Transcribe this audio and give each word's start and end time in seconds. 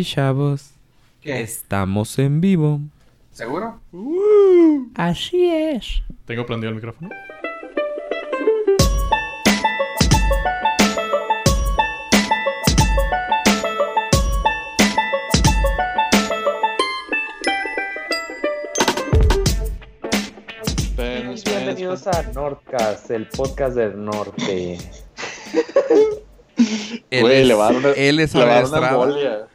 Y 0.00 0.04
chavos, 0.04 0.70
¿Qué? 1.20 1.42
estamos 1.42 2.18
en 2.18 2.40
vivo. 2.40 2.80
¿Seguro? 3.32 3.78
Así 4.94 5.50
es. 5.50 6.02
¿Tengo 6.24 6.46
prendido 6.46 6.70
el 6.70 6.76
micrófono? 6.76 7.10
Bienvenidos 21.44 22.06
a 22.06 22.22
Nordcast, 22.34 23.10
el 23.10 23.26
podcast 23.28 23.76
del 23.76 24.02
norte. 24.04 24.78
Él 27.10 27.30
es, 27.30 27.46
le 27.46 27.54
va 27.54 27.68
a 27.68 27.72
dar 27.72 27.76
una, 27.76 27.90
él 27.92 28.20
es 28.20 28.34
le 28.34 28.44
va 28.44 28.58
a 28.58 28.62
dar 28.62 28.64
Abel 28.64 28.68
una 28.68 28.78
Estrada. 28.78 29.04
embolia. 29.04 29.46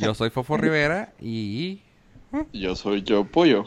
Yo 0.00 0.14
soy 0.14 0.30
Fofo 0.30 0.56
Rivera 0.56 1.12
y 1.20 1.80
Yo 2.52 2.74
soy 2.76 3.02
yo 3.02 3.24
pollo. 3.24 3.64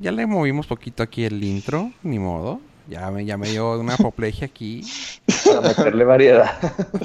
ya 0.00 0.12
le 0.12 0.26
movimos 0.26 0.66
poquito 0.66 1.02
aquí 1.02 1.24
el 1.24 1.42
intro, 1.42 1.92
ni 2.02 2.18
modo. 2.18 2.60
Ya 2.88 3.10
me, 3.10 3.24
ya 3.24 3.36
me 3.36 3.48
dio 3.50 3.80
una 3.80 3.94
apoplejia 3.94 4.46
aquí 4.46 4.80
Para 5.44 5.60
meterle 5.60 6.04
variedad. 6.04 6.52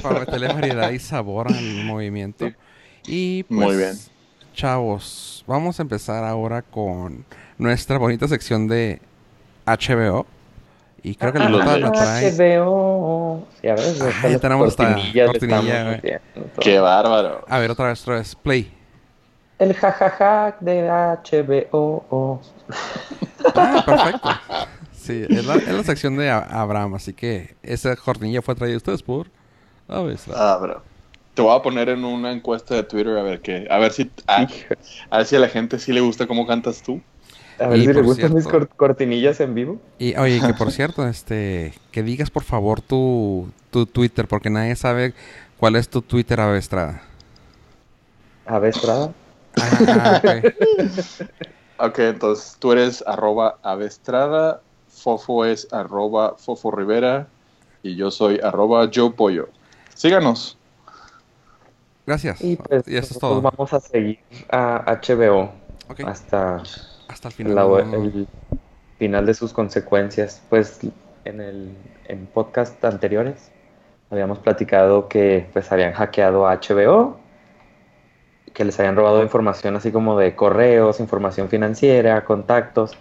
para 0.04 0.20
meterle 0.20 0.48
variedad 0.48 0.92
y 0.92 1.00
sabor 1.00 1.48
al 1.52 1.84
movimiento. 1.86 2.52
Y 3.08 3.44
pues, 3.44 3.60
Muy 3.60 3.78
bien. 3.78 3.94
chavos, 4.54 5.44
vamos 5.48 5.80
a 5.80 5.82
empezar 5.84 6.24
ahora 6.24 6.62
con 6.62 7.26
nuestra 7.58 7.98
bonita 7.98 8.28
sección 8.28 8.68
de 8.68 9.02
HBO. 9.66 10.28
Y 11.04 11.16
creo 11.16 11.34
que 11.34 11.40
la 11.40 11.46
Ah, 11.46 11.50
nota 11.50 11.78
la 11.80 11.88
ah, 11.88 11.92
trae. 11.92 12.32
HBO. 12.32 13.48
Sí, 13.60 13.68
a 13.68 13.76
ver, 13.76 13.86
Ah, 13.86 13.90
están 13.90 14.22
ya 14.24 14.30
las 14.30 14.42
tenemos 14.42 14.68
esta 14.68 14.96
cortinilla, 15.26 15.84
güey. 15.84 16.20
Qué 16.60 16.80
bárbaro. 16.80 17.44
A 17.48 17.60
ver, 17.60 17.72
otra 17.72 17.88
vez, 17.88 18.02
otra 18.02 18.16
vez. 18.16 18.36
Play. 18.36 18.72
El 19.58 19.74
jajaja 19.74 20.56
de 20.60 20.82
HBO. 20.90 22.42
Ah, 23.56 23.84
perfecto. 23.86 24.30
Sí, 24.92 25.26
es 25.28 25.46
la, 25.46 25.56
es 25.56 25.68
la 25.68 25.84
sección 25.84 26.16
de 26.16 26.30
Abraham, 26.30 26.94
así 26.94 27.14
que 27.14 27.56
esa 27.64 27.96
cortinilla 27.96 28.42
fue 28.44 28.54
traída 28.54 28.76
a 28.76 28.78
ustedes 28.78 29.02
por 29.02 29.28
Ave 29.88 30.14
Estrada. 30.14 30.54
Ah, 30.54 30.58
bro. 30.58 30.84
Te 31.34 31.42
voy 31.42 31.58
a 31.58 31.62
poner 31.62 31.90
en 31.90 32.04
una 32.06 32.32
encuesta 32.32 32.76
de 32.76 32.84
Twitter 32.84 33.18
a 33.18 33.24
ver 33.24 33.42
qué, 33.42 33.66
a 33.70 33.78
ver 33.80 33.92
si 33.94 34.12
a, 34.28 34.46
a 35.10 35.18
ver 35.18 35.26
si 35.26 35.36
a 35.36 35.40
la 35.40 35.48
gente 35.48 35.80
sí 35.80 35.92
le 35.94 36.02
gusta 36.02 36.28
cómo 36.28 36.46
cantas 36.46 36.84
tú. 36.84 37.02
A 37.60 37.68
ver 37.68 37.80
Y 37.80 37.86
si 37.86 37.94
le 37.94 38.02
gustan 38.02 38.34
mis 38.34 38.48
cortinillas 38.48 39.40
en 39.40 39.54
vivo. 39.56 39.80
Y 40.00 40.16
oye, 40.18 40.42
que 40.46 40.54
por 40.54 40.72
cierto, 40.72 41.08
este, 41.08 41.74
que 41.92 42.04
digas 42.04 42.30
por 42.32 42.44
favor 42.44 42.82
tu, 42.82 43.52
tu 43.72 43.86
Twitter, 43.86 44.28
porque 44.28 44.50
nadie 44.50 44.76
sabe 44.76 45.14
cuál 45.58 45.76
es 45.76 45.90
tu 45.90 46.02
Twitter, 46.02 46.40
Ave 46.40 46.58
Estrada. 46.58 47.04
A 48.46 48.60
ver, 48.60 48.72
Estrada. 48.72 49.14
Ah, 49.58 50.22
ok. 50.24 50.54
Ok, 51.84 51.98
entonces 51.98 52.58
tú 52.60 52.74
eres 52.74 53.04
arroba 53.08 53.58
avestrada, 53.64 54.62
Fofo 54.88 55.46
es 55.46 55.68
arroba 55.74 56.36
Fofo 56.38 56.70
Rivera 56.70 57.28
y 57.82 57.96
yo 57.96 58.12
soy 58.12 58.40
arroba 58.40 58.88
yo 58.92 59.16
pollo. 59.16 59.50
Síganos. 59.96 60.60
Gracias. 62.06 62.40
Y 62.42 62.56
pues 62.56 62.88
y 62.88 62.98
eso 62.98 63.14
es 63.16 63.20
todo. 63.20 63.42
vamos 63.42 63.74
a 63.74 63.80
seguir 63.80 64.20
a 64.52 64.84
HBO 65.02 65.52
Ok, 65.90 66.02
hasta 66.06 66.62
hasta 67.12 67.28
el 67.30 67.34
final. 67.34 67.56
la- 67.56 67.62
no- 67.64 67.78
el 68.04 68.28
final 68.98 69.26
de 69.26 69.34
sus 69.34 69.54
consecuencias. 69.54 70.42
Pues 70.50 70.80
en 71.26 71.42
el 71.42 71.76
en 72.08 72.26
podcast 72.28 72.84
anteriores 72.84 73.52
habíamos 74.10 74.40
platicado 74.40 75.08
que 75.08 75.48
pues 75.54 75.72
habían 75.72 75.94
hackeado 75.94 76.48
a 76.48 76.54
HBO, 76.60 77.18
que 78.54 78.66
les 78.66 78.78
habían 78.80 78.96
robado 78.96 79.22
información 79.24 79.76
así 79.76 79.92
como 79.92 80.18
de 80.20 80.36
correos, 80.36 81.00
información 81.00 81.48
financiera, 81.48 82.26
contactos 82.26 82.98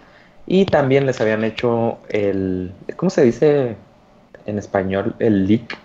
y 0.47 0.65
también 0.65 1.05
les 1.05 1.19
habían 1.21 1.43
hecho 1.43 1.97
el 2.09 2.73
¿cómo 2.95 3.09
se 3.09 3.23
dice 3.23 3.75
en 4.45 4.57
español? 4.57 5.15
El 5.19 5.47
leak. 5.47 5.77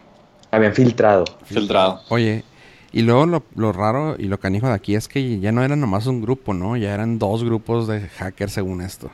Habían 0.52 0.74
filtrado. 0.74 1.24
Filtrado. 1.44 2.00
Oye, 2.08 2.44
y 2.96 3.02
luego 3.02 3.26
lo, 3.26 3.42
lo 3.56 3.72
raro 3.72 4.16
y 4.18 4.24
lo 4.24 4.40
canijo 4.40 4.68
de 4.68 4.72
aquí 4.72 4.94
es 4.94 5.06
que 5.06 5.38
ya 5.38 5.52
no 5.52 5.62
era 5.62 5.76
nomás 5.76 6.06
un 6.06 6.22
grupo, 6.22 6.54
¿no? 6.54 6.78
Ya 6.78 6.94
eran 6.94 7.18
dos 7.18 7.44
grupos 7.44 7.86
de 7.86 8.00
hackers 8.08 8.52
según 8.52 8.80
esto. 8.80 9.10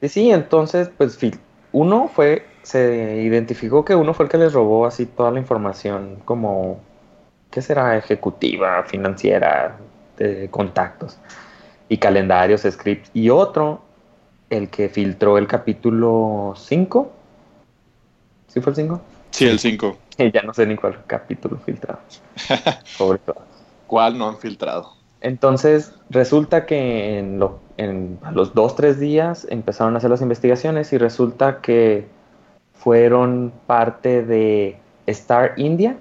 Sí, 0.00 0.08
sí, 0.08 0.30
entonces, 0.32 0.90
pues 0.96 1.16
fil- 1.20 1.38
uno 1.72 2.08
fue, 2.08 2.44
se 2.62 3.22
identificó 3.22 3.84
que 3.84 3.94
uno 3.94 4.14
fue 4.14 4.24
el 4.26 4.30
que 4.30 4.38
les 4.38 4.52
robó 4.52 4.84
así 4.84 5.06
toda 5.06 5.30
la 5.30 5.38
información 5.38 6.16
como, 6.24 6.80
¿qué 7.52 7.62
será? 7.62 7.96
Ejecutiva, 7.96 8.82
financiera, 8.84 9.78
de 10.18 10.48
contactos 10.50 11.18
y 11.88 11.98
calendarios, 11.98 12.62
scripts. 12.62 13.10
Y 13.14 13.30
otro, 13.30 13.82
el 14.50 14.70
que 14.70 14.88
filtró 14.88 15.38
el 15.38 15.46
capítulo 15.46 16.54
5. 16.56 17.12
¿Sí 18.48 18.60
fue 18.60 18.70
el 18.70 18.76
5? 18.76 19.00
Sí, 19.30 19.46
el 19.46 19.58
5. 19.58 19.98
ya 20.32 20.42
no 20.42 20.54
sé 20.54 20.66
ni 20.66 20.76
cuál 20.76 21.04
capítulo 21.06 21.58
filtrado. 21.58 22.00
Pobre 22.98 23.18
todo. 23.18 23.42
¿Cuál 23.86 24.18
no 24.18 24.28
han 24.28 24.38
filtrado? 24.38 24.92
Entonces, 25.20 25.94
resulta 26.10 26.66
que 26.66 27.18
en, 27.18 27.38
lo- 27.38 27.60
en 27.76 28.18
los 28.32 28.54
dos, 28.54 28.76
tres 28.76 28.98
días 29.00 29.46
empezaron 29.50 29.94
a 29.94 29.98
hacer 29.98 30.10
las 30.10 30.20
investigaciones 30.22 30.92
y 30.92 30.98
resulta 30.98 31.60
que 31.60 32.06
fueron 32.74 33.52
parte 33.66 34.22
de 34.24 34.78
Star 35.06 35.54
India, 35.56 35.98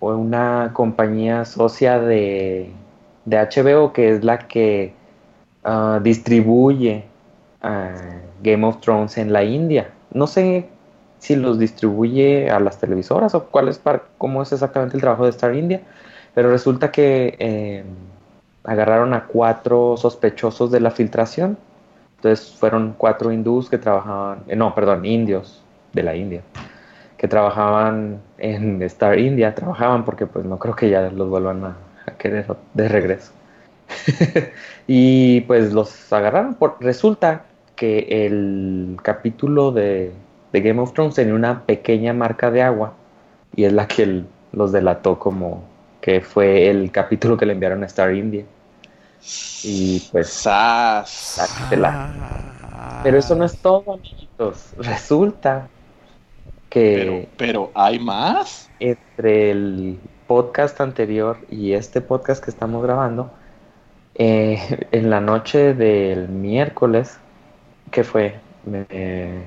o 0.00 0.14
una 0.16 0.72
compañía 0.74 1.44
socia 1.44 1.98
de, 2.00 2.70
de 3.24 3.38
HBO 3.38 3.92
que 3.92 4.10
es 4.10 4.24
la 4.24 4.38
que 4.48 4.94
ah, 5.64 6.00
distribuye 6.02 7.04
ah, 7.62 7.94
Game 8.42 8.66
of 8.66 8.80
Thrones 8.80 9.18
en 9.18 9.32
la 9.32 9.44
India. 9.44 9.92
No 10.12 10.26
sé 10.26 10.68
si 11.18 11.36
los 11.36 11.58
distribuye 11.58 12.50
a 12.50 12.60
las 12.60 12.78
televisoras 12.78 13.34
o 13.34 13.44
cuál 13.46 13.68
es 13.68 13.78
par- 13.78 14.04
cómo 14.18 14.42
es 14.42 14.52
exactamente 14.52 14.96
el 14.96 15.00
trabajo 15.02 15.24
de 15.24 15.30
Star 15.30 15.54
India, 15.54 15.80
pero 16.34 16.50
resulta 16.50 16.90
que 16.90 17.36
eh, 17.38 17.84
agarraron 18.64 19.14
a 19.14 19.26
cuatro 19.26 19.96
sospechosos 19.96 20.70
de 20.70 20.80
la 20.80 20.90
filtración. 20.90 21.56
Entonces 22.16 22.54
fueron 22.56 22.94
cuatro 22.96 23.32
hindús 23.32 23.68
que 23.68 23.78
trabajaban, 23.78 24.40
eh, 24.48 24.56
no, 24.56 24.74
perdón, 24.74 25.04
indios 25.04 25.62
de 25.92 26.02
la 26.02 26.16
India, 26.16 26.40
que 27.18 27.28
trabajaban 27.28 28.20
en 28.38 28.82
Star 28.82 29.18
India, 29.18 29.54
trabajaban 29.54 30.04
porque 30.04 30.26
pues 30.26 30.44
no 30.44 30.58
creo 30.58 30.76
que 30.76 30.90
ya 30.90 31.02
los 31.10 31.28
vuelvan 31.28 31.64
a, 31.64 31.76
a 32.06 32.12
querer 32.12 32.46
de 32.74 32.88
regreso. 32.88 33.32
y 34.86 35.42
pues 35.42 35.72
los 35.72 36.12
agarraron. 36.12 36.54
Por, 36.54 36.76
resulta 36.80 37.44
que 37.76 38.26
el 38.26 38.96
capítulo 39.02 39.72
de, 39.72 40.12
de 40.52 40.60
Game 40.60 40.80
of 40.80 40.92
Thrones 40.92 41.14
tenía 41.14 41.34
una 41.34 41.62
pequeña 41.64 42.12
marca 42.12 42.50
de 42.50 42.62
agua 42.62 42.94
y 43.54 43.64
es 43.64 43.72
la 43.72 43.86
que 43.88 44.02
el- 44.04 44.26
los 44.52 44.72
delató 44.72 45.18
como 45.18 45.64
que 46.00 46.20
fue 46.20 46.68
el 46.70 46.90
capítulo 46.92 47.36
que 47.36 47.46
le 47.46 47.52
enviaron 47.52 47.82
a 47.82 47.86
Star 47.86 48.14
India. 48.14 48.44
Y 49.64 50.00
pues, 50.12 50.28
¡Sas! 50.28 51.40
Ah. 51.82 53.00
Pero 53.02 53.18
eso 53.18 53.34
no 53.34 53.44
es 53.44 53.56
todo, 53.58 53.94
amiguitos. 53.94 54.72
Resulta 54.78 55.68
Pero, 56.70 57.12
que 57.12 57.28
pero, 57.36 57.70
¿hay 57.74 57.98
más? 57.98 58.70
entre 58.78 59.50
el 59.50 59.98
podcast 60.26 60.80
anterior 60.80 61.38
y 61.50 61.72
este 61.72 62.00
podcast 62.00 62.44
que 62.44 62.50
estamos 62.50 62.82
grabando, 62.82 63.30
eh, 64.14 64.86
en 64.92 65.08
la 65.10 65.20
noche 65.20 65.72
del 65.74 66.28
miércoles, 66.28 67.18
que 67.90 68.04
fue 68.04 68.34
Eh, 68.90 69.44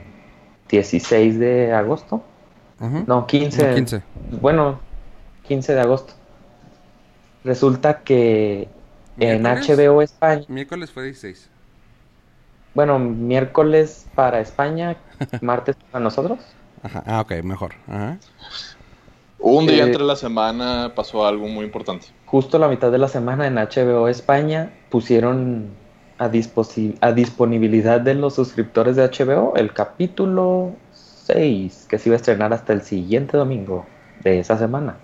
16 0.70 1.40
de 1.40 1.74
agosto, 1.74 2.24
no, 3.08 3.28
15, 3.28 3.68
No, 3.70 3.76
15. 3.76 4.02
bueno, 4.42 4.80
15 5.48 5.74
de 5.74 5.82
agosto. 5.82 6.14
Resulta 7.44 8.00
que 8.02 8.68
en. 9.18 9.44
HBO 9.44 10.02
España, 10.02 10.44
Miércoles 10.48 10.92
fue 10.92 11.04
16. 11.06 11.50
bueno, 12.74 13.00
miércoles 13.00 14.08
para 14.16 14.40
España, 14.40 14.96
martes 15.42 15.76
para 15.92 16.04
nosotros. 16.04 16.40
Ajá. 16.84 17.04
Ah, 17.06 17.22
ok, 17.22 17.44
mejor. 17.44 17.74
Ajá. 17.88 18.18
Un 19.42 19.68
día 19.68 19.84
Eh, 19.84 19.88
entre 19.88 20.04
la 20.04 20.16
semana 20.18 20.92
pasó 20.96 21.26
algo 21.26 21.48
muy 21.48 21.66
importante. 21.66 22.08
Justo 22.26 22.60
la 22.60 22.68
mitad 22.68 22.92
de 22.92 22.98
la 22.98 23.08
semana 23.08 23.48
en 23.48 23.56
HBO 23.56 24.08
España 24.10 24.72
pusieron 24.90 25.70
a, 26.20 26.30
disposi- 26.30 26.96
a 27.02 27.12
disponibilidad 27.14 28.00
de 28.02 28.14
los 28.14 28.36
suscriptores 28.36 28.96
de 28.96 29.04
HBO 29.08 29.54
el 29.56 29.74
capítulo 29.74 30.74
6, 31.26 31.88
que 31.90 31.98
se 31.98 32.10
iba 32.10 32.16
a 32.16 32.18
estrenar 32.18 32.54
hasta 32.54 32.74
el 32.74 32.82
siguiente 32.82 33.38
domingo 33.38 33.86
de 34.24 34.40
esa 34.40 34.58
semana. 34.58 34.98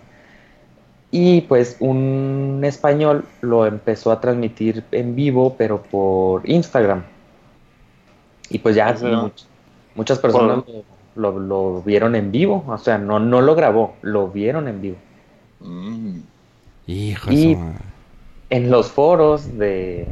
Y 1.12 1.42
pues 1.42 1.78
un 1.80 2.62
español 2.64 3.24
lo 3.42 3.66
empezó 3.66 4.12
a 4.12 4.20
transmitir 4.20 4.84
en 4.92 5.16
vivo, 5.16 5.56
pero 5.58 5.82
por 5.82 6.48
Instagram. 6.50 7.04
Y 8.50 8.60
pues 8.60 8.76
ya 8.76 8.94
much- 8.96 9.46
muchas 9.96 10.20
personas 10.20 10.64
lo, 11.16 11.32
lo- 11.32 11.40
lo 11.40 11.82
vieron 11.84 12.16
en 12.16 12.32
vivo, 12.32 12.64
o 12.68 12.78
sea, 12.78 12.98
no, 12.98 13.20
no 13.20 13.40
lo 13.42 13.56
grabó, 13.56 13.96
lo 14.02 14.28
vieron 14.28 14.68
en 14.68 14.82
vivo. 14.82 14.98
Mm. 15.62 16.18
Hijo 16.88 17.32
Y-. 17.32 17.58
En 18.50 18.70
los 18.70 18.92
foros 18.92 19.58
de, 19.58 20.08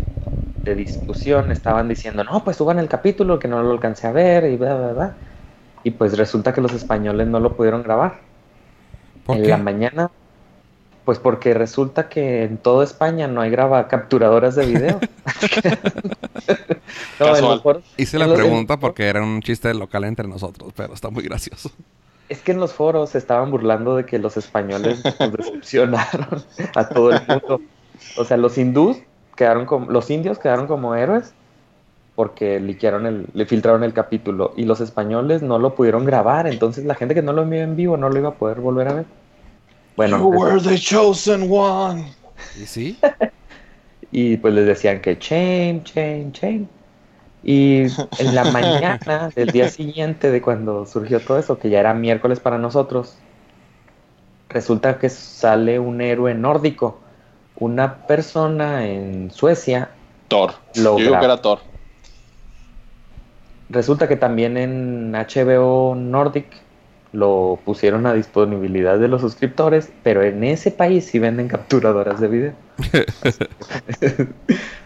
de 0.64 0.76
discusión 0.76 1.52
estaban 1.52 1.88
diciendo, 1.90 2.24
no, 2.24 2.44
pues 2.44 2.58
suban 2.58 2.80
el 2.80 2.88
capítulo 2.88 3.38
que 3.40 3.48
no 3.48 3.62
lo 3.62 3.72
alcancé 3.72 4.08
a 4.08 4.12
ver 4.12 4.46
y 4.46 4.56
bla, 4.58 4.76
bla, 4.76 4.94
bla. 4.94 5.14
Y 5.84 5.92
pues 5.92 6.18
resulta 6.18 6.54
que 6.54 6.62
los 6.62 6.74
españoles 6.74 7.28
no 7.28 7.40
lo 7.40 7.56
pudieron 7.56 7.84
grabar. 7.84 8.20
¿Por 9.26 9.38
en 9.38 9.44
qué? 9.44 9.50
la 9.50 9.58
mañana, 9.58 10.10
pues 11.06 11.20
porque 11.20 11.54
resulta 11.54 12.08
que 12.08 12.44
en 12.44 12.58
toda 12.58 12.84
España 12.86 13.28
no 13.28 13.42
hay 13.42 13.50
graba 13.52 13.88
capturadoras 13.90 14.56
de 14.56 14.66
video. 14.66 15.00
no, 17.20 17.26
en 17.28 17.34
Casual. 17.34 17.42
los 17.42 17.62
foros- 17.62 17.84
Hice 17.98 18.18
la 18.18 18.34
pregunta 18.34 18.78
porque 18.78 19.08
era 19.08 19.22
un 19.22 19.42
chiste 19.42 19.74
local 19.74 20.06
entre 20.06 20.28
nosotros, 20.28 20.72
pero 20.76 20.94
está 20.94 21.10
muy 21.10 21.24
gracioso. 21.24 21.72
Es 22.30 22.40
que 22.40 22.54
en 22.54 22.60
los 22.60 22.74
foros 22.74 23.10
se 23.12 23.18
estaban 23.18 23.52
burlando 23.52 23.98
de 23.98 24.06
que 24.06 24.18
los 24.18 24.38
españoles 24.38 25.04
nos 25.20 25.32
decepcionaron 25.34 26.42
a 26.76 26.88
todo 26.88 27.12
el 27.12 27.20
mundo. 27.28 27.62
O 28.18 28.24
sea, 28.24 28.38
los 28.38 28.58
hindús 28.58 28.98
quedaron 29.36 29.66
como, 29.66 29.92
los 29.92 30.10
indios 30.10 30.40
quedaron 30.40 30.68
como 30.68 30.96
héroes 30.96 31.34
porque 32.16 32.60
liquearon 32.60 33.06
el, 33.06 33.28
le 33.34 33.46
filtraron 33.46 33.84
el 33.84 33.94
capítulo 33.94 34.54
y 34.56 34.66
los 34.66 34.82
españoles 34.82 35.42
no 35.42 35.58
lo 35.58 35.74
pudieron 35.76 36.06
grabar, 36.06 36.48
entonces 36.48 36.86
la 36.86 36.96
gente 36.96 37.16
que 37.16 37.24
no 37.24 37.34
lo 37.34 37.46
vio 37.46 37.62
en 37.62 37.76
vivo 37.76 37.98
no 37.98 38.10
lo 38.10 38.20
iba 38.20 38.30
a 38.30 38.36
poder 38.36 38.60
volver 38.60 38.88
a 38.88 38.94
ver. 38.94 39.06
Bueno, 39.96 40.20
You 40.20 40.28
were 40.28 40.62
the 40.62 40.78
chosen 40.78 41.48
one. 41.50 42.06
¿Y 42.60 42.66
sí? 42.66 43.00
y 44.12 44.38
pues 44.38 44.54
les 44.54 44.66
decían 44.66 45.02
que 45.02 45.16
shame, 45.16 45.82
shame, 45.84 46.32
shame. 46.34 46.68
Y 47.44 47.84
en 48.20 48.36
la 48.36 48.44
mañana 48.52 49.30
del 49.36 49.50
día 49.50 49.70
siguiente 49.70 50.32
de 50.32 50.42
cuando 50.42 50.86
surgió 50.86 51.20
todo 51.20 51.38
eso, 51.40 51.60
que 51.60 51.70
ya 51.70 51.80
era 51.80 51.94
miércoles 51.94 52.40
para 52.40 52.58
nosotros, 52.58 53.18
resulta 54.50 54.98
que 55.00 55.10
sale 55.10 55.80
un 55.80 56.02
héroe 56.02 56.34
nórdico. 56.34 57.00
Una 57.58 58.08
persona 58.08 58.88
en 58.88 59.32
Suecia, 59.32 59.90
Thor. 60.28 60.54
Lo 60.76 60.98
Yo 60.98 61.06
digo 61.06 61.20
que 61.20 61.26
era 61.26 61.38
Thor. 61.38 61.60
resulta 63.70 64.08
que 64.08 64.16
también 64.16 64.58
en 64.58 65.12
HBO 65.12 65.96
Nordic 65.96 66.48
lo 67.14 67.60
pusieron 67.64 68.08
a 68.08 68.14
disponibilidad 68.14 68.98
de 68.98 69.08
los 69.08 69.22
suscriptores, 69.22 69.92
pero 70.02 70.24
en 70.24 70.44
ese 70.44 70.72
país 70.72 71.06
sí 71.06 71.20
venden 71.20 71.48
capturadoras 71.48 72.20
de 72.20 72.28
video. 72.28 72.54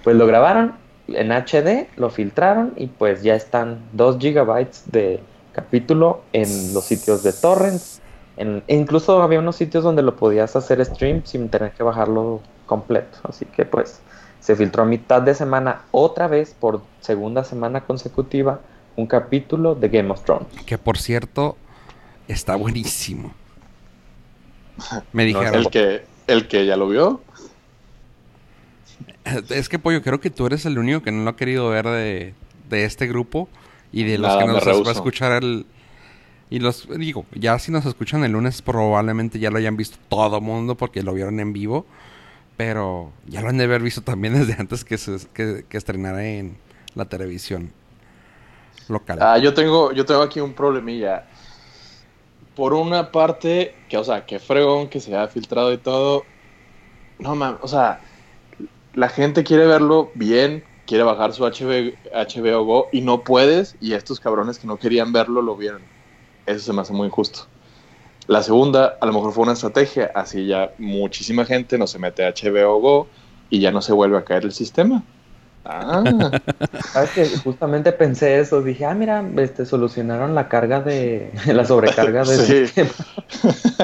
pues 0.03 0.15
lo 0.15 0.27
grabaron 0.27 0.73
en 1.07 1.31
HD, 1.31 1.87
lo 1.95 2.09
filtraron 2.09 2.73
y 2.75 2.87
pues 2.87 3.23
ya 3.23 3.35
están 3.35 3.79
2 3.93 4.17
gigabytes 4.19 4.83
de 4.91 5.21
capítulo 5.53 6.21
en 6.33 6.73
los 6.73 6.83
sitios 6.83 7.23
de 7.23 7.31
torrents. 7.31 8.01
En, 8.35 8.61
e 8.67 8.75
incluso 8.75 9.21
había 9.21 9.39
unos 9.39 9.55
sitios 9.55 9.83
donde 9.83 10.03
lo 10.03 10.17
podías 10.17 10.55
hacer 10.55 10.83
stream 10.85 11.21
sin 11.23 11.49
tener 11.49 11.71
que 11.71 11.81
bajarlo 11.81 12.41
completo. 12.67 13.17
Así 13.23 13.45
que 13.45 13.65
pues 13.65 14.01
se 14.39 14.55
filtró 14.55 14.83
a 14.83 14.85
mitad 14.85 15.21
de 15.23 15.33
semana 15.33 15.81
otra 15.91 16.27
vez 16.27 16.55
por 16.57 16.81
segunda 17.01 17.43
semana 17.43 17.81
consecutiva 17.81 18.61
un 18.95 19.07
capítulo 19.07 19.75
de 19.75 19.89
Game 19.89 20.09
of 20.11 20.23
Thrones. 20.23 20.47
Que 20.65 20.77
por 20.77 20.97
cierto, 20.97 21.57
está 22.27 22.55
buenísimo. 22.55 23.33
Me 25.13 25.23
No, 25.31 25.39
dijeron, 25.39 25.55
El 25.55 25.69
que, 25.69 26.05
el 26.27 26.47
que 26.47 26.65
ya 26.65 26.77
lo 26.77 26.89
vio. 26.89 27.21
es 29.49 29.69
que 29.69 29.79
Pollo, 29.79 30.01
creo 30.01 30.19
que 30.19 30.29
tú 30.29 30.45
eres 30.45 30.65
el 30.65 30.77
único 30.77 31.01
que 31.01 31.11
no 31.11 31.23
lo 31.23 31.29
ha 31.29 31.35
querido 31.35 31.69
ver 31.69 31.85
de, 31.85 32.33
de 32.69 32.85
este 32.85 33.07
grupo 33.07 33.49
y 33.91 34.03
de 34.03 34.17
los 34.17 34.29
Nada, 34.29 34.41
que 34.41 34.47
nos 34.47 34.85
va 34.85 34.89
a 34.89 34.93
escuchar 34.93 35.43
el... 35.43 35.65
Y 36.49 36.59
los, 36.59 36.87
digo, 36.97 37.25
ya 37.33 37.59
si 37.59 37.71
nos 37.71 37.85
escuchan 37.85 38.23
el 38.23 38.31
lunes 38.31 38.61
probablemente 38.61 39.37
ya 39.37 39.51
lo 39.51 39.57
hayan 39.57 39.75
visto 39.75 39.97
todo 40.07 40.39
mundo 40.39 40.75
porque 40.75 41.03
lo 41.03 41.13
vieron 41.13 41.41
en 41.41 41.51
vivo. 41.51 41.85
Pero 42.57 43.13
ya 43.27 43.41
lo 43.41 43.49
han 43.49 43.57
de 43.57 43.65
haber 43.65 43.81
visto 43.81 44.01
también 44.01 44.33
desde 44.33 44.53
antes 44.59 44.83
que, 44.83 44.97
se, 44.97 45.17
que, 45.33 45.65
estrenara 45.77 46.25
en 46.25 46.57
la 46.95 47.05
televisión 47.05 47.71
local. 48.89 49.19
Ah, 49.21 49.37
yo 49.37 49.53
tengo, 49.53 49.91
yo 49.91 50.05
tengo 50.05 50.23
aquí 50.23 50.39
un 50.39 50.53
problemilla. 50.53 51.27
Por 52.55 52.73
una 52.73 53.11
parte, 53.11 53.75
que, 53.87 53.97
o 53.97 54.03
sea, 54.03 54.25
que 54.25 54.39
fregón 54.39 54.89
que 54.89 54.99
se 54.99 55.15
ha 55.15 55.27
filtrado 55.27 55.71
y 55.71 55.77
todo. 55.77 56.25
No 57.19 57.35
mames, 57.35 57.59
o 57.61 57.67
sea, 57.67 58.01
la 58.95 59.09
gente 59.09 59.43
quiere 59.43 59.67
verlo 59.67 60.09
bien, 60.15 60.63
quiere 60.87 61.03
bajar 61.03 61.33
su 61.33 61.43
HB 61.43 61.93
HBO 62.11 62.63
Go 62.63 62.87
y 62.91 63.01
no 63.01 63.23
puedes, 63.23 63.75
y 63.79 63.93
estos 63.93 64.19
cabrones 64.19 64.57
que 64.57 64.65
no 64.65 64.77
querían 64.77 65.13
verlo 65.13 65.43
lo 65.43 65.55
vieron. 65.55 65.83
Eso 66.47 66.65
se 66.65 66.73
me 66.73 66.81
hace 66.81 66.93
muy 66.93 67.05
injusto. 67.05 67.47
La 68.27 68.43
segunda, 68.43 68.97
a 68.99 69.05
lo 69.05 69.13
mejor 69.13 69.31
fue 69.33 69.43
una 69.43 69.53
estrategia, 69.53 70.11
así 70.13 70.45
ya 70.47 70.71
muchísima 70.77 71.45
gente 71.45 71.77
no 71.77 71.87
se 71.87 71.97
mete 71.97 72.25
a 72.25 72.31
HBO 72.33 72.79
Go 72.81 73.07
y 73.49 73.59
ya 73.61 73.71
no 73.71 73.81
se 73.81 73.93
vuelve 73.93 74.17
a 74.17 74.25
caer 74.25 74.43
el 74.43 74.51
sistema. 74.51 75.01
Ah, 75.63 76.03
¿Sabes 76.93 77.09
que 77.11 77.25
Justamente 77.39 77.91
pensé 77.93 78.39
eso, 78.39 78.61
dije, 78.61 78.85
ah, 78.85 78.93
mira, 78.93 79.23
este, 79.37 79.65
solucionaron 79.65 80.35
la 80.35 80.47
carga 80.49 80.81
de, 80.81 81.31
la 81.47 81.65
sobrecarga 81.65 82.23
del 82.25 82.39
Sí. 82.39 82.67
sistema. 82.67 82.89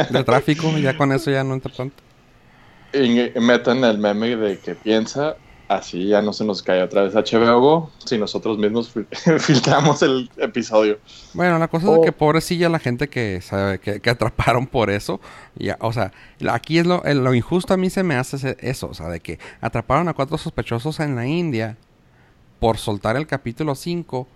De 0.09 0.23
tráfico, 0.23 0.69
ya 0.77 0.95
con 0.97 1.11
eso 1.13 1.31
ya 1.31 1.43
no 1.43 1.53
entra 1.53 1.71
tanto. 1.75 1.95
y 2.93 3.31
metan 3.39 3.83
el 3.85 3.97
meme 3.97 4.35
de 4.35 4.59
que 4.59 4.75
piensa, 4.75 5.35
así 5.75 6.07
ya 6.07 6.21
no 6.21 6.33
se 6.33 6.43
nos 6.45 6.61
cae 6.63 6.81
otra 6.83 7.03
vez 7.03 7.13
HBO 7.13 7.59
Go, 7.59 7.91
si 8.05 8.17
nosotros 8.17 8.57
mismos 8.57 8.93
fil- 8.93 9.07
filtramos 9.39 10.01
el 10.01 10.29
episodio. 10.37 10.99
Bueno, 11.33 11.59
la 11.59 11.67
cosa 11.67 11.85
es 11.91 11.97
Oh. 11.97 12.01
que 12.01 12.11
pobrecilla 12.11 12.69
la 12.69 12.79
gente 12.79 13.07
que 13.09 13.41
sabe 13.41 13.79
que, 13.79 13.99
que 13.99 14.09
atraparon 14.09 14.67
por 14.67 14.89
eso. 14.89 15.19
Y, 15.57 15.69
o 15.79 15.93
sea, 15.93 16.11
aquí 16.49 16.77
es 16.79 16.85
lo, 16.85 17.03
el- 17.03 17.23
lo 17.23 17.33
injusto 17.33 17.73
a 17.73 17.77
mí 17.77 17.89
se 17.89 18.03
me 18.03 18.15
hace 18.15 18.55
eso, 18.59 18.87
o 18.89 18.93
sea, 18.93 19.09
de 19.09 19.19
que 19.19 19.39
atraparon 19.61 20.07
a 20.09 20.13
cuatro 20.13 20.37
sospechosos 20.37 20.99
en 20.99 21.15
la 21.15 21.25
India 21.27 21.77
por 22.59 22.77
soltar 22.77 23.15
el 23.17 23.27
capítulo 23.27 23.75
5, 23.75 24.27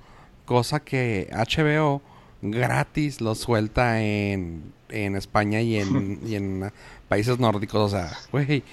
cosa 0.45 0.80
que 0.81 1.30
HBO 1.31 2.01
gratis 2.42 3.19
lo 3.22 3.36
suelta 3.36 4.01
en, 4.01 4.72
en 4.90 5.16
España 5.16 5.62
y 5.62 5.78
en, 5.78 6.19
y 6.25 6.36
en 6.36 6.63
uh, 6.63 6.69
países 7.07 7.40
nórdicos. 7.40 7.81
O 7.81 7.90
sea, 7.90 8.12
güey, 8.31 8.63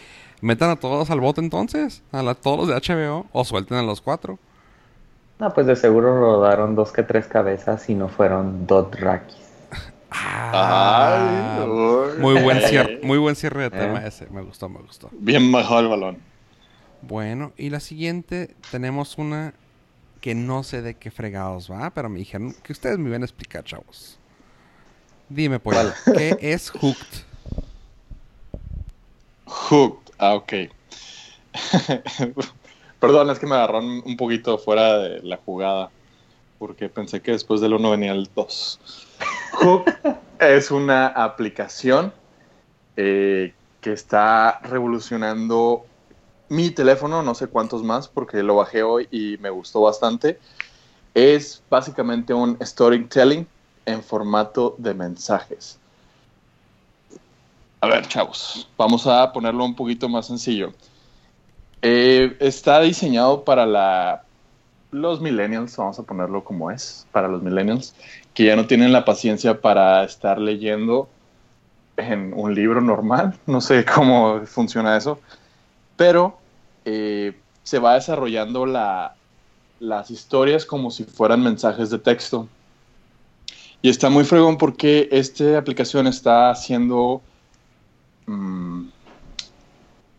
metan 0.44 0.70
a 0.70 0.76
todos 0.76 1.10
al 1.10 1.20
bote 1.20 1.40
entonces, 1.40 2.02
a 2.12 2.22
la- 2.22 2.34
todos 2.34 2.58
los 2.58 2.68
de 2.68 2.74
HBO, 2.74 3.26
o 3.32 3.44
suelten 3.44 3.78
a 3.78 3.82
los 3.82 4.00
cuatro. 4.00 4.38
No, 5.38 5.52
pues 5.52 5.66
de 5.66 5.74
seguro 5.74 6.18
rodaron 6.18 6.74
dos 6.76 6.92
que 6.92 7.02
tres 7.02 7.26
cabezas 7.26 7.88
y 7.90 7.94
no 7.94 8.08
fueron 8.08 8.66
Dothrakis. 8.66 9.36
Ah, 10.10 11.58
Ay, 11.58 11.68
uy. 11.68 12.18
Muy 12.20 12.40
buen 12.40 12.60
cierre, 12.60 13.00
muy 13.02 13.18
buen 13.18 13.34
cierre 13.34 13.62
de 13.68 13.76
Eh. 13.76 13.80
tema 13.80 14.06
ese. 14.06 14.26
Me 14.30 14.42
gustó, 14.42 14.68
me 14.68 14.78
gustó. 14.80 15.08
Bien 15.12 15.50
bajado 15.50 15.80
el 15.80 15.88
balón. 15.88 16.18
Bueno, 17.02 17.52
y 17.56 17.70
la 17.70 17.80
siguiente 17.80 18.54
tenemos 18.70 19.18
una 19.18 19.54
que 20.20 20.34
no 20.36 20.62
sé 20.62 20.80
de 20.82 20.94
qué 20.94 21.10
fregados 21.10 21.70
va, 21.70 21.90
pero 21.90 22.08
me 22.08 22.18
dijeron 22.20 22.54
que 22.62 22.72
ustedes 22.72 22.98
me 22.98 23.08
iban 23.08 23.22
a 23.22 23.24
explicar, 23.26 23.64
chavos. 23.64 24.18
Dime, 25.28 25.58
pues, 25.58 25.76
¿qué 26.14 26.36
es 26.40 26.70
Hooked? 26.70 27.24
Hooked, 29.46 30.03
ah, 30.24 30.34
ok. 30.34 30.52
Perdón, 33.00 33.30
es 33.30 33.38
que 33.38 33.46
me 33.46 33.54
agarraron 33.54 34.02
un 34.04 34.16
poquito 34.16 34.58
fuera 34.58 34.98
de 34.98 35.22
la 35.22 35.36
jugada, 35.36 35.90
porque 36.58 36.88
pensé 36.88 37.20
que 37.20 37.32
después 37.32 37.60
del 37.60 37.74
1 37.74 37.90
venía 37.90 38.12
el 38.12 38.30
2. 38.34 38.80
Hooked 39.52 39.94
es 40.40 40.70
una 40.70 41.08
aplicación 41.08 42.12
eh, 42.96 43.54
que 43.80 43.92
está 43.92 44.60
revolucionando 44.62 45.84
mi 46.48 46.70
teléfono, 46.70 47.22
no 47.22 47.34
sé 47.34 47.48
cuántos 47.48 47.82
más, 47.82 48.08
porque 48.08 48.42
lo 48.42 48.56
bajé 48.56 48.82
hoy 48.82 49.08
y 49.10 49.36
me 49.38 49.50
gustó 49.50 49.82
bastante. 49.82 50.38
Es 51.14 51.62
básicamente 51.68 52.32
un 52.34 52.58
storytelling 52.62 53.46
en 53.86 54.02
formato 54.02 54.74
de 54.78 54.94
mensajes. 54.94 55.83
A 57.84 57.86
ver, 57.86 58.08
chavos, 58.08 58.66
vamos 58.78 59.06
a 59.06 59.30
ponerlo 59.30 59.62
un 59.62 59.74
poquito 59.74 60.08
más 60.08 60.28
sencillo. 60.28 60.72
Eh, 61.82 62.34
está 62.40 62.80
diseñado 62.80 63.44
para 63.44 63.66
la, 63.66 64.22
los 64.90 65.20
millennials, 65.20 65.76
vamos 65.76 65.98
a 65.98 66.02
ponerlo 66.02 66.42
como 66.42 66.70
es, 66.70 67.06
para 67.12 67.28
los 67.28 67.42
millennials, 67.42 67.94
que 68.32 68.46
ya 68.46 68.56
no 68.56 68.66
tienen 68.66 68.90
la 68.90 69.04
paciencia 69.04 69.60
para 69.60 70.02
estar 70.02 70.38
leyendo 70.38 71.10
en 71.98 72.32
un 72.34 72.54
libro 72.54 72.80
normal, 72.80 73.38
no 73.44 73.60
sé 73.60 73.84
cómo 73.84 74.40
funciona 74.46 74.96
eso, 74.96 75.20
pero 75.94 76.38
eh, 76.86 77.38
se 77.64 77.80
va 77.80 77.96
desarrollando 77.96 78.64
la, 78.64 79.14
las 79.78 80.10
historias 80.10 80.64
como 80.64 80.90
si 80.90 81.04
fueran 81.04 81.42
mensajes 81.42 81.90
de 81.90 81.98
texto. 81.98 82.48
Y 83.82 83.90
está 83.90 84.08
muy 84.08 84.24
fregón 84.24 84.56
porque 84.56 85.06
esta 85.12 85.58
aplicación 85.58 86.06
está 86.06 86.48
haciendo 86.48 87.20
mm, 88.26 88.88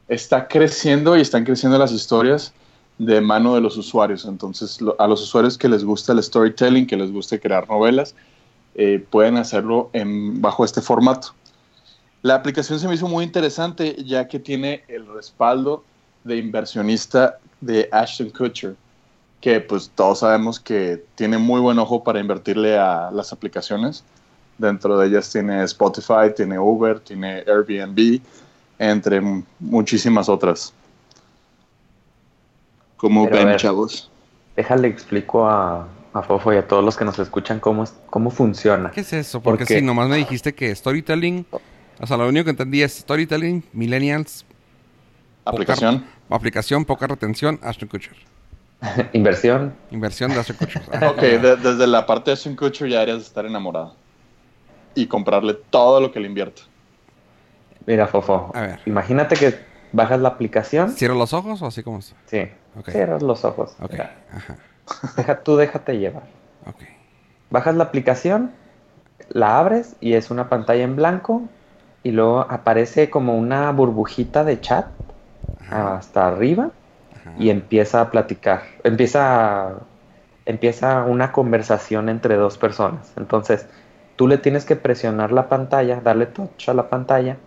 está 0.07 0.47
creciendo 0.47 1.17
y 1.17 1.21
están 1.21 1.43
creciendo 1.43 1.77
las 1.77 1.91
historias 1.91 2.53
de 2.97 3.21
mano 3.21 3.55
de 3.55 3.61
los 3.61 3.77
usuarios. 3.77 4.25
Entonces, 4.25 4.79
a 4.97 5.07
los 5.07 5.21
usuarios 5.21 5.57
que 5.57 5.67
les 5.67 5.83
gusta 5.83 6.13
el 6.13 6.23
storytelling, 6.23 6.87
que 6.87 6.97
les 6.97 7.11
gusta 7.11 7.37
crear 7.37 7.67
novelas, 7.67 8.15
eh, 8.75 9.05
pueden 9.09 9.37
hacerlo 9.37 9.89
en, 9.93 10.41
bajo 10.41 10.65
este 10.65 10.81
formato. 10.81 11.33
La 12.21 12.35
aplicación 12.35 12.79
se 12.79 12.87
me 12.87 12.95
hizo 12.95 13.07
muy 13.07 13.23
interesante 13.23 13.95
ya 14.03 14.27
que 14.27 14.39
tiene 14.39 14.83
el 14.87 15.05
respaldo 15.07 15.83
de 16.23 16.37
inversionista 16.37 17.37
de 17.61 17.87
Ashton 17.91 18.31
Kutcher, 18.31 18.75
que 19.41 19.61
pues 19.61 19.91
todos 19.93 20.19
sabemos 20.19 20.59
que 20.59 21.03
tiene 21.15 21.37
muy 21.37 21.61
buen 21.61 21.77
ojo 21.77 22.03
para 22.03 22.19
invertirle 22.19 22.77
a 22.77 23.11
las 23.11 23.31
aplicaciones. 23.31 24.03
Dentro 24.57 24.97
de 24.97 25.07
ellas 25.07 25.31
tiene 25.31 25.63
Spotify, 25.63 26.33
tiene 26.35 26.57
Uber, 26.57 26.99
tiene 26.99 27.43
Airbnb, 27.45 28.21
entre 28.79 29.21
muchísimas 29.59 30.29
otras. 30.29 30.73
¿Cómo 32.97 33.29
ven, 33.29 33.55
chavos? 33.57 34.09
Déjale 34.55 34.87
explico 34.87 35.45
a, 35.45 35.87
a 36.13 36.21
Fofo 36.21 36.53
y 36.53 36.57
a 36.57 36.67
todos 36.67 36.83
los 36.83 36.95
que 36.95 37.03
nos 37.03 37.19
escuchan 37.19 37.59
cómo, 37.59 37.83
cómo 38.09 38.31
funciona. 38.31 38.91
¿Qué 38.91 39.01
es 39.01 39.11
eso? 39.11 39.41
Porque, 39.41 39.65
si 39.65 39.81
nomás 39.81 40.07
me 40.07 40.15
dijiste 40.15 40.55
que 40.55 40.73
storytelling, 40.73 41.45
o 41.99 42.07
sea, 42.07 42.15
lo 42.15 42.27
único 42.27 42.45
que 42.45 42.51
entendí 42.51 42.81
es 42.81 42.93
storytelling, 42.93 43.63
millennials, 43.73 44.45
aplicación, 45.43 46.05
aplicación, 46.29 46.85
poca 46.85 47.07
retención, 47.07 47.59
Ashton 47.61 47.89
Kutcher. 47.89 48.15
Inversión. 49.13 49.75
Inversión 49.91 50.31
de 50.31 50.39
Ashton 50.39 50.55
Kutcher. 50.55 50.81
ok, 51.03 51.21
desde 51.61 51.87
la 51.87 52.05
parte 52.05 52.31
de 52.31 52.33
Ashton 52.35 52.55
Kutcher 52.55 52.87
ya 52.87 53.01
harías 53.01 53.21
estar 53.21 53.45
enamorado. 53.45 53.93
Y 54.95 55.07
comprarle 55.07 55.53
todo 55.69 55.99
lo 56.01 56.11
que 56.11 56.19
le 56.19 56.27
invierta. 56.27 56.63
Mira, 57.85 58.07
Fofo. 58.07 58.51
A 58.55 58.61
ver. 58.61 58.79
Imagínate 58.85 59.35
que 59.35 59.59
bajas 59.91 60.19
la 60.19 60.29
aplicación. 60.29 60.91
¿Cierras 60.91 61.17
los 61.17 61.33
ojos 61.33 61.61
o 61.61 61.67
así 61.67 61.83
como 61.83 61.99
está? 61.99 62.15
Sí. 62.25 62.49
Cierras 62.87 63.21
los 63.21 63.45
ojos. 63.45 63.75
Ok. 63.81 63.99
Ajá. 64.33 64.57
Deja, 65.17 65.39
tú 65.41 65.55
déjate 65.57 65.97
llevar. 65.97 66.23
Bajas 67.49 67.75
la 67.75 67.85
aplicación, 67.85 68.51
la 69.29 69.59
abres 69.59 69.95
y 70.01 70.13
es 70.13 70.31
una 70.31 70.49
pantalla 70.49 70.83
en 70.83 70.95
blanco 70.95 71.43
y 72.03 72.11
luego 72.11 72.41
aparece 72.49 73.09
como 73.09 73.37
una 73.37 73.71
burbujita 73.71 74.43
de 74.43 74.59
chat 74.59 74.87
hasta 75.69 76.27
arriba 76.27 76.71
y 77.39 77.49
empieza 77.49 78.01
a 78.01 78.11
platicar. 78.11 78.63
Empieza, 78.83 79.73
empieza 80.45 81.03
una 81.03 81.31
conversación 81.31 82.09
entre 82.09 82.35
dos 82.35 82.57
personas. 82.57 83.13
Entonces, 83.15 83.67
tú 84.15 84.27
le 84.27 84.37
tienes 84.37 84.65
que 84.65 84.75
presionar 84.75 85.31
la 85.31 85.49
pantalla, 85.49 86.01
darle 86.01 86.25
touch 86.25 86.69
a 86.69 86.73
la 86.73 86.89
pantalla 86.89 87.37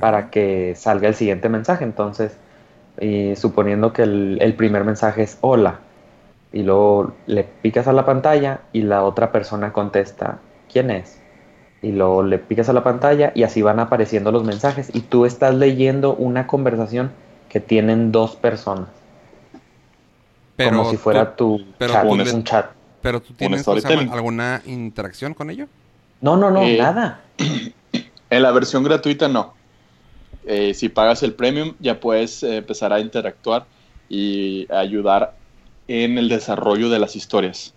para 0.00 0.30
que 0.30 0.74
salga 0.76 1.08
el 1.08 1.14
siguiente 1.14 1.48
mensaje. 1.48 1.84
Entonces, 1.84 2.36
suponiendo 3.36 3.92
que 3.92 4.02
el 4.02 4.54
primer 4.56 4.84
mensaje 4.84 5.22
es 5.22 5.38
hola 5.40 5.80
y 6.52 6.62
luego 6.62 7.12
le 7.26 7.44
picas 7.44 7.88
a 7.88 7.92
la 7.92 8.04
pantalla 8.04 8.60
y 8.72 8.82
la 8.82 9.04
otra 9.04 9.32
persona 9.32 9.72
contesta, 9.72 10.38
¿quién 10.70 10.90
es? 10.90 11.18
Y 11.80 11.92
luego 11.92 12.22
le 12.22 12.38
picas 12.38 12.68
a 12.68 12.72
la 12.72 12.84
pantalla 12.84 13.32
y 13.34 13.42
así 13.42 13.62
van 13.62 13.80
apareciendo 13.80 14.30
los 14.30 14.44
mensajes 14.44 14.90
y 14.94 15.00
tú 15.00 15.24
estás 15.24 15.54
leyendo 15.54 16.14
una 16.14 16.46
conversación 16.46 17.10
que 17.48 17.60
tienen 17.60 18.12
dos 18.12 18.36
personas. 18.36 18.88
como 20.56 20.90
si 20.90 20.96
fuera 20.96 21.34
tu 21.34 21.60
chat, 21.78 22.04
un 22.04 22.44
chat. 22.44 22.66
Pero 23.00 23.20
tú 23.20 23.34
tienes 23.34 23.66
alguna 23.66 24.62
interacción 24.64 25.34
con 25.34 25.50
ello? 25.50 25.66
No, 26.22 26.36
no, 26.36 26.50
no, 26.50 26.62
eh, 26.62 26.78
nada. 26.78 27.20
En 28.30 28.42
la 28.42 28.50
versión 28.50 28.82
gratuita 28.82 29.28
no. 29.28 29.52
Eh, 30.46 30.72
si 30.72 30.88
pagas 30.88 31.22
el 31.22 31.34
premium 31.34 31.74
ya 31.80 32.00
puedes 32.00 32.42
eh, 32.42 32.56
empezar 32.56 32.90
a 32.90 32.98
interactuar 32.98 33.66
y 34.08 34.66
ayudar 34.72 35.34
en 35.86 36.16
el 36.16 36.30
desarrollo 36.30 36.88
de 36.88 36.98
las 36.98 37.14
historias. 37.14 37.74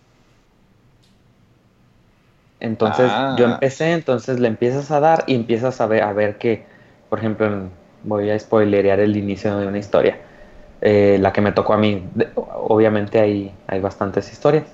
Entonces 2.62 3.12
yo 3.38 3.48
ah. 3.48 3.52
empecé, 3.54 3.92
entonces 3.92 4.40
le 4.40 4.48
empiezas 4.48 4.92
a 4.92 5.02
dar 5.02 5.26
y 5.28 5.36
empiezas 5.36 5.82
a 5.82 5.88
ver, 5.88 6.04
a 6.04 6.14
ver 6.14 6.38
que, 6.38 6.64
por 7.10 7.20
ejemplo, 7.20 7.70
voy 8.04 8.30
a 8.30 8.40
spoilerear 8.40 9.02
el 9.02 9.18
inicio 9.18 9.58
de 9.58 9.68
una 9.68 9.78
historia. 9.78 10.20
Eh, 10.82 11.18
la 11.20 11.34
que 11.34 11.42
me 11.42 11.52
tocó 11.52 11.74
a 11.74 11.78
mí, 11.78 12.08
obviamente 12.36 13.20
hay, 13.20 13.52
hay 13.68 13.82
bastantes 13.82 14.32
historias. 14.32 14.66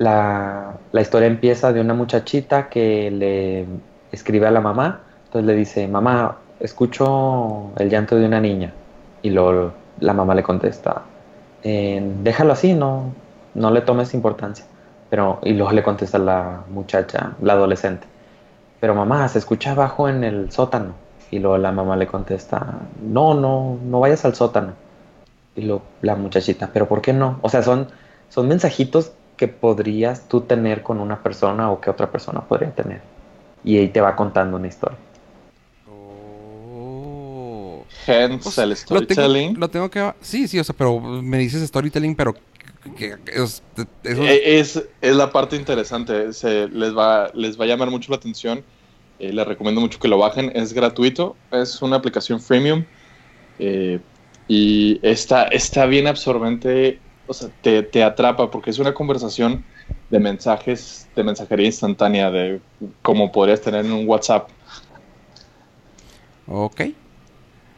La, 0.00 0.78
la, 0.92 1.00
historia 1.02 1.28
empieza 1.28 1.74
de 1.74 1.80
una 1.82 1.92
muchachita 1.92 2.70
que 2.70 3.10
le 3.10 3.66
escribe 4.10 4.46
a 4.46 4.50
la 4.50 4.62
mamá, 4.62 5.02
entonces 5.26 5.46
le 5.46 5.54
dice, 5.54 5.86
mamá, 5.88 6.38
escucho 6.58 7.70
el 7.76 7.90
llanto 7.90 8.16
de 8.16 8.24
una 8.24 8.40
niña. 8.40 8.72
Y 9.20 9.28
luego 9.28 9.74
la 9.98 10.14
mamá 10.14 10.34
le 10.34 10.42
contesta, 10.42 11.02
déjalo 11.62 12.54
así, 12.54 12.72
no, 12.72 13.12
no 13.54 13.70
le 13.70 13.82
tomes 13.82 14.14
importancia. 14.14 14.64
Pero, 15.10 15.38
y 15.42 15.52
luego 15.52 15.72
le 15.72 15.82
contesta 15.82 16.18
la 16.18 16.62
muchacha, 16.70 17.34
la 17.42 17.52
adolescente, 17.52 18.06
pero 18.80 18.94
mamá, 18.94 19.28
se 19.28 19.38
escucha 19.38 19.72
abajo 19.72 20.08
en 20.08 20.24
el 20.24 20.50
sótano. 20.50 20.94
Y 21.30 21.40
luego 21.40 21.58
la 21.58 21.72
mamá 21.72 21.96
le 21.96 22.06
contesta, 22.06 22.78
no, 23.02 23.34
no, 23.34 23.78
no 23.84 24.00
vayas 24.00 24.24
al 24.24 24.34
sótano. 24.34 24.72
Y 25.54 25.62
luego 25.62 25.82
la 26.00 26.16
muchachita, 26.16 26.70
pero 26.72 26.88
¿por 26.88 27.02
qué 27.02 27.12
no? 27.12 27.38
O 27.42 27.50
sea, 27.50 27.62
son, 27.62 27.88
son 28.30 28.48
mensajitos 28.48 29.12
que 29.40 29.48
podrías 29.48 30.28
tú 30.28 30.42
tener 30.42 30.82
con 30.82 31.00
una 31.00 31.22
persona 31.22 31.70
o 31.70 31.80
que 31.80 31.88
otra 31.88 32.10
persona 32.12 32.42
podría 32.42 32.74
tener. 32.74 33.00
Y 33.64 33.78
ahí 33.78 33.88
te 33.88 34.02
va 34.02 34.14
contando 34.14 34.58
una 34.58 34.66
historia. 34.68 34.98
Hence 38.06 38.62
el 38.62 38.76
storytelling. 38.76 39.58
Lo 39.58 39.68
tengo, 39.68 39.90
que. 39.90 40.12
Sí, 40.20 40.46
sí, 40.46 40.58
o 40.58 40.64
sea, 40.64 40.74
pero 40.76 41.00
me 41.00 41.38
dices 41.38 41.66
storytelling, 41.66 42.14
pero. 42.14 42.34
Que, 42.98 43.16
es, 43.32 43.62
es, 44.04 44.84
es, 45.00 45.16
la 45.16 45.32
parte 45.32 45.56
interesante. 45.56 46.34
Se, 46.34 46.68
les, 46.68 46.94
va, 46.94 47.30
les 47.32 47.58
va 47.58 47.64
a 47.64 47.68
llamar 47.68 47.88
mucho 47.88 48.12
la 48.12 48.18
atención. 48.18 48.62
Eh, 49.18 49.32
les 49.32 49.46
recomiendo 49.46 49.80
mucho 49.80 49.98
que 49.98 50.08
lo 50.08 50.18
bajen. 50.18 50.52
Es 50.54 50.74
gratuito. 50.74 51.34
Es 51.50 51.80
una 51.80 51.96
aplicación 51.96 52.42
freemium. 52.42 52.84
Eh, 53.58 54.00
y 54.48 55.00
está, 55.02 55.44
está 55.44 55.86
bien 55.86 56.06
absorbente. 56.06 57.00
O 57.30 57.32
sea, 57.32 57.48
te, 57.62 57.84
te 57.84 58.02
atrapa 58.02 58.50
porque 58.50 58.70
es 58.70 58.80
una 58.80 58.92
conversación 58.92 59.64
de 60.10 60.18
mensajes, 60.18 61.08
de 61.14 61.22
mensajería 61.22 61.66
instantánea, 61.66 62.28
de 62.28 62.60
como 63.02 63.30
podrías 63.30 63.60
tener 63.60 63.86
en 63.86 63.92
un 63.92 64.08
WhatsApp. 64.08 64.48
Ok. 66.48 66.80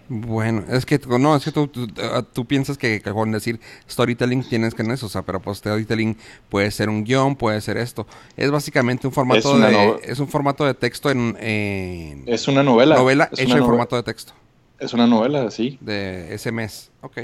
Bueno, 0.08 0.64
es 0.70 0.86
que 0.86 0.98
no, 1.06 1.36
es 1.36 1.44
que 1.44 1.52
tú, 1.52 1.70
ah, 2.02 2.24
piensas 2.48 2.78
que, 2.78 3.02
con 3.02 3.30
decir 3.30 3.60
storytelling 3.90 4.42
tienes 4.48 4.72
que 4.74 4.80
en 4.80 4.92
eso, 4.92 5.04
o 5.04 5.10
sea, 5.10 5.20
pero 5.20 5.38
pues 5.42 5.58
storytelling 5.58 6.16
puede 6.48 6.70
ser 6.70 6.88
un 6.88 7.04
guion, 7.04 7.36
puede 7.36 7.60
ser 7.60 7.76
esto. 7.76 8.06
Es 8.38 8.50
básicamente 8.50 9.06
un 9.06 9.12
formato 9.12 9.58
de 9.58 10.00
es 10.02 10.18
un 10.18 10.28
formato 10.28 10.64
de 10.64 10.72
texto 10.72 11.10
en, 11.10 11.36
es 12.26 12.48
una 12.48 12.62
novela, 12.62 12.96
novela 12.96 13.28
hecha 13.36 13.58
en 13.58 13.66
formato 13.66 13.96
de 13.96 14.02
texto. 14.02 14.32
Es 14.78 14.94
una 14.94 15.06
novela, 15.06 15.50
sí. 15.50 15.76
De 15.82 16.38
SMS. 16.38 16.90
Ok. 17.02 17.18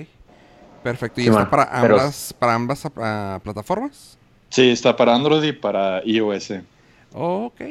Perfecto. 0.83 1.21
¿Y 1.21 1.29
está 1.29 1.49
para 1.49 1.65
ambas 1.65 2.35
para 2.39 2.55
ambas 2.55 2.89
ah, 2.97 3.41
plataformas? 3.43 4.19
Sí, 4.51 4.71
está 4.71 4.97
para 4.97 5.15
Android 5.15 5.43
y 5.43 5.53
para 5.53 6.03
iOS. 6.05 6.53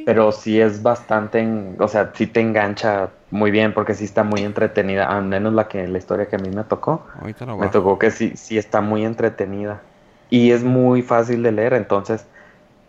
Pero 0.05 0.31
sí 0.31 0.59
es 0.59 0.81
bastante, 0.81 1.47
o 1.79 1.87
sea, 1.87 2.11
sí 2.15 2.27
te 2.27 2.41
engancha 2.41 3.09
muy 3.29 3.51
bien 3.51 3.73
porque 3.73 3.93
sí 3.93 4.03
está 4.03 4.23
muy 4.23 4.41
entretenida, 4.41 5.05
al 5.05 5.25
menos 5.25 5.53
la 5.53 5.67
que 5.67 5.87
la 5.87 5.97
historia 5.97 6.27
que 6.27 6.37
a 6.37 6.39
mí 6.39 6.49
me 6.49 6.63
tocó. 6.63 7.05
me 7.23 7.67
tocó 7.69 7.99
que 7.99 8.11
sí, 8.11 8.33
sí 8.35 8.57
está 8.57 8.81
muy 8.81 9.05
entretenida 9.05 9.81
y 10.29 10.51
es 10.51 10.63
muy 10.63 11.01
fácil 11.01 11.43
de 11.43 11.51
leer, 11.51 11.73
entonces 11.73 12.25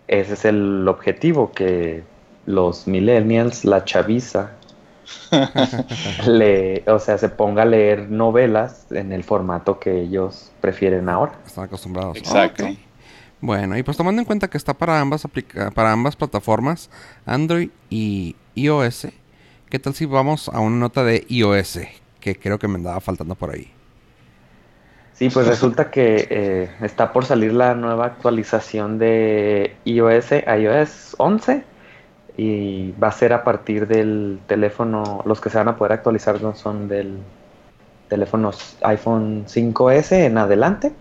ese 0.08 0.34
es 0.34 0.44
el 0.46 0.88
objetivo, 0.88 1.52
que 1.52 2.02
los 2.46 2.86
millennials, 2.86 3.64
la 3.64 3.84
chaviza, 3.84 4.52
le, 6.26 6.84
o 6.86 6.98
sea, 6.98 7.18
se 7.18 7.28
ponga 7.28 7.62
a 7.62 7.66
leer 7.66 8.10
novelas 8.10 8.86
en 8.90 9.12
el 9.12 9.24
formato 9.24 9.78
que 9.78 10.00
ellos 10.00 10.50
prefieren 10.60 11.08
ahora. 11.08 11.32
Están 11.46 11.64
acostumbrados. 11.64 12.16
Exacto. 12.16 12.64
Bueno, 13.40 13.78
y 13.78 13.82
pues 13.82 13.96
tomando 13.96 14.20
en 14.20 14.26
cuenta 14.26 14.48
que 14.48 14.58
está 14.58 14.74
para 14.74 15.00
ambas, 15.00 15.26
para 15.74 15.92
ambas 15.92 16.16
plataformas, 16.16 16.90
Android 17.24 17.70
y 17.88 18.34
iOS, 18.56 19.08
¿qué 19.70 19.78
tal 19.78 19.94
si 19.94 20.06
vamos 20.06 20.48
a 20.48 20.58
una 20.60 20.76
nota 20.76 21.04
de 21.04 21.24
iOS? 21.28 21.80
Que 22.20 22.34
creo 22.34 22.58
que 22.58 22.66
me 22.66 22.74
andaba 22.74 23.00
faltando 23.00 23.36
por 23.36 23.50
ahí. 23.50 23.70
Sí, 25.12 25.30
pues 25.30 25.48
resulta 25.48 25.90
que 25.90 26.28
eh, 26.30 26.70
está 26.80 27.12
por 27.12 27.24
salir 27.24 27.52
la 27.52 27.74
nueva 27.74 28.06
actualización 28.06 28.98
de 28.98 29.76
iOS, 29.84 30.30
iOS 30.32 31.16
11, 31.18 31.64
y 32.38 32.92
va 32.92 33.08
a 33.08 33.12
ser 33.12 33.34
a 33.34 33.44
partir 33.44 33.86
del 33.86 34.38
teléfono, 34.46 35.22
los 35.26 35.42
que 35.42 35.50
se 35.50 35.58
van 35.58 35.68
a 35.68 35.76
poder 35.76 35.92
actualizar 35.92 36.40
no 36.40 36.54
son 36.54 36.88
del 36.88 37.18
teléfono 38.08 38.52
iPhone 38.80 39.44
5S 39.46 40.12
en 40.24 40.38
adelante 40.38 40.92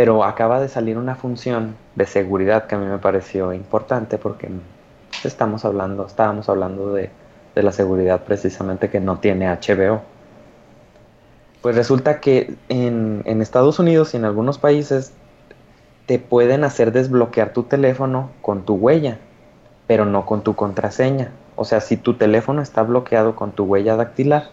pero 0.00 0.24
acaba 0.24 0.62
de 0.62 0.70
salir 0.70 0.96
una 0.96 1.14
función 1.14 1.76
de 1.94 2.06
seguridad 2.06 2.66
que 2.66 2.74
a 2.74 2.78
mí 2.78 2.86
me 2.86 2.96
pareció 2.96 3.52
importante 3.52 4.16
porque 4.16 4.48
estamos 5.24 5.66
hablando, 5.66 6.06
estábamos 6.06 6.48
hablando 6.48 6.94
de, 6.94 7.10
la 7.54 7.70
seguridad 7.70 8.22
precisamente 8.24 8.88
que 8.88 8.98
no 8.98 9.18
tiene 9.18 9.46
HBO. 9.46 10.00
Pues 11.60 11.76
resulta 11.76 12.18
que 12.18 12.54
en, 12.70 13.20
en 13.26 13.42
Estados 13.42 13.78
Unidos 13.78 14.14
y 14.14 14.16
en 14.16 14.24
algunos 14.24 14.56
países 14.56 15.12
te 16.06 16.18
pueden 16.18 16.64
hacer 16.64 16.92
desbloquear 16.92 17.52
tu 17.52 17.64
teléfono 17.64 18.30
con 18.40 18.64
tu 18.64 18.76
huella, 18.76 19.18
pero 19.90 20.04
no 20.04 20.24
con 20.24 20.44
tu 20.44 20.54
contraseña. 20.54 21.32
O 21.56 21.64
sea, 21.64 21.80
si 21.80 21.96
tu 21.96 22.14
teléfono 22.14 22.62
está 22.62 22.84
bloqueado 22.84 23.34
con 23.34 23.50
tu 23.50 23.64
huella 23.64 23.96
dactilar, 23.96 24.50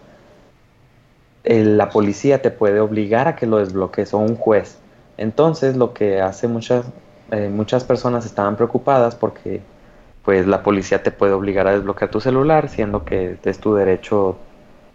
la 1.44 1.90
policía 1.90 2.42
te 2.42 2.50
puede 2.50 2.80
obligar 2.80 3.28
a 3.28 3.36
que 3.36 3.46
lo 3.46 3.58
desbloquees 3.58 4.14
o 4.14 4.18
un 4.18 4.34
juez. 4.34 4.78
Entonces, 5.16 5.76
lo 5.76 5.94
que 5.94 6.20
hace 6.20 6.48
muchas, 6.48 6.86
eh, 7.30 7.50
muchas 7.50 7.84
personas 7.84 8.26
estaban 8.26 8.56
preocupadas 8.56 9.14
porque 9.14 9.60
pues 10.24 10.44
la 10.48 10.64
policía 10.64 11.04
te 11.04 11.12
puede 11.12 11.34
obligar 11.34 11.68
a 11.68 11.70
desbloquear 11.74 12.10
tu 12.10 12.20
celular, 12.20 12.68
siendo 12.68 13.04
que 13.04 13.38
es 13.40 13.60
tu 13.60 13.76
derecho 13.76 14.38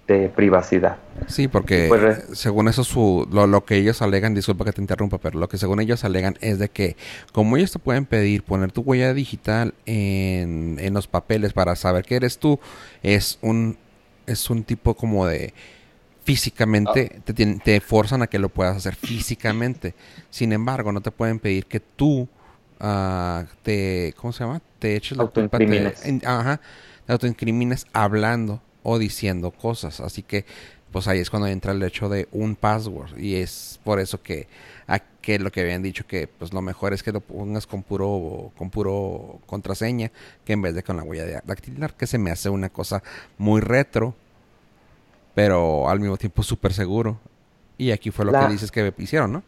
de 0.07 0.29
privacidad. 0.29 0.97
Sí, 1.27 1.47
porque 1.47 1.85
pues, 1.87 2.23
según 2.33 2.67
eso 2.67 2.83
su, 2.83 3.27
lo, 3.31 3.65
que 3.65 3.77
ellos 3.77 4.01
alegan, 4.01 4.33
disculpa 4.33 4.65
que 4.65 4.73
te 4.73 4.81
interrumpa, 4.81 5.17
pero 5.17 5.39
lo 5.39 5.47
que 5.47 5.57
según 5.57 5.79
ellos 5.79 6.03
alegan 6.03 6.35
es 6.41 6.59
de 6.59 6.69
que 6.69 6.97
como 7.31 7.55
ellos 7.55 7.71
te 7.71 7.79
pueden 7.79 8.05
pedir 8.05 8.43
poner 8.43 8.71
tu 8.71 8.81
huella 8.81 9.13
digital 9.13 9.73
en, 9.85 10.77
en 10.79 10.93
los 10.93 11.07
papeles 11.07 11.53
para 11.53 11.75
saber 11.75 12.03
que 12.03 12.15
eres 12.15 12.37
tú, 12.37 12.59
es 13.01 13.39
un, 13.41 13.77
es 14.27 14.49
un 14.49 14.63
tipo 14.63 14.93
como 14.93 15.25
de 15.25 15.53
físicamente, 16.23 17.11
ah. 17.17 17.21
te, 17.23 17.33
te 17.33 17.79
forzan 17.79 18.21
a 18.21 18.27
que 18.27 18.39
lo 18.39 18.49
puedas 18.49 18.75
hacer 18.75 18.95
físicamente. 18.95 19.93
Sin 20.29 20.51
embargo, 20.51 20.91
no 20.91 21.01
te 21.01 21.11
pueden 21.11 21.39
pedir 21.39 21.65
que 21.65 21.79
tú 21.79 22.27
uh, 22.81 23.43
te, 23.61 24.13
¿cómo 24.17 24.33
se 24.33 24.43
llama? 24.43 24.61
Te 24.79 24.97
eches 24.97 25.17
la 25.17 25.27
culpa, 25.27 25.57
te, 25.57 25.93
ajá, 26.25 26.59
te 27.05 27.13
autoincrimines 27.13 27.85
hablando 27.93 28.61
o 28.83 28.99
diciendo 28.99 29.51
cosas. 29.51 29.99
Así 29.99 30.21
que, 30.21 30.45
pues 30.91 31.07
ahí 31.07 31.19
es 31.19 31.29
cuando 31.29 31.47
entra 31.47 31.71
el 31.71 31.81
hecho 31.81 32.09
de 32.09 32.27
un 32.31 32.55
password. 32.55 33.17
Y 33.17 33.35
es 33.35 33.79
por 33.83 33.99
eso 33.99 34.21
que, 34.21 34.47
a, 34.87 34.99
que 34.99 35.39
lo 35.39 35.51
que 35.51 35.61
habían 35.61 35.81
dicho 35.81 36.05
que 36.05 36.27
pues 36.27 36.53
lo 36.53 36.61
mejor 36.61 36.93
es 36.93 37.01
que 37.01 37.11
lo 37.11 37.21
pongas 37.21 37.65
con 37.65 37.81
puro, 37.81 38.51
con 38.57 38.69
puro 38.69 39.39
contraseña, 39.47 40.11
que 40.45 40.53
en 40.53 40.61
vez 40.61 40.75
de 40.75 40.83
con 40.83 40.97
la 40.97 41.03
huella 41.03 41.41
dactilar, 41.43 41.95
que 41.95 42.05
se 42.05 42.17
me 42.17 42.29
hace 42.29 42.49
una 42.49 42.69
cosa 42.69 43.01
muy 43.37 43.61
retro, 43.61 44.13
pero 45.33 45.89
al 45.89 45.99
mismo 45.99 46.17
tiempo 46.17 46.43
súper 46.43 46.73
seguro. 46.73 47.17
Y 47.77 47.91
aquí 47.91 48.11
fue 48.11 48.25
lo 48.25 48.31
que 48.31 48.47
dices 48.49 48.71
que 48.71 48.93
hicieron, 48.99 49.33
¿no? 49.33 49.43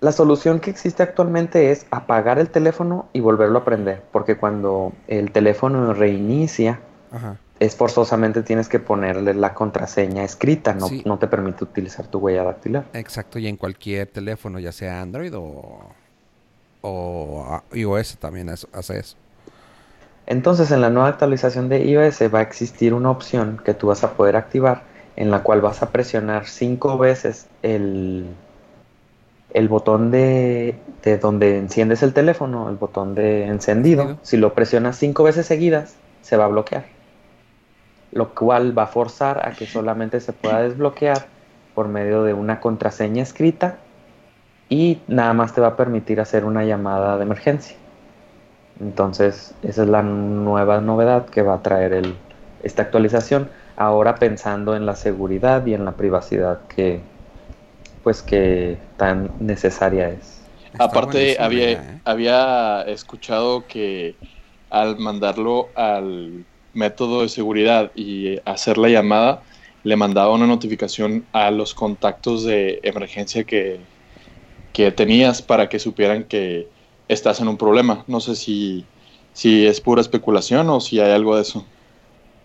La 0.00 0.12
solución 0.12 0.60
que 0.60 0.70
existe 0.70 1.02
actualmente 1.02 1.72
es 1.72 1.86
apagar 1.90 2.38
el 2.38 2.50
teléfono 2.50 3.08
y 3.14 3.20
volverlo 3.20 3.60
a 3.60 3.64
prender, 3.64 4.04
porque 4.12 4.36
cuando 4.36 4.92
el 5.08 5.32
teléfono 5.32 5.94
reinicia, 5.94 6.80
Ajá 7.10 7.38
es 7.58 7.74
forzosamente 7.74 8.42
tienes 8.42 8.68
que 8.68 8.78
ponerle 8.78 9.32
la 9.34 9.54
contraseña 9.54 10.24
escrita, 10.24 10.74
no, 10.74 10.88
no 11.04 11.18
te 11.18 11.26
permite 11.26 11.64
utilizar 11.64 12.06
tu 12.06 12.18
huella 12.18 12.44
dactilar. 12.44 12.84
Exacto, 12.92 13.38
y 13.38 13.46
en 13.46 13.56
cualquier 13.56 14.08
teléfono, 14.08 14.58
ya 14.58 14.72
sea 14.72 15.00
Android 15.00 15.34
o, 15.34 15.80
o 16.82 17.62
iOS 17.72 18.18
también 18.18 18.50
hace 18.50 18.98
eso. 18.98 19.16
Entonces, 20.26 20.70
en 20.70 20.80
la 20.80 20.90
nueva 20.90 21.08
actualización 21.08 21.68
de 21.68 21.84
iOS 21.84 22.22
va 22.34 22.40
a 22.40 22.42
existir 22.42 22.92
una 22.92 23.10
opción 23.10 23.60
que 23.64 23.74
tú 23.74 23.86
vas 23.86 24.04
a 24.04 24.14
poder 24.14 24.36
activar 24.36 24.82
en 25.14 25.30
la 25.30 25.42
cual 25.42 25.60
vas 25.60 25.82
a 25.82 25.90
presionar 25.90 26.46
cinco 26.46 26.98
veces 26.98 27.46
el, 27.62 28.26
el 29.54 29.68
botón 29.68 30.10
de, 30.10 30.74
de 31.02 31.16
donde 31.16 31.56
enciendes 31.56 32.02
el 32.02 32.12
teléfono, 32.12 32.68
el 32.68 32.76
botón 32.76 33.14
de 33.14 33.46
encendido. 33.46 34.18
Si 34.22 34.36
lo 34.36 34.52
presionas 34.52 34.98
cinco 34.98 35.22
veces 35.22 35.46
seguidas, 35.46 35.94
se 36.20 36.36
va 36.36 36.46
a 36.46 36.48
bloquear 36.48 36.95
lo 38.16 38.34
cual 38.34 38.76
va 38.76 38.84
a 38.84 38.86
forzar 38.86 39.46
a 39.46 39.52
que 39.52 39.66
solamente 39.66 40.20
se 40.20 40.32
pueda 40.32 40.62
desbloquear 40.62 41.26
por 41.74 41.88
medio 41.88 42.24
de 42.24 42.32
una 42.32 42.60
contraseña 42.60 43.22
escrita 43.22 43.76
y 44.70 45.00
nada 45.06 45.34
más 45.34 45.54
te 45.54 45.60
va 45.60 45.68
a 45.68 45.76
permitir 45.76 46.18
hacer 46.18 46.46
una 46.46 46.64
llamada 46.64 47.18
de 47.18 47.24
emergencia. 47.24 47.76
Entonces, 48.80 49.54
esa 49.62 49.82
es 49.82 49.88
la 49.88 50.02
nueva 50.02 50.80
novedad 50.80 51.26
que 51.26 51.42
va 51.42 51.54
a 51.54 51.62
traer 51.62 51.92
el, 51.92 52.14
esta 52.62 52.82
actualización, 52.82 53.50
ahora 53.76 54.14
pensando 54.14 54.74
en 54.74 54.86
la 54.86 54.96
seguridad 54.96 55.66
y 55.66 55.74
en 55.74 55.84
la 55.84 55.92
privacidad 55.92 56.60
que 56.68 57.00
pues 58.02 58.22
que 58.22 58.78
tan 58.96 59.30
necesaria 59.40 60.08
es. 60.08 60.40
Aparte 60.78 61.36
había, 61.38 61.72
¿eh? 61.72 62.00
había 62.04 62.82
escuchado 62.82 63.66
que 63.66 64.14
al 64.70 64.96
mandarlo 64.98 65.68
al 65.74 66.44
método 66.76 67.22
de 67.22 67.28
seguridad 67.28 67.90
y 67.96 68.38
hacer 68.44 68.78
la 68.78 68.88
llamada, 68.88 69.42
le 69.82 69.96
mandaba 69.96 70.32
una 70.32 70.46
notificación 70.46 71.24
a 71.32 71.50
los 71.50 71.74
contactos 71.74 72.44
de 72.44 72.80
emergencia 72.82 73.44
que, 73.44 73.80
que 74.72 74.92
tenías 74.92 75.42
para 75.42 75.68
que 75.68 75.78
supieran 75.78 76.24
que 76.24 76.68
estás 77.08 77.40
en 77.40 77.48
un 77.48 77.56
problema. 77.56 78.04
No 78.06 78.20
sé 78.20 78.36
si, 78.36 78.84
si 79.32 79.66
es 79.66 79.80
pura 79.80 80.00
especulación 80.00 80.68
o 80.70 80.80
si 80.80 81.00
hay 81.00 81.12
algo 81.12 81.36
de 81.36 81.42
eso. 81.42 81.64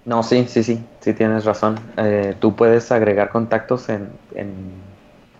No, 0.06 0.24
sí, 0.24 0.46
sí, 0.48 0.64
sí, 0.64 0.84
sí 1.00 1.14
tienes 1.14 1.46
razón. 1.46 1.80
Eh, 1.98 2.36
tú 2.40 2.56
puedes 2.56 2.92
agregar 2.92 3.30
contactos 3.30 3.90
en, 3.90 4.10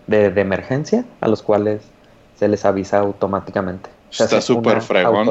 de, 0.06 0.26
emergencia 0.40 1.04
a 1.20 1.28
los 1.28 1.42
cuales 1.42 1.82
se 2.36 2.48
les 2.48 2.64
avisa 2.64 2.98
automáticamente. 2.98 3.90
Está 4.10 4.40
súper 4.40 4.82
fregón. 4.82 5.28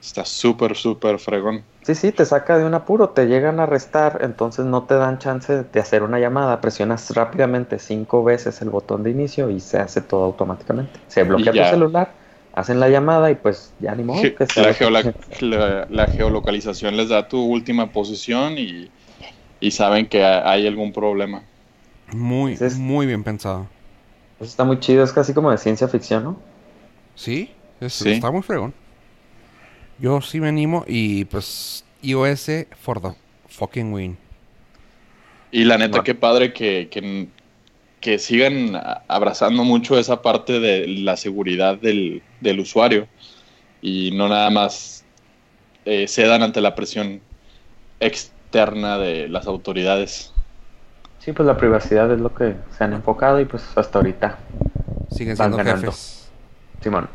Está 0.00 0.24
súper, 0.24 0.76
súper 0.76 1.18
fregón. 1.18 1.64
Sí, 1.86 1.94
sí, 1.94 2.10
te 2.10 2.24
saca 2.24 2.58
de 2.58 2.64
un 2.64 2.74
apuro, 2.74 3.10
te 3.10 3.26
llegan 3.26 3.60
a 3.60 3.62
arrestar, 3.62 4.18
entonces 4.22 4.66
no 4.66 4.82
te 4.82 4.94
dan 4.94 5.20
chance 5.20 5.62
de 5.62 5.80
hacer 5.80 6.02
una 6.02 6.18
llamada, 6.18 6.60
presionas 6.60 7.14
rápidamente 7.14 7.78
cinco 7.78 8.24
veces 8.24 8.60
el 8.60 8.70
botón 8.70 9.04
de 9.04 9.12
inicio 9.12 9.50
y 9.50 9.60
se 9.60 9.78
hace 9.78 10.00
todo 10.00 10.24
automáticamente. 10.24 10.98
Se 11.06 11.22
bloquea 11.22 11.52
tu 11.52 11.70
celular, 11.70 12.10
hacen 12.54 12.80
la 12.80 12.88
llamada 12.88 13.30
y 13.30 13.36
pues 13.36 13.72
ya 13.78 13.94
ni 13.94 14.02
modo. 14.02 14.20
Que 14.20 14.34
la, 15.42 15.86
la, 15.88 16.06
geolocalización 16.08 16.96
les 16.96 17.08
da 17.08 17.28
tu 17.28 17.40
última 17.40 17.92
posición 17.92 18.58
y, 18.58 18.90
saben 19.70 20.08
que 20.08 20.24
hay 20.24 20.66
algún 20.66 20.92
problema. 20.92 21.44
Muy, 22.12 22.58
muy 22.78 23.06
bien 23.06 23.22
pensado. 23.22 23.68
Eso 24.40 24.50
está 24.50 24.64
muy 24.64 24.80
chido, 24.80 25.04
es 25.04 25.12
casi 25.12 25.32
como 25.32 25.52
de 25.52 25.58
ciencia 25.58 25.86
ficción, 25.86 26.24
¿no? 26.24 26.36
Sí, 27.14 27.52
está 27.80 28.32
muy 28.32 28.42
fregón. 28.42 28.74
Yo 29.98 30.20
sí 30.20 30.40
me 30.40 30.48
animo 30.48 30.84
y 30.86 31.24
pues 31.24 31.84
iOS 32.02 32.50
for 32.80 33.00
the 33.00 33.08
fucking 33.48 33.92
win. 33.92 34.18
Y 35.50 35.64
la 35.64 35.78
neta, 35.78 36.02
qué 36.02 36.14
padre 36.14 36.52
que, 36.52 36.88
que, 38.00 38.18
sigan 38.18 38.78
abrazando 39.08 39.64
mucho 39.64 39.98
esa 39.98 40.20
parte 40.22 40.60
de 40.60 40.86
la 40.86 41.16
seguridad 41.16 41.78
del, 41.78 42.22
usuario 42.60 43.08
y 43.80 44.10
no 44.12 44.28
nada 44.28 44.50
más 44.50 45.04
eh, 45.84 46.06
cedan 46.08 46.42
ante 46.42 46.60
la 46.60 46.74
presión 46.74 47.20
externa 48.00 48.98
de 48.98 49.28
las 49.28 49.46
autoridades. 49.46 50.32
Sí, 51.20 51.32
pues 51.32 51.46
la 51.46 51.56
privacidad 51.56 52.12
es 52.12 52.20
lo 52.20 52.34
que 52.34 52.54
se 52.76 52.84
han 52.84 52.92
enfocado 52.92 53.40
y 53.40 53.46
pues 53.46 53.64
hasta 53.76 53.98
ahorita 53.98 54.38
siguen 55.10 55.36
siendo 55.36 55.58
jefes. 55.58 56.30
Simón. 56.82 57.08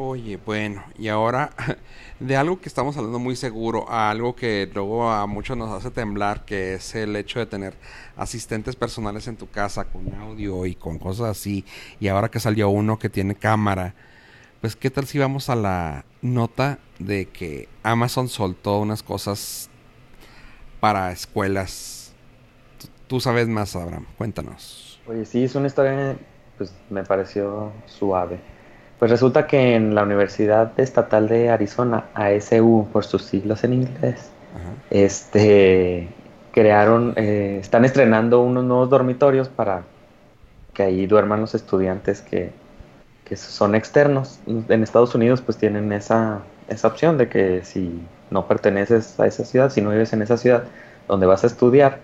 Oye, 0.00 0.36
bueno, 0.36 0.84
y 0.96 1.08
ahora 1.08 1.50
de 2.20 2.36
algo 2.36 2.60
que 2.60 2.68
estamos 2.68 2.96
hablando 2.96 3.18
muy 3.18 3.34
seguro 3.34 3.90
a 3.90 4.10
algo 4.10 4.36
que 4.36 4.70
luego 4.72 5.10
a 5.10 5.26
muchos 5.26 5.56
nos 5.56 5.70
hace 5.70 5.90
temblar, 5.90 6.44
que 6.44 6.74
es 6.74 6.94
el 6.94 7.16
hecho 7.16 7.40
de 7.40 7.46
tener 7.46 7.74
asistentes 8.16 8.76
personales 8.76 9.26
en 9.26 9.36
tu 9.36 9.50
casa 9.50 9.86
con 9.86 10.14
audio 10.14 10.66
y 10.66 10.76
con 10.76 11.00
cosas 11.00 11.30
así, 11.30 11.64
y 11.98 12.06
ahora 12.06 12.28
que 12.28 12.38
salió 12.38 12.68
uno 12.68 13.00
que 13.00 13.08
tiene 13.08 13.34
cámara, 13.34 13.96
pues 14.60 14.76
qué 14.76 14.88
tal 14.88 15.04
si 15.04 15.18
vamos 15.18 15.50
a 15.50 15.56
la 15.56 16.04
nota 16.22 16.78
de 17.00 17.26
que 17.26 17.68
Amazon 17.82 18.28
soltó 18.28 18.78
unas 18.78 19.02
cosas 19.02 19.68
para 20.78 21.10
escuelas. 21.10 22.12
Tú 23.08 23.18
sabes 23.18 23.48
más, 23.48 23.74
Abraham, 23.74 24.06
cuéntanos. 24.16 25.00
Oye, 25.08 25.24
sí, 25.24 25.42
es 25.42 25.56
una 25.56 25.66
historia, 25.66 26.16
pues 26.56 26.72
me 26.88 27.02
pareció 27.02 27.72
suave. 27.86 28.38
Pues 28.98 29.10
resulta 29.10 29.46
que 29.46 29.76
en 29.76 29.94
la 29.94 30.02
Universidad 30.02 30.72
Estatal 30.78 31.28
de 31.28 31.50
Arizona, 31.50 32.06
ASU 32.14 32.88
por 32.92 33.04
sus 33.04 33.22
siglos 33.22 33.62
en 33.64 33.74
inglés, 33.74 34.30
este 34.90 36.08
crearon, 36.52 37.12
eh, 37.16 37.58
están 37.60 37.84
estrenando 37.84 38.40
unos 38.40 38.64
nuevos 38.64 38.90
dormitorios 38.90 39.48
para 39.48 39.82
que 40.74 40.82
ahí 40.82 41.06
duerman 41.06 41.40
los 41.40 41.54
estudiantes 41.54 42.20
que, 42.22 42.50
que 43.24 43.36
son 43.36 43.76
externos. 43.76 44.40
En 44.46 44.82
Estados 44.82 45.14
Unidos 45.14 45.40
pues 45.42 45.58
tienen 45.58 45.92
esa, 45.92 46.40
esa 46.68 46.88
opción 46.88 47.18
de 47.18 47.28
que 47.28 47.64
si 47.64 48.02
no 48.30 48.48
perteneces 48.48 49.20
a 49.20 49.26
esa 49.26 49.44
ciudad, 49.44 49.70
si 49.70 49.80
no 49.80 49.90
vives 49.90 50.12
en 50.12 50.22
esa 50.22 50.36
ciudad 50.36 50.64
donde 51.06 51.26
vas 51.26 51.44
a 51.44 51.46
estudiar, 51.46 52.00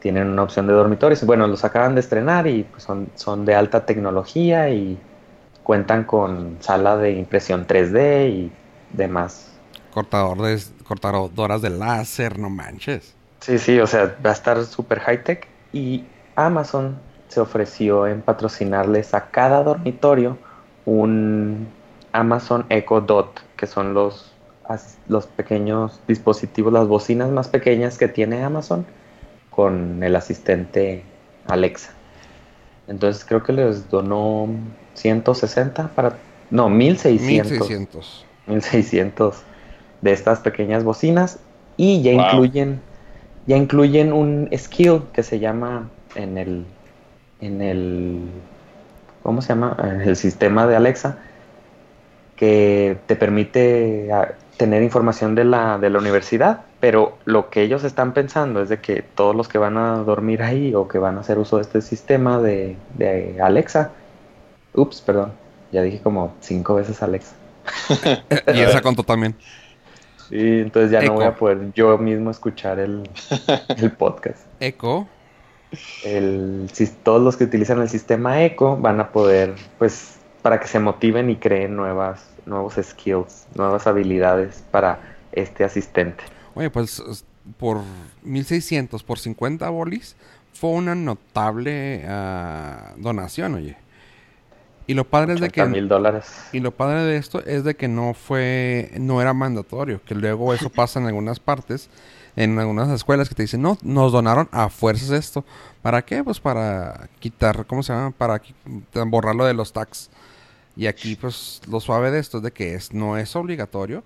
tienen 0.00 0.28
una 0.28 0.44
opción 0.44 0.68
de 0.68 0.72
dormitorios. 0.72 1.24
Bueno, 1.24 1.48
los 1.48 1.64
acaban 1.64 1.94
de 1.94 2.00
estrenar 2.00 2.46
y 2.46 2.62
pues 2.64 2.84
son, 2.84 3.08
son 3.16 3.44
de 3.44 3.54
alta 3.54 3.84
tecnología 3.84 4.70
y 4.70 4.98
cuentan 5.70 6.02
con 6.02 6.56
sala 6.58 6.96
de 6.96 7.12
impresión 7.12 7.64
3D 7.64 8.28
y 8.28 8.52
demás. 8.92 9.52
Cortadores, 9.94 10.72
cortadoras 10.82 11.62
de 11.62 11.70
láser, 11.70 12.40
no 12.40 12.50
manches. 12.50 13.14
Sí, 13.38 13.56
sí, 13.56 13.78
o 13.78 13.86
sea, 13.86 14.16
va 14.26 14.30
a 14.30 14.32
estar 14.32 14.64
súper 14.64 14.98
high 14.98 15.22
tech 15.22 15.46
y 15.72 16.02
Amazon 16.34 16.98
se 17.28 17.38
ofreció 17.38 18.08
en 18.08 18.20
patrocinarles 18.20 19.14
a 19.14 19.30
cada 19.30 19.62
dormitorio 19.62 20.38
un 20.86 21.68
Amazon 22.10 22.66
Echo 22.68 23.00
Dot, 23.00 23.40
que 23.56 23.68
son 23.68 23.94
los 23.94 24.34
los 25.06 25.26
pequeños 25.28 26.00
dispositivos, 26.08 26.72
las 26.72 26.88
bocinas 26.88 27.30
más 27.30 27.46
pequeñas 27.46 27.96
que 27.96 28.08
tiene 28.08 28.42
Amazon 28.42 28.84
con 29.50 30.02
el 30.02 30.16
asistente 30.16 31.04
Alexa. 31.46 31.92
Entonces 32.90 33.24
creo 33.24 33.42
que 33.42 33.54
les 33.54 33.88
donó 33.88 34.48
160 34.94 35.88
para... 35.94 36.16
No, 36.50 36.68
1600. 36.68 37.68
1600. 37.68 38.26
1600 38.46 39.42
de 40.02 40.12
estas 40.12 40.40
pequeñas 40.40 40.84
bocinas 40.84 41.38
y 41.76 42.02
ya 42.02 42.12
incluyen 42.12 42.80
ya 43.46 43.56
incluyen 43.56 44.12
un 44.12 44.48
skill 44.56 45.02
que 45.12 45.22
se 45.22 45.38
llama 45.38 45.88
en 46.14 46.36
el 46.36 46.64
en 47.40 47.62
el 47.62 48.18
¿cómo 49.22 49.40
se 49.42 49.48
llama? 49.50 49.76
En 49.82 50.00
el 50.00 50.16
sistema 50.16 50.66
de 50.66 50.76
Alexa 50.76 51.18
que 52.40 52.96
te 53.06 53.16
permite 53.16 54.10
tener 54.56 54.82
información 54.82 55.34
de 55.34 55.44
la, 55.44 55.76
de 55.76 55.90
la 55.90 55.98
universidad, 55.98 56.62
pero 56.80 57.18
lo 57.26 57.50
que 57.50 57.62
ellos 57.62 57.84
están 57.84 58.12
pensando 58.12 58.62
es 58.62 58.68
de 58.68 58.80
que 58.80 59.02
todos 59.02 59.36
los 59.36 59.48
que 59.48 59.58
van 59.58 59.76
a 59.76 59.98
dormir 59.98 60.42
ahí 60.42 60.74
o 60.74 60.88
que 60.88 60.98
van 60.98 61.18
a 61.18 61.20
hacer 61.20 61.38
uso 61.38 61.56
de 61.56 61.62
este 61.62 61.82
sistema 61.82 62.38
de, 62.38 62.76
de 62.94 63.38
Alexa, 63.40 63.92
ups, 64.74 65.02
perdón, 65.02 65.32
ya 65.72 65.82
dije 65.82 66.00
como 66.00 66.34
cinco 66.40 66.74
veces 66.74 67.02
Alexa. 67.02 67.34
y 68.54 68.60
esa 68.60 68.80
contó 68.80 69.02
también. 69.02 69.36
Sí, 70.28 70.60
entonces 70.60 70.90
ya 70.90 71.02
no 71.02 71.14
voy 71.14 71.24
a 71.24 71.34
poder 71.34 71.72
yo 71.74 71.98
mismo 71.98 72.30
escuchar 72.30 72.78
el, 72.78 73.08
el 73.76 73.92
podcast. 73.92 74.46
Eco. 74.60 75.08
El, 76.04 76.68
si, 76.72 76.86
todos 76.86 77.22
los 77.22 77.36
que 77.36 77.44
utilizan 77.44 77.80
el 77.80 77.88
sistema 77.88 78.42
Eco 78.42 78.76
van 78.76 79.00
a 79.00 79.10
poder, 79.10 79.54
pues, 79.78 80.18
para 80.42 80.58
que 80.58 80.66
se 80.66 80.80
motiven 80.80 81.30
y 81.30 81.36
creen 81.36 81.76
nuevas 81.76 82.30
nuevos 82.46 82.74
skills, 82.82 83.46
nuevas 83.54 83.86
habilidades 83.86 84.64
para 84.70 84.98
este 85.32 85.64
asistente. 85.64 86.24
Oye, 86.60 86.68
pues 86.68 87.02
por 87.58 87.80
1600, 88.22 89.02
por 89.02 89.18
50 89.18 89.66
bolis, 89.70 90.14
fue 90.52 90.72
una 90.72 90.94
notable 90.94 92.04
ah, 92.06 92.92
donación, 92.98 93.54
oye. 93.54 93.78
Y 94.86 94.92
lo 94.92 95.08
padre 95.08 95.32
es 95.32 95.40
de 95.40 95.48
que 95.48 95.64
mil 95.64 95.88
dólares. 95.88 96.26
Y 96.52 96.60
lo 96.60 96.72
padre 96.72 97.04
de 97.04 97.16
esto 97.16 97.42
es 97.46 97.64
de 97.64 97.76
que 97.76 97.88
no 97.88 98.12
fue 98.12 98.90
no 98.98 99.22
era 99.22 99.32
mandatorio, 99.32 100.02
que 100.04 100.14
luego 100.14 100.52
eso 100.52 100.68
pasa 100.74 101.00
en 101.00 101.06
algunas 101.06 101.40
partes, 101.40 101.88
en 102.36 102.58
algunas 102.58 102.90
escuelas 102.90 103.30
que 103.30 103.34
te 103.34 103.44
dicen, 103.44 103.62
"No, 103.62 103.78
nos 103.80 104.12
donaron 104.12 104.50
a 104.52 104.68
fuerzas 104.68 105.12
esto." 105.12 105.46
¿Para 105.80 106.04
qué? 106.04 106.22
Pues 106.22 106.40
para 106.40 107.08
quitar, 107.20 107.64
¿cómo 107.64 107.82
se 107.82 107.94
llama? 107.94 108.10
Para 108.10 108.42
borrarlo 109.06 109.46
de 109.46 109.54
los 109.54 109.72
tax. 109.72 110.10
Y 110.76 110.88
aquí, 110.88 111.16
pues, 111.16 111.62
lo 111.68 111.80
suave 111.80 112.10
de 112.10 112.18
esto 112.18 112.36
es 112.36 112.42
de 112.42 112.52
que 112.52 112.74
es, 112.74 112.92
no 112.92 113.16
es 113.16 113.34
obligatorio. 113.34 114.04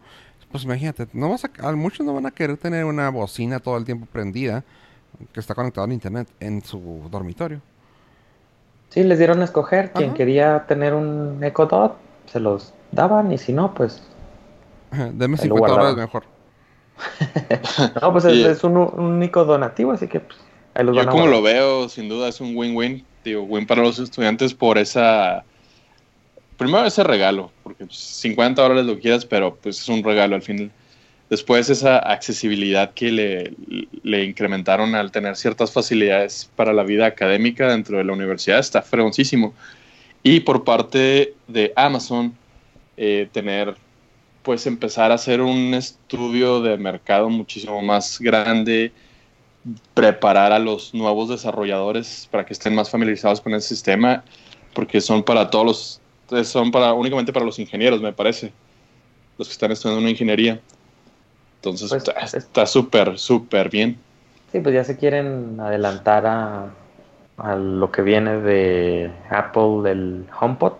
Pues 0.54 0.62
imagínate, 0.62 1.08
no 1.14 1.30
vas 1.30 1.44
a, 1.44 1.72
muchos 1.72 2.06
no 2.06 2.14
van 2.14 2.26
a 2.26 2.30
querer 2.30 2.56
tener 2.56 2.84
una 2.84 3.10
bocina 3.10 3.58
todo 3.58 3.76
el 3.76 3.84
tiempo 3.84 4.06
prendida 4.06 4.62
que 5.32 5.40
está 5.40 5.52
conectada 5.52 5.84
al 5.84 5.92
internet 5.92 6.28
en 6.38 6.64
su 6.64 7.08
dormitorio. 7.10 7.60
Sí, 8.90 9.02
les 9.02 9.18
dieron 9.18 9.40
a 9.40 9.46
escoger. 9.46 9.90
Quien 9.90 10.14
quería 10.14 10.64
tener 10.68 10.94
un 10.94 11.42
Echo 11.42 11.66
Dot, 11.66 11.96
se 12.26 12.38
los 12.38 12.72
daban 12.92 13.32
y 13.32 13.38
si 13.38 13.52
no, 13.52 13.74
pues. 13.74 14.00
Deme 14.92 15.38
50 15.38 15.68
dólares 15.68 15.96
mejor. 15.96 16.22
no, 18.00 18.12
pues 18.12 18.24
es, 18.24 18.62
un, 18.62 18.76
único 18.76 19.44
donativo, 19.44 19.90
así 19.90 20.06
que 20.06 20.20
pues, 20.20 20.38
ahí 20.74 20.84
los 20.84 20.94
Yo 20.94 21.04
como 21.08 21.26
lo 21.26 21.42
veo, 21.42 21.88
sin 21.88 22.08
duda 22.08 22.28
es 22.28 22.40
un 22.40 22.56
win-win. 22.56 23.04
Digo, 23.24 23.42
win 23.42 23.66
para 23.66 23.82
los 23.82 23.98
estudiantes 23.98 24.54
por 24.54 24.78
esa 24.78 25.42
primero 26.56 26.86
ese 26.86 27.04
regalo, 27.04 27.50
porque 27.62 27.86
50 27.88 28.54
pues, 28.54 28.68
dólares 28.68 28.86
lo 28.86 29.00
quieras, 29.00 29.24
pero 29.24 29.56
pues 29.56 29.80
es 29.80 29.88
un 29.88 30.02
regalo 30.02 30.34
al 30.34 30.42
final. 30.42 30.70
Después 31.30 31.70
esa 31.70 31.98
accesibilidad 31.98 32.92
que 32.92 33.10
le, 33.10 33.54
le, 34.02 34.24
incrementaron 34.24 34.94
al 34.94 35.10
tener 35.10 35.36
ciertas 35.36 35.72
facilidades 35.72 36.50
para 36.54 36.72
la 36.72 36.84
vida 36.84 37.06
académica 37.06 37.68
dentro 37.68 37.96
de 37.98 38.04
la 38.04 38.12
universidad 38.12 38.58
está 38.58 38.82
fregoncísimo. 38.82 39.54
Y 40.22 40.40
por 40.40 40.64
parte 40.64 41.34
de 41.48 41.72
Amazon, 41.76 42.34
eh, 42.96 43.28
tener, 43.32 43.74
pues 44.42 44.66
empezar 44.66 45.10
a 45.10 45.14
hacer 45.14 45.40
un 45.40 45.74
estudio 45.74 46.60
de 46.60 46.76
mercado 46.76 47.28
muchísimo 47.28 47.82
más 47.82 48.20
grande, 48.20 48.92
preparar 49.94 50.52
a 50.52 50.58
los 50.58 50.94
nuevos 50.94 51.28
desarrolladores 51.28 52.28
para 52.30 52.44
que 52.44 52.52
estén 52.52 52.74
más 52.74 52.90
familiarizados 52.90 53.40
con 53.40 53.54
el 53.54 53.62
sistema, 53.62 54.22
porque 54.74 55.00
son 55.00 55.22
para 55.22 55.50
todos 55.50 55.66
los 55.66 56.00
son 56.44 56.70
para 56.70 56.92
únicamente 56.92 57.32
para 57.32 57.44
los 57.44 57.58
ingenieros, 57.58 58.00
me 58.00 58.12
parece. 58.12 58.52
Los 59.38 59.48
que 59.48 59.52
están 59.52 59.72
estudiando 59.72 60.00
una 60.00 60.10
ingeniería. 60.10 60.60
Entonces 61.56 61.90
pues, 61.90 62.34
está 62.34 62.66
súper, 62.66 63.18
súper 63.18 63.70
bien. 63.70 63.98
Sí, 64.52 64.60
pues 64.60 64.74
ya 64.74 64.84
se 64.84 64.96
quieren 64.96 65.58
adelantar 65.58 66.26
a, 66.26 66.70
a, 67.38 67.56
lo 67.56 67.90
que 67.90 68.02
viene 68.02 68.38
de 68.38 69.10
Apple, 69.30 69.82
del 69.82 70.26
HomePod. 70.38 70.74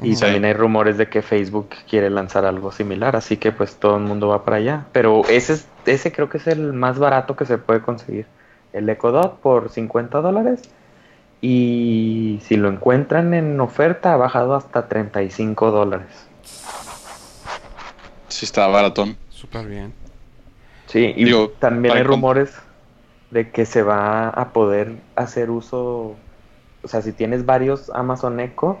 Y 0.00 0.16
también 0.16 0.44
hay 0.44 0.52
rumores 0.52 0.96
de 0.96 1.08
que 1.08 1.22
Facebook 1.22 1.70
quiere 1.90 2.08
lanzar 2.08 2.44
algo 2.44 2.70
similar, 2.70 3.16
así 3.16 3.36
que 3.36 3.50
pues 3.50 3.76
todo 3.76 3.96
el 3.96 4.04
mundo 4.04 4.28
va 4.28 4.44
para 4.44 4.58
allá. 4.58 4.86
Pero 4.92 5.22
ese, 5.28 5.54
es, 5.54 5.66
ese 5.86 6.12
creo 6.12 6.28
que 6.28 6.38
es 6.38 6.46
el 6.46 6.72
más 6.72 7.00
barato 7.00 7.34
que 7.34 7.44
se 7.44 7.58
puede 7.58 7.82
conseguir. 7.82 8.26
El 8.72 8.88
Echo 8.88 9.10
Dot 9.10 9.40
por 9.40 9.70
50 9.70 10.20
dólares 10.20 10.62
y 11.40 12.40
si 12.42 12.56
lo 12.56 12.68
encuentran 12.68 13.32
en 13.34 13.60
oferta, 13.60 14.14
ha 14.14 14.16
bajado 14.16 14.54
hasta 14.54 14.88
35 14.88 15.70
dólares. 15.70 16.28
Sí, 18.28 18.44
está 18.44 18.66
baratón. 18.66 19.16
Súper 19.30 19.66
bien. 19.66 19.92
Sí, 20.86 21.12
y 21.16 21.32
también 21.58 21.96
hay 21.96 22.02
rumores 22.02 22.54
de 23.30 23.50
que 23.50 23.66
se 23.66 23.82
va 23.82 24.28
a 24.28 24.52
poder 24.52 24.96
hacer 25.16 25.50
uso. 25.50 26.16
O 26.82 26.88
sea, 26.88 27.02
si 27.02 27.12
tienes 27.12 27.44
varios 27.44 27.90
Amazon 27.90 28.40
Echo, 28.40 28.78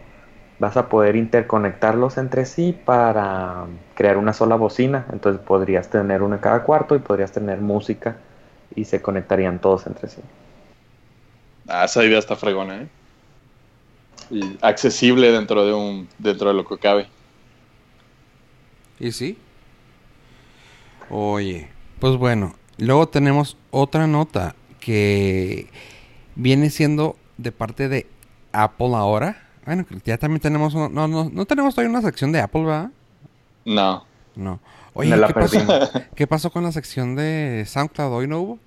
vas 0.58 0.76
a 0.76 0.88
poder 0.88 1.16
interconectarlos 1.16 2.18
entre 2.18 2.44
sí 2.44 2.76
para 2.84 3.66
crear 3.94 4.16
una 4.16 4.32
sola 4.32 4.56
bocina. 4.56 5.06
Entonces 5.12 5.40
podrías 5.44 5.90
tener 5.90 6.22
uno 6.22 6.36
en 6.36 6.40
cada 6.40 6.64
cuarto 6.64 6.96
y 6.96 6.98
podrías 6.98 7.30
tener 7.30 7.60
música 7.60 8.16
y 8.74 8.84
se 8.84 9.02
conectarían 9.02 9.60
todos 9.60 9.86
entre 9.86 10.08
sí. 10.08 10.22
Ah, 11.68 11.84
esa 11.84 12.02
idea 12.04 12.18
está 12.18 12.34
fregona, 12.34 12.82
¿eh? 12.82 12.88
Y 14.30 14.56
accesible 14.62 15.30
dentro 15.30 15.64
de 15.66 15.74
un 15.74 16.08
dentro 16.18 16.48
de 16.48 16.54
lo 16.54 16.64
que 16.64 16.78
cabe. 16.78 17.08
¿Y 18.98 19.12
sí? 19.12 19.38
Oye, 21.10 21.68
pues 22.00 22.16
bueno, 22.16 22.56
luego 22.78 23.08
tenemos 23.08 23.56
otra 23.70 24.06
nota 24.06 24.54
que 24.80 25.68
viene 26.34 26.70
siendo 26.70 27.16
de 27.36 27.52
parte 27.52 27.88
de 27.88 28.06
Apple 28.52 28.94
ahora. 28.94 29.46
Bueno, 29.64 29.86
ya 30.04 30.16
también 30.18 30.40
tenemos 30.40 30.74
no, 30.74 30.88
no, 30.88 31.06
no 31.06 31.46
tenemos 31.46 31.74
todavía 31.74 31.96
una 31.96 32.02
sección 32.02 32.32
de 32.32 32.40
Apple, 32.40 32.64
¿verdad? 32.64 32.90
No. 33.64 34.04
No. 34.34 34.60
Oye, 34.94 35.10
¿qué, 35.10 35.34
pasó, 35.34 35.58
¿qué 36.14 36.26
pasó 36.26 36.50
con 36.50 36.64
la 36.64 36.72
sección 36.72 37.14
de 37.14 37.64
SoundCloud? 37.66 38.12
¿Hoy 38.12 38.26
no 38.26 38.40
hubo? 38.40 38.58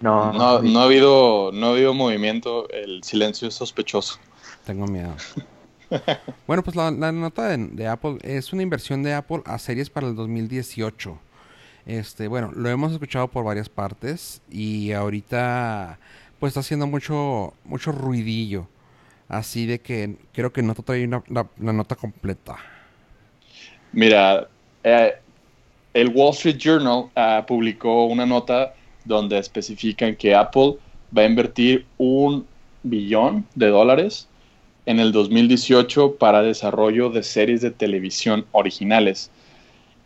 No, 0.00 0.32
no, 0.32 0.80
ha 0.80 0.84
habido, 0.84 1.50
no 1.52 1.66
ha 1.66 1.70
habido 1.72 1.92
movimiento, 1.92 2.68
el 2.70 3.02
silencio 3.04 3.48
es 3.48 3.54
sospechoso. 3.54 4.18
Tengo 4.64 4.86
miedo. 4.86 5.14
bueno, 6.46 6.62
pues 6.62 6.74
la, 6.74 6.90
nota 6.90 7.56
de, 7.56 7.86
Apple 7.86 8.18
es 8.22 8.52
una 8.52 8.62
inversión 8.62 9.02
de 9.02 9.12
Apple 9.12 9.42
a 9.44 9.58
series 9.58 9.90
para 9.90 10.06
el 10.06 10.16
2018. 10.16 11.18
Este, 11.84 12.28
bueno, 12.28 12.50
lo 12.54 12.70
hemos 12.70 12.92
escuchado 12.92 13.28
por 13.28 13.44
varias 13.44 13.68
partes 13.68 14.40
y 14.50 14.92
ahorita 14.92 15.98
pues 16.38 16.50
está 16.50 16.60
haciendo 16.60 16.86
mucho 16.86 17.52
mucho 17.64 17.92
ruidillo. 17.92 18.68
Así 19.28 19.66
de 19.66 19.80
que 19.80 20.16
creo 20.32 20.52
que 20.52 20.62
no 20.62 20.74
trae 20.74 21.04
una, 21.04 21.22
la, 21.28 21.46
nota 21.72 21.94
completa. 21.94 22.56
Mira, 23.92 24.48
eh, 24.82 25.14
el 25.94 26.08
Wall 26.08 26.32
Street 26.32 26.56
Journal 26.56 27.10
uh, 27.16 27.46
publicó 27.46 28.06
una 28.06 28.26
nota 28.26 28.74
donde 29.04 29.38
especifican 29.38 30.16
que 30.16 30.34
Apple 30.34 30.76
va 31.16 31.22
a 31.22 31.26
invertir 31.26 31.86
un 31.98 32.46
billón 32.82 33.46
de 33.54 33.68
dólares 33.68 34.28
en 34.86 35.00
el 35.00 35.12
2018 35.12 36.16
para 36.16 36.42
desarrollo 36.42 37.10
de 37.10 37.22
series 37.22 37.60
de 37.60 37.70
televisión 37.70 38.46
originales. 38.52 39.30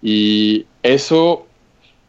Y 0.02 0.66
eso, 0.82 1.46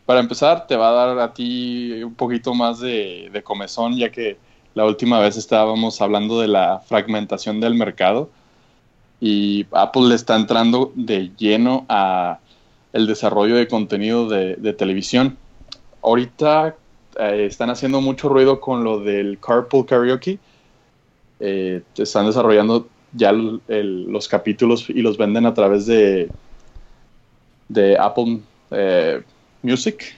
para 0.05 0.19
empezar, 0.19 0.67
te 0.67 0.75
va 0.75 0.89
a 0.89 1.07
dar 1.07 1.19
a 1.19 1.33
ti 1.33 2.03
un 2.03 2.15
poquito 2.15 2.53
más 2.53 2.79
de, 2.79 3.29
de 3.31 3.43
comezón, 3.43 3.95
ya 3.95 4.11
que 4.11 4.37
la 4.73 4.85
última 4.85 5.19
vez 5.19 5.37
estábamos 5.37 6.01
hablando 6.01 6.41
de 6.41 6.49
la 6.49 6.79
fragmentación 6.79 7.61
del 7.61 7.75
mercado 7.75 8.29
y 9.21 9.65
Apple 9.71 10.09
le 10.09 10.15
está 10.15 10.35
entrando 10.35 10.91
de 10.95 11.31
lleno 11.37 11.85
a 11.87 12.39
el 12.93 13.07
desarrollo 13.07 13.55
de 13.55 13.67
contenido 13.67 14.27
de, 14.27 14.55
de 14.55 14.73
televisión 14.73 15.37
ahorita 16.05 16.75
eh, 17.19 17.45
están 17.47 17.69
haciendo 17.69 17.99
mucho 18.01 18.29
ruido 18.29 18.61
con 18.61 18.83
lo 18.83 18.99
del 18.99 19.39
Carpool 19.39 19.85
Karaoke. 19.85 20.39
Eh, 21.39 21.81
están 21.97 22.27
desarrollando 22.27 22.87
ya 23.11 23.31
los 23.31 24.27
capítulos 24.27 24.89
y 24.89 25.01
los 25.01 25.17
venden 25.17 25.45
a 25.45 25.53
través 25.53 25.85
de 25.85 26.29
de 27.67 27.97
Apple 27.97 28.41
eh, 28.71 29.21
Music. 29.61 30.15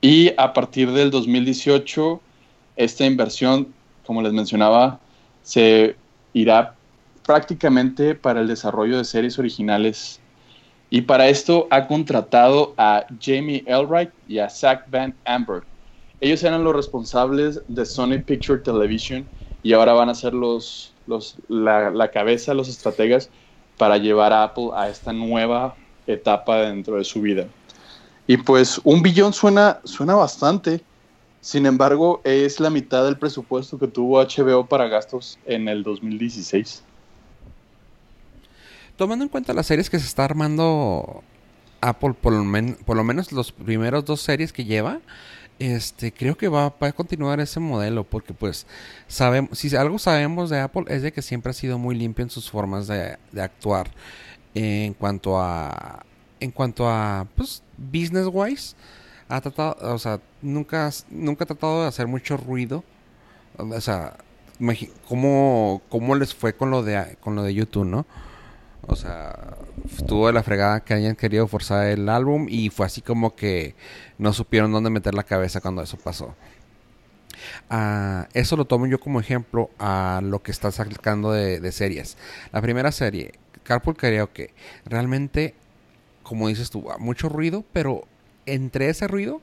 Y 0.00 0.32
a 0.36 0.52
partir 0.52 0.90
del 0.92 1.10
2018, 1.10 2.20
esta 2.76 3.06
inversión, 3.06 3.72
como 4.04 4.22
les 4.22 4.32
mencionaba, 4.32 5.00
se 5.42 5.96
irá 6.32 6.74
prácticamente 7.24 8.14
para 8.14 8.40
el 8.40 8.46
desarrollo 8.46 8.98
de 8.98 9.04
series 9.04 9.38
originales. 9.38 10.20
Y 10.90 11.02
para 11.02 11.28
esto 11.28 11.66
ha 11.70 11.86
contratado 11.86 12.74
a 12.76 13.06
Jamie 13.20 13.64
Elwright 13.66 14.10
y 14.26 14.38
a 14.38 14.48
Zach 14.48 14.84
Van 14.88 15.16
Amber. 15.24 15.64
Ellos 16.20 16.42
eran 16.44 16.64
los 16.64 16.74
responsables 16.74 17.60
de 17.68 17.84
Sony 17.84 18.22
Picture 18.24 18.60
Television 18.60 19.28
y 19.62 19.72
ahora 19.72 19.92
van 19.92 20.08
a 20.08 20.14
ser 20.14 20.32
los, 20.32 20.94
los, 21.06 21.36
la, 21.48 21.90
la 21.90 22.10
cabeza, 22.10 22.54
los 22.54 22.68
estrategas 22.68 23.30
para 23.76 23.98
llevar 23.98 24.32
a 24.32 24.44
Apple 24.44 24.70
a 24.74 24.88
esta 24.88 25.12
nueva 25.12 25.76
etapa 26.06 26.58
dentro 26.58 26.96
de 26.96 27.04
su 27.04 27.20
vida. 27.20 27.48
Y 28.26 28.38
pues 28.38 28.80
un 28.84 29.02
billón 29.02 29.32
suena, 29.32 29.80
suena 29.84 30.14
bastante. 30.14 30.84
Sin 31.40 31.66
embargo, 31.66 32.22
es 32.24 32.58
la 32.58 32.70
mitad 32.70 33.04
del 33.04 33.18
presupuesto 33.18 33.78
que 33.78 33.86
tuvo 33.86 34.20
HBO 34.20 34.66
para 34.66 34.88
gastos 34.88 35.38
en 35.44 35.68
el 35.68 35.82
2016. 35.82 36.82
Tomando 38.96 39.24
en 39.24 39.28
cuenta 39.28 39.52
las 39.52 39.66
series 39.66 39.90
que 39.90 39.98
se 39.98 40.06
está 40.06 40.24
armando 40.24 41.22
Apple, 41.80 42.14
por 42.20 42.32
lo, 42.32 42.44
men 42.44 42.76
por 42.86 42.96
lo 42.96 43.04
menos 43.04 43.32
los 43.32 43.52
primeros 43.52 44.04
dos 44.04 44.20
series 44.20 44.52
que 44.52 44.64
lleva, 44.64 45.00
este, 45.58 46.12
creo 46.12 46.36
que 46.36 46.48
va, 46.48 46.74
a 46.78 46.92
continuar 46.92 47.40
ese 47.40 47.60
modelo 47.60 48.04
porque 48.04 48.34
pues 48.34 48.66
sabemos, 49.08 49.58
si 49.58 49.74
algo 49.74 49.98
sabemos 49.98 50.50
de 50.50 50.60
Apple 50.60 50.84
es 50.88 51.02
de 51.02 51.12
que 51.12 51.22
siempre 51.22 51.50
ha 51.50 51.54
sido 51.54 51.78
muy 51.78 51.94
limpio 51.94 52.22
en 52.22 52.30
sus 52.30 52.50
formas 52.50 52.86
de, 52.86 53.16
de 53.32 53.42
actuar 53.42 53.90
en 54.54 54.92
cuanto 54.94 55.40
a 55.40 56.04
en 56.40 56.50
cuanto 56.50 56.88
a 56.88 57.26
pues 57.36 57.62
business 57.78 58.28
wise 58.30 58.74
ha 59.28 59.40
tratado, 59.40 59.94
o 59.94 59.98
sea, 59.98 60.20
nunca 60.42 60.90
nunca 61.10 61.44
ha 61.44 61.46
tratado 61.46 61.82
de 61.82 61.88
hacer 61.88 62.06
mucho 62.06 62.36
ruido. 62.36 62.84
O 63.56 63.80
sea, 63.80 64.16
cómo, 65.08 65.82
cómo 65.88 66.14
les 66.14 66.34
fue 66.34 66.54
con 66.54 66.70
lo 66.70 66.82
de 66.82 67.16
con 67.20 67.34
lo 67.34 67.42
de 67.42 67.54
YouTube, 67.54 67.86
¿no? 67.86 68.06
O 68.88 68.96
sea, 68.96 69.56
estuvo 69.84 70.26
de 70.26 70.32
la 70.32 70.42
fregada 70.42 70.80
que 70.80 70.94
hayan 70.94 71.16
querido 71.16 71.48
forzar 71.48 71.86
el 71.88 72.08
álbum 72.08 72.46
y 72.48 72.70
fue 72.70 72.86
así 72.86 73.00
como 73.02 73.34
que 73.34 73.74
no 74.18 74.32
supieron 74.32 74.72
dónde 74.72 74.90
meter 74.90 75.14
la 75.14 75.24
cabeza 75.24 75.60
cuando 75.60 75.82
eso 75.82 75.96
pasó. 75.96 76.34
Uh, 77.70 78.24
eso 78.32 78.56
lo 78.56 78.64
tomo 78.64 78.86
yo 78.86 79.00
como 79.00 79.20
ejemplo 79.20 79.70
a 79.78 80.20
lo 80.22 80.42
que 80.42 80.50
está 80.52 80.70
sacando 80.70 81.32
de, 81.32 81.60
de 81.60 81.72
series. 81.72 82.16
La 82.52 82.62
primera 82.62 82.92
serie, 82.92 83.32
Carpool 83.62 83.96
Karaoke, 83.96 84.54
realmente, 84.84 85.54
como 86.22 86.48
dices 86.48 86.70
tú, 86.70 86.86
mucho 86.98 87.28
ruido, 87.28 87.64
pero 87.72 88.04
entre 88.46 88.88
ese 88.88 89.08
ruido 89.08 89.40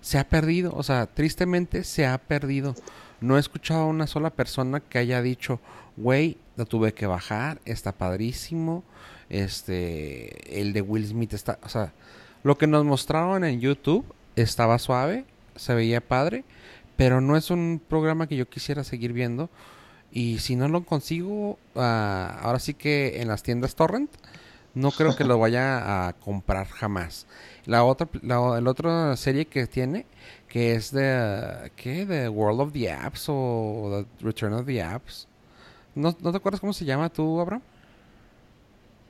se 0.00 0.18
ha 0.18 0.28
perdido. 0.28 0.72
O 0.74 0.82
sea, 0.82 1.06
tristemente 1.06 1.84
se 1.84 2.06
ha 2.06 2.18
perdido. 2.18 2.74
No 3.20 3.36
he 3.36 3.40
escuchado 3.40 3.82
a 3.82 3.86
una 3.86 4.06
sola 4.06 4.30
persona 4.30 4.80
que 4.80 4.98
haya 4.98 5.20
dicho, 5.22 5.60
güey, 5.96 6.38
lo 6.56 6.64
tuve 6.66 6.94
que 6.94 7.06
bajar, 7.06 7.60
está 7.64 7.92
padrísimo. 7.92 8.84
Este, 9.28 10.60
el 10.60 10.72
de 10.72 10.82
Will 10.82 11.06
Smith 11.06 11.34
está, 11.34 11.58
o 11.62 11.68
sea, 11.68 11.92
lo 12.42 12.56
que 12.58 12.66
nos 12.66 12.84
mostraron 12.84 13.44
en 13.44 13.60
YouTube 13.60 14.04
estaba 14.36 14.78
suave, 14.78 15.24
se 15.56 15.74
veía 15.74 16.00
padre, 16.00 16.44
pero 16.96 17.20
no 17.20 17.36
es 17.36 17.50
un 17.50 17.80
programa 17.88 18.26
que 18.26 18.36
yo 18.36 18.48
quisiera 18.48 18.84
seguir 18.84 19.12
viendo. 19.12 19.50
Y 20.12 20.38
si 20.38 20.56
no 20.56 20.68
lo 20.68 20.84
consigo, 20.84 21.58
uh, 21.74 21.80
ahora 21.80 22.58
sí 22.58 22.74
que 22.74 23.20
en 23.20 23.28
las 23.28 23.42
tiendas 23.42 23.74
Torrent, 23.74 24.10
no 24.74 24.90
creo 24.92 25.16
que 25.16 25.24
lo 25.24 25.38
vaya 25.40 26.08
a 26.08 26.12
comprar 26.12 26.68
jamás. 26.68 27.26
La 27.64 27.84
otra, 27.84 28.08
la, 28.22 28.60
la 28.60 28.70
otra 28.70 29.16
serie 29.16 29.46
que 29.46 29.66
tiene, 29.66 30.06
que 30.48 30.74
es 30.74 30.92
de, 30.92 31.72
¿qué? 31.76 32.06
The 32.06 32.28
World 32.28 32.60
of 32.60 32.72
the 32.72 32.90
Apps 32.92 33.26
o 33.28 34.06
The 34.20 34.24
Return 34.24 34.52
of 34.52 34.66
the 34.66 34.82
Apps. 34.82 35.26
¿No, 35.96 36.14
¿No 36.20 36.30
te 36.30 36.36
acuerdas 36.36 36.60
cómo 36.60 36.72
se 36.72 36.84
llama 36.84 37.08
tú, 37.08 37.40
Abraham? 37.40 37.62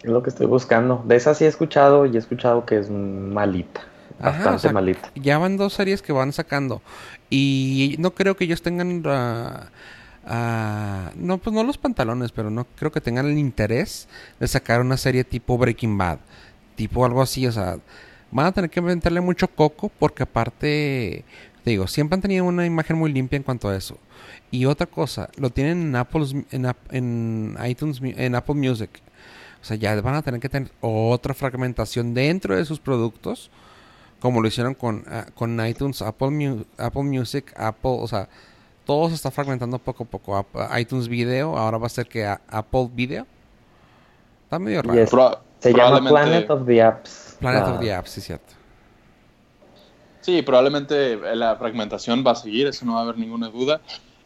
Es 0.02 0.10
lo 0.10 0.22
que 0.22 0.30
estoy 0.30 0.46
buscando. 0.46 1.02
De 1.04 1.16
esa 1.16 1.34
sí 1.34 1.44
he 1.44 1.48
escuchado 1.48 2.06
y 2.06 2.14
he 2.14 2.18
escuchado 2.18 2.64
que 2.64 2.78
es 2.78 2.88
malita. 2.88 3.82
Bastante 4.20 4.48
Ajá, 4.48 4.54
o 4.54 4.58
sea, 4.58 4.72
malita. 4.72 5.10
Ya 5.16 5.36
van 5.38 5.56
dos 5.56 5.74
series 5.74 6.00
que 6.00 6.12
van 6.12 6.32
sacando. 6.32 6.80
Y 7.28 7.96
no 7.98 8.12
creo 8.12 8.36
que 8.36 8.44
ellos 8.44 8.62
tengan. 8.62 9.04
Uh, 9.04 10.30
uh, 10.30 11.10
no, 11.16 11.38
pues 11.38 11.54
no 11.54 11.64
los 11.64 11.76
pantalones, 11.76 12.30
pero 12.30 12.50
no 12.50 12.66
creo 12.76 12.92
que 12.92 13.00
tengan 13.00 13.26
el 13.26 13.36
interés 13.36 14.08
de 14.38 14.46
sacar 14.46 14.80
una 14.80 14.96
serie 14.96 15.24
tipo 15.24 15.58
Breaking 15.58 15.98
Bad. 15.98 16.18
Tipo 16.76 17.04
algo 17.04 17.20
así, 17.20 17.46
o 17.46 17.52
sea. 17.52 17.78
Van 18.30 18.46
a 18.46 18.52
tener 18.52 18.70
que 18.70 18.80
meterle 18.80 19.20
mucho 19.20 19.48
coco 19.48 19.90
porque 19.98 20.22
aparte. 20.22 21.24
Te 21.66 21.70
digo, 21.70 21.88
siempre 21.88 22.14
han 22.14 22.20
tenido 22.20 22.44
una 22.44 22.64
imagen 22.64 22.96
muy 22.96 23.12
limpia 23.12 23.38
en 23.38 23.42
cuanto 23.42 23.68
a 23.68 23.74
eso. 23.74 23.98
Y 24.52 24.66
otra 24.66 24.86
cosa, 24.86 25.30
lo 25.36 25.50
tienen 25.50 25.88
en 25.88 25.96
Apple, 25.96 26.44
en, 26.52 26.72
en 26.92 27.58
iTunes, 27.66 28.00
en 28.00 28.36
Apple 28.36 28.54
Music. 28.54 29.02
O 29.60 29.64
sea, 29.64 29.76
ya 29.76 30.00
van 30.00 30.14
a 30.14 30.22
tener 30.22 30.38
que 30.38 30.48
tener 30.48 30.70
otra 30.80 31.34
fragmentación 31.34 32.14
dentro 32.14 32.54
de 32.54 32.64
sus 32.64 32.78
productos, 32.78 33.50
como 34.20 34.40
lo 34.40 34.46
hicieron 34.46 34.74
con, 34.74 34.98
uh, 34.98 35.28
con 35.34 35.58
iTunes, 35.66 36.02
Apple, 36.02 36.30
Mu 36.30 36.62
Apple 36.78 37.02
Music, 37.02 37.52
Apple, 37.56 37.96
o 37.98 38.06
sea, 38.06 38.28
todo 38.84 39.08
se 39.08 39.16
está 39.16 39.32
fragmentando 39.32 39.80
poco 39.80 40.04
a 40.04 40.06
poco. 40.06 40.36
Apple, 40.36 40.62
iTunes 40.80 41.08
Video, 41.08 41.58
ahora 41.58 41.78
va 41.78 41.86
a 41.86 41.90
ser 41.90 42.06
que 42.06 42.24
a, 42.24 42.40
Apple 42.46 42.90
Video. 42.94 43.26
Está 44.44 44.60
medio 44.60 44.82
raro. 44.82 44.94
Yes. 44.94 45.10
Se 45.58 45.74
llama 45.74 46.08
Planet 46.08 46.48
of 46.48 46.64
the 46.64 46.80
Apps. 46.80 47.38
Planet 47.40 47.64
ah. 47.66 47.72
of 47.72 47.80
the 47.80 47.92
Apps, 47.92 48.10
sí, 48.10 48.20
cierto. 48.20 48.54
Sí, 50.26 50.42
probablemente 50.42 51.16
la 51.36 51.54
fragmentación 51.54 52.24
va 52.26 52.32
a 52.32 52.34
seguir, 52.34 52.66
eso 52.66 52.84
no 52.84 52.94
va 52.94 52.98
a 52.98 53.02
haber 53.04 53.16
ninguna 53.16 53.48
duda. 53.48 53.80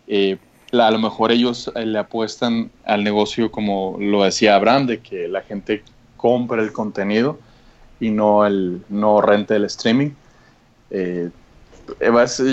Eh, 0.06 0.38
a 0.72 0.90
lo 0.90 0.98
mejor 0.98 1.30
ellos 1.30 1.70
eh, 1.74 1.84
le 1.84 1.98
apuestan 1.98 2.70
al 2.86 3.04
negocio 3.04 3.50
como 3.50 3.98
lo 4.00 4.24
decía 4.24 4.56
Abraham, 4.56 4.86
de 4.86 5.00
que 5.00 5.28
la 5.28 5.42
gente 5.42 5.84
compre 6.16 6.62
el 6.62 6.72
contenido 6.72 7.38
y 8.00 8.08
no 8.08 8.46
el 8.46 8.82
no 8.88 9.20
rente 9.20 9.56
el 9.56 9.64
streaming. 9.64 10.12
Eh, 10.90 11.28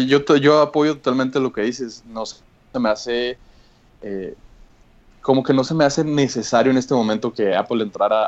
yo, 0.07 0.35
yo 0.35 0.61
apoyo 0.61 0.95
totalmente 0.95 1.39
lo 1.39 1.53
que 1.53 1.61
dices. 1.61 2.03
No 2.05 2.25
se 2.25 2.41
me 2.77 2.89
hace 2.89 3.37
eh, 4.01 4.35
como 5.21 5.41
que 5.41 5.53
no 5.53 5.63
se 5.63 5.73
me 5.73 5.85
hace 5.85 6.03
necesario 6.03 6.69
en 6.69 6.77
este 6.77 6.93
momento 6.93 7.31
que 7.31 7.55
Apple 7.55 7.81
entrara 7.81 8.27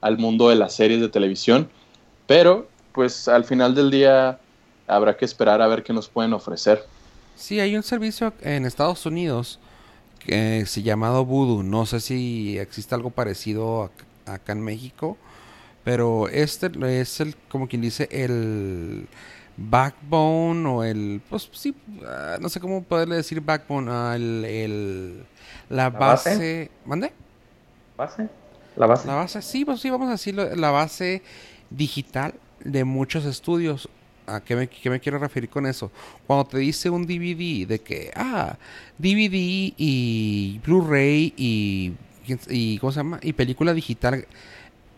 al 0.00 0.18
mundo 0.18 0.48
de 0.48 0.54
las 0.54 0.74
series 0.74 1.00
de 1.00 1.08
televisión, 1.08 1.68
pero 2.28 2.68
pues 2.98 3.28
al 3.28 3.44
final 3.44 3.76
del 3.76 3.92
día 3.92 4.40
habrá 4.88 5.16
que 5.16 5.24
esperar 5.24 5.62
a 5.62 5.68
ver 5.68 5.84
qué 5.84 5.92
nos 5.92 6.08
pueden 6.08 6.32
ofrecer. 6.32 6.84
Sí, 7.36 7.60
hay 7.60 7.76
un 7.76 7.84
servicio 7.84 8.32
en 8.40 8.66
Estados 8.66 9.06
Unidos 9.06 9.60
que 10.18 10.66
se 10.66 10.82
llamado 10.82 11.24
Voodoo. 11.24 11.62
No 11.62 11.86
sé 11.86 12.00
si 12.00 12.58
existe 12.58 12.96
algo 12.96 13.10
parecido 13.10 13.92
acá 14.26 14.50
en 14.50 14.62
México, 14.62 15.16
pero 15.84 16.26
este 16.26 16.72
es 17.00 17.20
el, 17.20 17.36
como 17.48 17.68
quien 17.68 17.82
dice, 17.82 18.08
el 18.10 19.06
backbone 19.56 20.68
o 20.68 20.82
el, 20.82 21.22
pues 21.30 21.48
sí, 21.52 21.76
uh, 22.00 22.40
no 22.40 22.48
sé 22.48 22.58
cómo 22.58 22.82
poderle 22.82 23.14
decir 23.14 23.40
backbone, 23.40 23.88
uh, 23.88 24.12
el, 24.14 24.44
el, 24.44 25.26
la, 25.68 25.84
¿La 25.84 25.90
base, 25.90 26.30
base? 26.30 26.70
¿mande? 26.84 27.12
¿Base? 27.96 28.28
La 28.74 28.86
base. 28.86 29.06
La 29.06 29.14
base, 29.14 29.40
sí, 29.40 29.64
pues 29.64 29.78
sí, 29.78 29.88
vamos 29.88 30.08
a 30.08 30.12
decirlo, 30.12 30.52
la 30.56 30.72
base 30.72 31.22
digital 31.70 32.34
de 32.64 32.84
muchos 32.84 33.24
estudios. 33.24 33.88
¿A 34.26 34.40
qué 34.40 34.54
me, 34.54 34.68
qué 34.68 34.90
me, 34.90 35.00
quiero 35.00 35.18
referir 35.18 35.48
con 35.48 35.66
eso? 35.66 35.90
Cuando 36.26 36.46
te 36.46 36.58
dice 36.58 36.90
un 36.90 37.06
DVD 37.06 37.66
de 37.66 37.80
que, 37.80 38.10
ah, 38.14 38.58
DVD 38.98 39.72
y 39.76 40.60
Blu-ray 40.64 41.32
y, 41.36 41.94
y, 42.48 42.78
¿cómo 42.78 42.92
se 42.92 42.98
llama? 42.98 43.20
Y 43.22 43.32
película 43.32 43.72
digital 43.72 44.26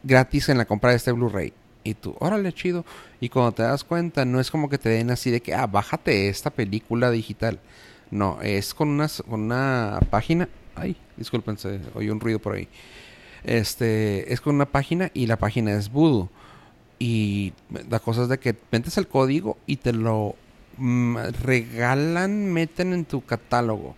gratis 0.03 0.49
en 0.49 0.59
la 0.59 0.64
compra 0.64 0.90
de 0.90 0.96
este 0.96 1.12
Blu-ray. 1.12 1.53
Y 1.85 1.94
tú, 1.94 2.16
órale, 2.18 2.53
chido. 2.53 2.85
Y 3.20 3.29
cuando 3.29 3.53
te 3.53 3.62
das 3.62 3.85
cuenta, 3.85 4.25
no 4.25 4.40
es 4.40 4.51
como 4.51 4.68
que 4.68 4.79
te 4.79 4.88
den 4.88 5.11
así 5.11 5.31
de 5.31 5.40
que, 5.40 5.55
ah, 5.55 5.66
bájate 5.66 6.29
esta 6.29 6.51
película 6.51 7.11
digital. 7.11 7.61
No, 8.11 8.40
es 8.42 8.75
con 8.75 8.88
una, 8.88 9.07
con 9.29 9.42
una 9.42 10.01
página. 10.11 10.49
Ay, 10.75 10.96
discúlpense, 11.16 11.81
oí 11.94 12.11
un 12.11 12.20
ruido 12.20 12.38
por 12.38 12.55
ahí. 12.55 12.68
Este, 13.44 14.33
es 14.33 14.40
con 14.40 14.57
una 14.57 14.66
página 14.66 15.11
y 15.14 15.27
la 15.27 15.37
página 15.37 15.73
es 15.73 15.90
Voodoo. 15.90 16.29
Y 17.03 17.55
la 17.89 17.99
cosa 17.99 18.25
es 18.25 18.29
de 18.29 18.39
que 18.39 18.55
metes 18.71 18.99
el 18.99 19.09
código 19.09 19.57
y 19.67 19.77
te 19.77 19.95
lo 19.95 20.37
mm, 20.77 21.17
regalan, 21.43 22.53
meten 22.53 22.93
en 22.93 23.07
tu 23.07 23.25
catálogo. 23.25 23.97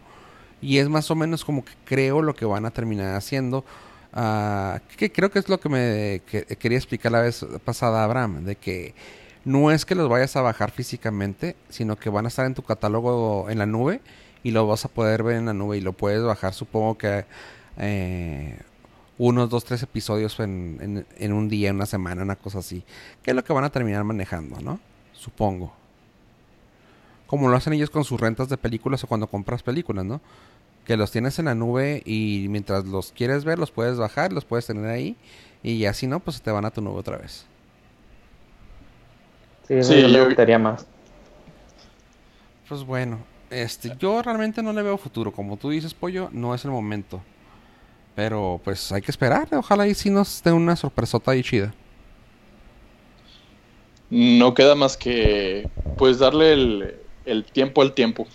Y 0.61 0.79
es 0.79 0.89
más 0.89 1.11
o 1.11 1.17
menos 1.17 1.45
como 1.45 1.65
que 1.65 1.73
creo 1.85 2.23
lo 2.23 2.35
que 2.37 2.45
van 2.45 2.65
a 2.65 2.71
terminar 2.71 3.17
haciendo. 3.17 3.65
Uh, 4.15 4.79
que 4.97 5.11
creo 5.11 5.33
que 5.33 5.41
es 5.41 5.49
lo 5.49 5.59
que 5.59 5.69
me 5.69 6.23
que, 6.27 6.45
quería 6.57 6.79
explicar 6.79 7.11
la 7.11 7.23
vez 7.23 7.45
pasada, 7.65 8.05
Abraham. 8.05 8.45
De 8.45 8.55
que 8.55 8.95
no 9.45 9.73
es 9.73 9.85
que 9.85 9.97
los 9.97 10.09
vayas 10.09 10.37
a 10.37 10.43
bajar 10.43 10.71
físicamente, 10.71 11.57
sino 11.71 11.97
que 11.97 12.09
van 12.09 12.27
a 12.27 12.29
estar 12.29 12.47
en 12.47 12.55
tu 12.55 12.63
catálogo 12.63 13.51
en 13.51 13.59
la 13.59 13.67
nube 13.67 14.01
y 14.45 14.53
lo 14.53 14.65
vas 14.69 14.85
a 14.85 14.89
poder 14.89 15.25
ver 15.25 15.39
en 15.39 15.47
la 15.47 15.55
nube 15.55 15.77
y 15.79 15.81
lo 15.81 15.93
puedes 15.93 16.23
bajar, 16.23 16.55
supongo 16.55 16.97
que. 16.99 17.25
Eh, 17.79 18.59
unos 19.19 19.51
dos, 19.51 19.65
tres 19.65 19.83
episodios 19.83 20.39
en, 20.41 21.07
en, 21.19 21.33
un 21.33 21.49
día, 21.49 21.71
una 21.73 21.87
semana, 21.87 22.23
una 22.23 22.37
cosa 22.37 22.59
así. 22.59 22.83
Que 23.23 23.31
es 23.31 23.37
lo 23.37 23.45
que 23.45 23.53
van 23.53 23.65
a 23.65 23.71
terminar 23.71 24.05
manejando, 24.05 24.61
¿no? 24.61 24.81
Supongo. 25.13 25.73
Como 27.27 27.49
lo 27.49 27.57
hacen 27.57 27.73
ellos 27.73 27.91
con 27.91 28.05
sus 28.05 28.21
rentas 28.21 28.49
de 28.49 28.57
películas 28.57 29.05
o 29.05 29.07
cuando 29.07 29.27
compras 29.27 29.63
películas, 29.63 30.05
¿no? 30.05 30.21
Que 30.85 30.97
los 30.97 31.11
tienes 31.11 31.39
en 31.39 31.47
la 31.47 31.55
nube 31.55 32.03
y 32.05 32.47
mientras 32.51 32.85
los 32.85 33.13
quieres 33.13 33.45
ver, 33.45 33.59
los 33.59 33.71
puedes 33.71 33.97
bajar, 33.97 34.33
los 34.33 34.45
puedes 34.45 34.67
tener 34.67 34.87
ahí. 34.87 35.17
Y 35.63 35.85
así 35.85 36.07
no, 36.07 36.21
pues 36.21 36.43
te 36.43 36.51
van 36.51 36.65
a 36.65 36.71
tu 36.71 36.83
nube 36.83 36.99
otra 36.99 37.19
vez. 37.19 37.47
Sí, 39.69 39.83
sí 39.83 40.13
yo, 40.13 40.29
me 40.29 40.59
más. 40.59 40.87
Pues 42.69 42.85
bueno, 42.85 43.19
este, 43.51 43.93
yo 43.99 44.21
realmente 44.23 44.63
no 44.63 44.73
le 44.73 44.83
veo 44.83 44.99
futuro. 44.99 45.33
Como 45.33 45.57
tú 45.57 45.71
dices, 45.71 45.95
Pollo, 45.95 46.29
no 46.33 46.55
es 46.55 46.65
el 46.65 46.71
momento. 46.71 47.23
Pero 48.15 48.61
pues 48.63 48.93
hay 48.93 49.03
que 49.03 49.11
esperar. 49.11 49.49
Ojalá 49.53 49.87
y 49.87 49.95
si 49.95 50.11
nos 50.11 50.43
dé 50.43 50.53
una 50.53 50.77
sorpresota 50.77 51.31
ahí 51.31 51.43
chida. 51.43 51.73
No 54.11 54.53
queda 54.53 54.75
más 54.75 54.97
que 54.97 55.69
pues 55.97 56.19
darle 56.19 56.53
el, 57.25 57.45
tiempo 57.53 57.81
al 57.81 57.95
tiempo. 57.95 58.27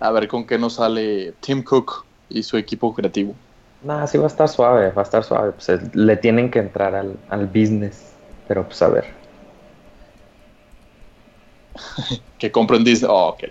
A 0.00 0.10
ver 0.10 0.26
con 0.26 0.46
qué 0.46 0.58
nos 0.58 0.74
sale 0.74 1.32
Tim 1.40 1.62
Cook 1.62 2.04
y 2.28 2.42
su 2.42 2.56
equipo 2.56 2.92
creativo. 2.94 3.34
Nada, 3.82 4.06
sí 4.06 4.18
va 4.18 4.24
a 4.24 4.26
estar 4.26 4.48
suave, 4.48 4.90
va 4.90 5.02
a 5.02 5.04
estar 5.04 5.22
suave. 5.22 5.52
Pues, 5.52 5.94
le 5.94 6.16
tienen 6.16 6.50
que 6.50 6.58
entrar 6.58 6.94
al, 6.94 7.16
al 7.28 7.46
business. 7.46 8.12
Pero 8.48 8.66
pues 8.66 8.82
a 8.82 8.88
ver. 8.88 9.04
que 12.38 12.50
compren 12.50 12.82
Disney. 12.82 13.08
Oh, 13.10 13.28
ok. 13.28 13.44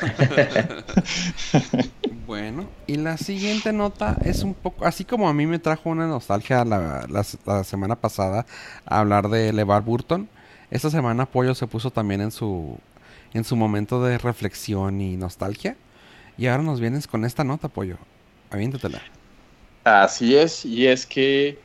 bueno, 2.26 2.66
y 2.86 2.96
la 2.96 3.16
siguiente 3.16 3.72
nota 3.72 4.16
es 4.24 4.42
un 4.42 4.54
poco, 4.54 4.84
así 4.84 5.04
como 5.04 5.28
a 5.28 5.34
mí 5.34 5.46
me 5.46 5.58
trajo 5.58 5.90
una 5.90 6.06
nostalgia 6.06 6.64
la, 6.64 7.24
semana 7.64 7.96
pasada 7.96 8.46
a 8.86 9.00
hablar 9.00 9.28
de 9.28 9.52
LeVar 9.52 9.82
Burton, 9.82 10.28
esta 10.70 10.90
semana 10.90 11.26
Pollo 11.26 11.54
se 11.54 11.66
puso 11.66 11.90
también 11.90 12.20
en 12.20 12.30
su, 12.30 12.78
en 13.32 13.44
su 13.44 13.56
momento 13.56 14.02
de 14.02 14.18
reflexión 14.18 15.00
y 15.00 15.16
nostalgia. 15.16 15.76
Y 16.36 16.48
ahora 16.48 16.64
nos 16.64 16.80
vienes 16.80 17.06
con 17.06 17.24
esta 17.24 17.44
nota, 17.44 17.68
Pollo. 17.68 17.96
Aviéntatela. 18.50 19.00
Así 19.84 20.34
es, 20.34 20.64
y 20.64 20.86
es 20.86 21.06
que 21.06 21.58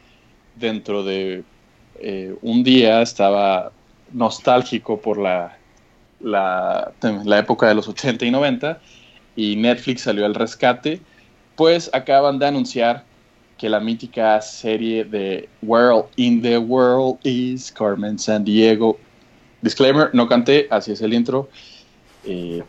dentro 0.56 1.04
de 1.04 1.43
eh, 2.00 2.36
un 2.41 2.63
día 2.63 3.02
estaba 3.02 3.72
nostálgico 4.12 5.00
por 5.00 5.17
la 5.17 5.59
la, 6.21 6.91
época 7.38 7.67
de 7.67 7.75
los 7.75 7.88
80 7.88 8.25
y 8.25 8.32
90 8.32 8.79
y 9.36 9.55
Netflix 9.55 10.01
salió 10.01 10.25
al 10.25 10.36
rescate, 10.36 11.01
pues 11.55 11.89
acaban 11.93 12.39
de 12.39 12.47
anunciar 12.47 13.03
que 13.58 13.69
la 13.69 13.79
mítica 13.79 14.41
serie 14.41 15.03
de 15.03 15.49
World 15.62 16.05
in 16.15 16.41
the 16.41 16.58
World 16.58 17.19
is 17.23 17.71
Carmen 17.71 18.17
San 18.17 18.43
Diego. 18.43 18.97
Disclaimer, 19.62 20.10
no 20.13 20.27
canté, 20.27 20.67
así 20.71 20.93
es 20.93 21.01
el 21.01 21.13
intro. 21.13 21.49
Eh, 22.25 22.63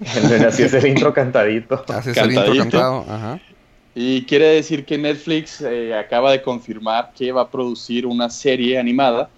así 0.46 0.64
es 0.64 0.74
el 0.74 0.86
intro 0.86 1.12
cantadito. 1.14 1.84
Así 1.88 2.10
es 2.10 2.16
el 2.16 2.32
intro 2.32 2.56
cantado. 2.56 3.40
Y 3.94 4.24
quiere 4.24 4.46
decir 4.46 4.84
que 4.84 4.96
Netflix 4.96 5.60
eh, 5.60 5.94
acaba 5.94 6.32
de 6.32 6.42
confirmar 6.42 7.12
que 7.14 7.30
va 7.30 7.42
a 7.42 7.50
producir 7.50 8.06
una 8.06 8.30
serie 8.30 8.78
animada 8.78 9.28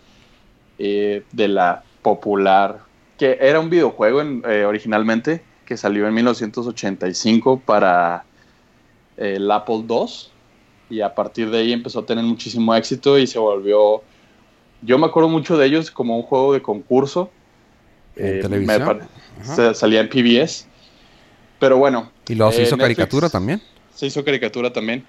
eh, 0.79 1.23
de 1.33 1.49
la 1.49 1.83
popular 2.03 2.84
que 3.19 3.39
era 3.41 3.61
un 3.61 3.71
videojuego 3.71 4.23
eh, 4.23 4.65
originalmente 4.65 5.43
que 5.65 5.77
salió 5.77 6.07
en 6.07 6.15
1985 6.15 7.61
para 7.65 8.25
eh, 9.17 9.35
el 9.37 9.51
Apple 9.51 9.85
II 9.89 10.07
y 10.91 11.01
a 11.01 11.15
partir 11.15 11.51
de 11.51 11.59
ahí 11.59 11.73
empezó 11.73 12.01
a 12.01 12.07
tener 12.07 12.25
muchísimo 12.25 12.75
éxito 12.75 13.19
y 13.19 13.27
se 13.27 13.39
volvió, 13.39 14.03
yo 14.83 14.99
me 14.99 15.07
acuerdo 15.07 15.29
mucho 15.29 15.57
de 15.57 15.67
ellos 15.67 15.91
como 15.91 16.17
un 16.17 16.23
juego 16.23 16.53
de 16.53 16.63
concurso. 16.63 17.31
¿En 18.17 18.39
eh, 18.39 18.41
televisión? 18.43 19.01
salía 19.75 20.01
en 20.01 20.09
PBS. 20.09 20.69
Pero 21.59 21.79
bueno. 21.79 22.11
¿Y 22.29 22.35
luego 22.35 22.53
se 22.53 22.63
hizo 22.63 22.77
caricatura 22.77 23.29
también? 23.29 23.61
Se 23.95 24.07
hizo 24.07 24.25
caricatura 24.25 24.73
también. 24.73 25.05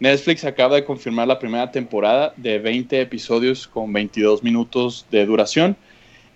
Netflix 0.00 0.44
acaba 0.44 0.76
de 0.76 0.84
confirmar 0.84 1.28
la 1.28 1.38
primera 1.38 1.70
temporada 1.70 2.32
de 2.36 2.58
20 2.58 3.02
episodios 3.02 3.68
con 3.68 3.92
22 3.92 4.42
minutos 4.42 5.06
de 5.10 5.26
duración 5.26 5.76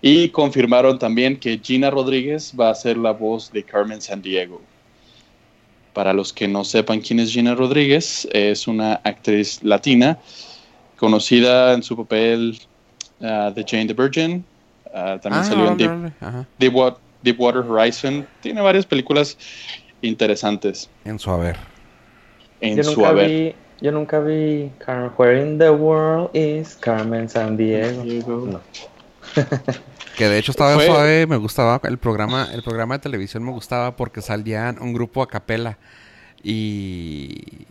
y 0.01 0.29
confirmaron 0.29 0.99
también 0.99 1.37
que 1.37 1.59
Gina 1.61 1.89
Rodríguez 1.89 2.53
va 2.59 2.69
a 2.69 2.75
ser 2.75 2.97
la 2.97 3.11
voz 3.11 3.51
de 3.51 3.63
Carmen 3.63 4.01
Sandiego. 4.01 4.61
Para 5.93 6.13
los 6.13 6.33
que 6.33 6.47
no 6.47 6.63
sepan 6.63 6.99
quién 6.99 7.19
es 7.19 7.31
Gina 7.31 7.55
Rodríguez, 7.55 8.27
es 8.31 8.67
una 8.67 9.01
actriz 9.03 9.63
latina 9.63 10.19
conocida 10.97 11.73
en 11.73 11.83
su 11.83 11.95
papel 11.95 12.59
uh, 13.19 13.51
de 13.51 13.65
Jane 13.67 13.87
the 13.87 13.93
Virgin. 13.93 14.43
Uh, 14.87 15.19
también 15.19 15.33
ah, 15.33 15.43
salió 15.43 15.67
en 15.69 16.97
Deepwater 17.21 17.63
Horizon. 17.63 18.27
Tiene 18.41 18.61
varias 18.61 18.85
películas 18.85 19.37
interesantes. 20.01 20.89
En 21.03 21.19
su 21.19 21.31
haber. 21.31 21.57
En 22.61 22.77
yo 22.77 22.83
nunca 22.83 23.11
Vi, 23.11 23.55
yo 23.81 23.91
nunca 23.91 24.19
vi 24.19 24.71
Where 25.17 25.41
in 25.41 25.57
the 25.57 25.69
World 25.69 26.29
is 26.33 26.75
Carmen 26.75 27.27
Sandiego. 27.27 28.03
No. 28.45 28.61
Que 30.15 30.29
de 30.29 30.37
hecho 30.37 30.51
estaba 30.51 30.81
suave, 30.81 31.27
me 31.27 31.35
gustaba 31.35 31.81
el 31.83 31.97
programa, 31.97 32.47
el 32.53 32.63
programa 32.63 32.95
de 32.95 33.01
televisión 33.01 33.43
me 33.43 33.51
gustaba 33.51 33.95
porque 33.97 34.21
salían 34.21 34.81
un 34.81 34.93
grupo 34.93 35.21
a 35.21 35.27
capela 35.27 35.77
y 36.41 37.65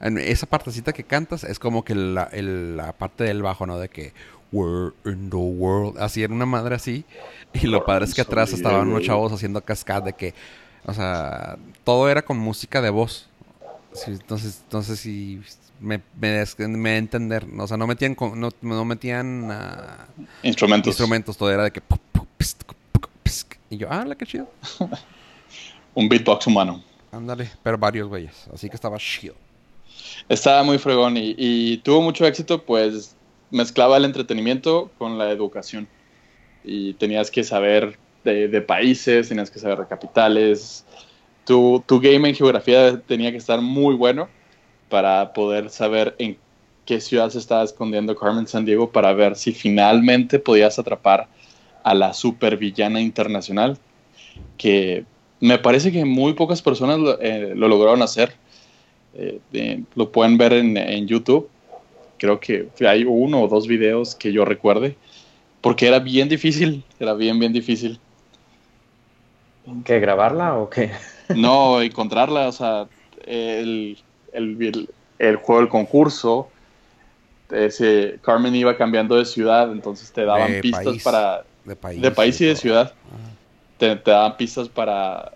esa 0.00 0.46
partecita 0.46 0.92
que 0.94 1.04
cantas 1.04 1.44
es 1.44 1.58
como 1.58 1.84
que 1.84 1.94
la, 1.94 2.30
la 2.32 2.92
parte 2.94 3.24
del 3.24 3.42
bajo, 3.42 3.66
¿no? 3.66 3.78
De 3.78 3.88
que 3.88 4.14
We're 4.52 4.94
in 5.04 5.30
the 5.30 5.36
world, 5.36 5.98
así 5.98 6.22
era 6.22 6.32
una 6.32 6.46
madre 6.46 6.74
así 6.74 7.04
y 7.52 7.66
lo 7.66 7.84
padre 7.84 8.06
es 8.06 8.14
que 8.14 8.22
atrás 8.22 8.52
estaban 8.52 8.88
unos 8.88 9.02
chavos 9.02 9.32
haciendo 9.32 9.60
cascada 9.60 10.00
de 10.00 10.12
que, 10.14 10.34
o 10.86 10.94
sea, 10.94 11.56
todo 11.84 12.08
era 12.08 12.22
con 12.22 12.38
música 12.38 12.80
de 12.80 12.90
voz. 12.90 13.29
Entonces, 14.06 14.60
entonces 14.64 15.00
si 15.00 15.40
me, 15.80 16.00
me, 16.20 16.44
me 16.68 16.96
entender. 16.96 17.46
O 17.58 17.66
sea, 17.66 17.76
no 17.76 17.86
metían, 17.86 18.16
no, 18.36 18.50
no 18.60 18.84
metían 18.84 19.50
uh, 19.50 20.26
instrumentos. 20.42 20.88
instrumentos, 20.88 21.36
todo 21.36 21.50
era 21.50 21.64
de 21.64 21.70
que. 21.72 21.82
Y 23.70 23.76
yo, 23.76 23.86
ah, 23.90 24.04
la 24.04 24.16
que 24.16 24.26
chido. 24.26 24.50
Un 25.94 26.08
beatbox 26.08 26.46
humano. 26.48 26.82
Ándale, 27.12 27.48
pero 27.62 27.78
varios 27.78 28.08
güeyes. 28.08 28.48
Así 28.52 28.68
que 28.68 28.74
estaba 28.74 28.98
chido. 28.98 29.34
Estaba 30.28 30.62
muy 30.64 30.78
fregón 30.78 31.16
y, 31.16 31.34
y, 31.36 31.78
tuvo 31.78 32.02
mucho 32.02 32.26
éxito, 32.26 32.62
pues 32.62 33.14
mezclaba 33.50 33.96
el 33.96 34.04
entretenimiento 34.04 34.90
con 34.98 35.18
la 35.18 35.30
educación. 35.30 35.88
Y 36.64 36.94
tenías 36.94 37.30
que 37.30 37.44
saber 37.44 37.96
de, 38.24 38.48
de 38.48 38.60
países, 38.60 39.28
tenías 39.28 39.50
que 39.50 39.60
saber 39.60 39.78
de 39.78 39.86
capitales. 39.86 40.84
Tu, 41.50 41.82
tu 41.84 41.98
game 41.98 42.28
en 42.28 42.34
geografía 42.36 43.00
tenía 43.00 43.32
que 43.32 43.38
estar 43.38 43.60
muy 43.60 43.96
bueno 43.96 44.28
para 44.88 45.32
poder 45.32 45.68
saber 45.68 46.14
en 46.20 46.36
qué 46.86 47.00
ciudad 47.00 47.28
se 47.28 47.38
estaba 47.38 47.64
escondiendo 47.64 48.14
Carmen 48.14 48.46
San 48.46 48.64
Diego 48.64 48.92
para 48.92 49.12
ver 49.14 49.34
si 49.34 49.50
finalmente 49.52 50.38
podías 50.38 50.78
atrapar 50.78 51.26
a 51.82 51.92
la 51.92 52.12
supervillana 52.14 53.00
internacional, 53.00 53.78
que 54.58 55.04
me 55.40 55.58
parece 55.58 55.90
que 55.90 56.04
muy 56.04 56.34
pocas 56.34 56.62
personas 56.62 57.00
lo, 57.00 57.20
eh, 57.20 57.52
lograron 57.56 58.00
hacer. 58.00 58.32
Eh, 59.14 59.82
lo 59.96 60.12
pueden 60.12 60.38
ver 60.38 60.52
en, 60.52 61.08
YouTube. 61.08 61.48
Creo 62.16 62.38
que 62.38 62.68
hay 62.86 63.02
uno 63.02 63.42
o 63.42 63.48
dos 63.48 63.66
videos 63.66 64.14
que 64.14 64.32
yo 64.32 64.44
recuerde, 64.44 64.96
porque 65.60 65.88
era 65.88 65.98
bien 65.98 66.28
difícil, 66.28 66.84
era 67.00 67.14
bien, 67.14 67.40
bien 67.40 67.52
difícil. 67.52 67.98
¿Que 69.84 69.98
grabarla 69.98 70.56
o 70.56 70.70
qué? 70.70 70.92
No, 71.36 71.80
encontrarla, 71.82 72.48
o 72.48 72.52
sea, 72.52 72.86
el, 73.26 73.98
el, 74.32 74.88
el 75.18 75.36
juego 75.36 75.60
del 75.60 75.68
concurso, 75.68 76.48
ese, 77.50 78.18
Carmen 78.22 78.54
iba 78.54 78.76
cambiando 78.76 79.16
de 79.16 79.24
ciudad, 79.24 79.70
entonces 79.70 80.10
te 80.12 80.24
daban 80.24 80.60
pistas 80.60 81.02
para... 81.02 81.44
De 81.64 81.76
país, 82.10 82.40
y, 82.40 82.46
de 82.46 82.56
ciudad. 82.56 82.94
Te, 83.76 83.96
daban 83.96 84.36
pistas 84.36 84.68
para 84.68 85.32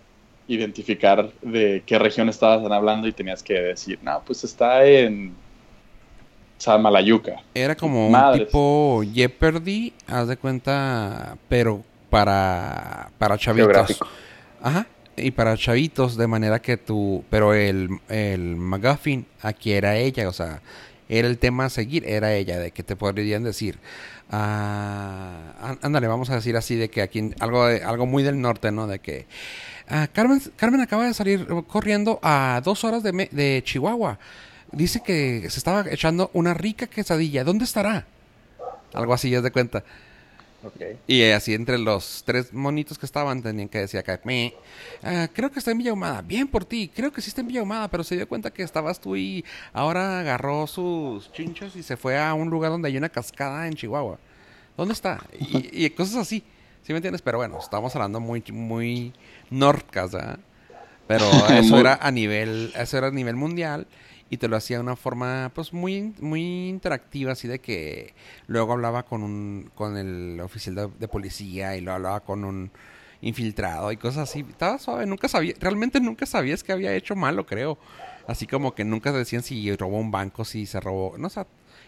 identificar 0.47 1.31
de 1.41 1.83
qué 1.85 1.99
región 1.99 2.29
estabas 2.29 2.69
hablando 2.71 3.07
y 3.07 3.11
tenías 3.11 3.43
que 3.43 3.53
decir, 3.53 3.99
no, 4.01 4.21
pues 4.25 4.43
está 4.43 4.85
en 4.85 5.33
Malayuca. 6.79 7.43
Era 7.53 7.75
como 7.75 8.07
un 8.07 8.39
tipo 8.39 9.03
Jeopardy, 9.13 9.93
haz 10.07 10.27
de 10.27 10.37
cuenta, 10.37 11.37
pero 11.47 11.83
para, 12.09 13.11
para 13.19 13.37
chavitos. 13.37 13.99
Ajá 14.61 14.87
y 15.17 15.31
para 15.31 15.57
chavitos, 15.57 16.17
de 16.17 16.27
manera 16.27 16.61
que 16.61 16.77
tú, 16.77 17.23
pero 17.29 17.53
el, 17.53 17.99
el 18.09 18.55
McGuffin 18.55 19.25
aquí 19.41 19.71
era 19.71 19.95
ella, 19.95 20.27
o 20.27 20.33
sea, 20.33 20.61
era 21.07 21.27
el 21.27 21.37
tema 21.37 21.65
a 21.65 21.69
seguir, 21.69 22.03
era 22.07 22.33
ella, 22.33 22.59
de 22.59 22.71
que 22.71 22.83
te 22.83 22.95
podrían 22.95 23.43
decir, 23.43 23.77
ah, 24.31 25.77
ándale, 25.81 26.07
vamos 26.07 26.29
a 26.29 26.35
decir 26.35 26.57
así, 26.57 26.75
de 26.75 26.89
que 26.89 27.01
aquí, 27.01 27.31
algo, 27.39 27.63
algo 27.63 28.05
muy 28.05 28.23
del 28.23 28.41
norte, 28.41 28.71
¿no? 28.71 28.87
De 28.87 28.99
que 28.99 29.27
ah, 29.87 30.07
Carmen, 30.11 30.41
Carmen 30.55 30.81
acaba 30.81 31.05
de 31.05 31.13
salir 31.13 31.47
corriendo 31.67 32.19
a 32.21 32.61
dos 32.63 32.83
horas 32.83 33.03
de, 33.03 33.29
de 33.31 33.61
Chihuahua. 33.63 34.19
dice 34.71 35.01
que 35.03 35.47
se 35.49 35.59
estaba 35.59 35.85
echando 35.89 36.31
una 36.33 36.53
rica 36.53 36.87
quesadilla. 36.87 37.43
¿Dónde 37.43 37.65
estará? 37.65 38.05
Algo 38.93 39.13
así, 39.13 39.29
ya 39.29 39.41
de 39.41 39.51
cuenta. 39.51 39.83
Y 41.07 41.23
así 41.31 41.53
entre 41.53 41.77
los 41.77 42.23
tres 42.25 42.53
monitos 42.53 42.97
que 42.97 43.05
estaban 43.05 43.41
tenían 43.41 43.69
que 43.69 43.79
decir 43.79 43.99
acá, 43.99 44.19
me, 44.23 44.53
ah, 45.03 45.27
creo 45.31 45.51
que 45.51 45.59
está 45.59 45.71
en 45.71 45.77
Villa 45.77 45.93
Humada, 45.93 46.21
bien 46.21 46.47
por 46.47 46.65
ti, 46.65 46.91
creo 46.93 47.11
que 47.11 47.21
sí 47.21 47.29
está 47.29 47.41
en 47.41 47.47
Villa 47.47 47.63
Humada, 47.63 47.89
pero 47.89 48.03
se 48.03 48.15
dio 48.15 48.27
cuenta 48.27 48.51
que 48.51 48.63
estabas 48.63 48.99
tú 48.99 49.15
y 49.15 49.43
ahora 49.73 50.19
agarró 50.19 50.67
sus 50.67 51.31
chinchos 51.31 51.75
y 51.75 51.83
se 51.83 51.97
fue 51.97 52.17
a 52.17 52.33
un 52.33 52.49
lugar 52.49 52.71
donde 52.71 52.87
hay 52.87 52.97
una 52.97 53.09
cascada 53.09 53.67
en 53.67 53.75
Chihuahua. 53.75 54.19
¿Dónde 54.77 54.93
está? 54.93 55.21
Y, 55.39 55.89
cosas 55.91 56.15
así, 56.15 56.43
¿sí 56.83 56.91
me 56.91 56.97
entiendes? 56.97 57.21
Pero 57.21 57.37
bueno, 57.37 57.59
estamos 57.59 57.95
hablando 57.95 58.19
muy, 58.19 58.43
muy 58.51 59.13
norcas, 59.49 60.11
¿verdad? 60.11 60.39
Pero 61.07 61.25
eso 61.49 61.79
era 61.79 61.99
a 62.01 62.11
nivel, 62.11 62.73
eso 62.75 62.97
era 62.97 63.07
a 63.07 63.11
nivel 63.11 63.35
mundial 63.35 63.87
y 64.35 64.37
te 64.37 64.49
lo 64.49 64.57
hacía 64.57 64.77
de 64.77 64.83
una 64.83 64.97
forma 64.97 65.51
pues 65.55 65.73
muy 65.73 66.13
muy 66.19 66.67
interactiva 66.67 67.31
así 67.31 67.47
de 67.47 67.59
que 67.59 68.13
luego 68.47 68.73
hablaba 68.73 69.03
con 69.03 69.23
un 69.23 69.71
con 69.75 69.97
el 69.97 70.39
oficial 70.41 70.91
de, 70.99 71.07
policía 71.07 71.75
y 71.77 71.81
luego 71.81 71.95
hablaba 71.95 72.19
con 72.19 72.43
un 72.43 72.71
infiltrado 73.21 73.91
y 73.91 73.97
cosas 73.97 74.29
así. 74.29 74.45
Estaba 74.47 74.77
suave 74.77 75.05
nunca 75.05 75.27
sabía 75.29 75.55
realmente 75.59 75.99
nunca 76.01 76.25
sabías 76.25 76.63
que 76.63 76.73
había 76.73 76.93
hecho 76.93 77.15
malo 77.15 77.45
creo. 77.45 77.77
Así 78.27 78.45
como 78.47 78.75
que 78.75 78.83
nunca 78.83 79.11
decían 79.11 79.41
si 79.41 79.73
robó 79.75 79.99
un 79.99 80.11
banco 80.11 80.43
si 80.45 80.65
se 80.65 80.79
robó 80.79 81.15
no 81.17 81.29
sé 81.29 81.45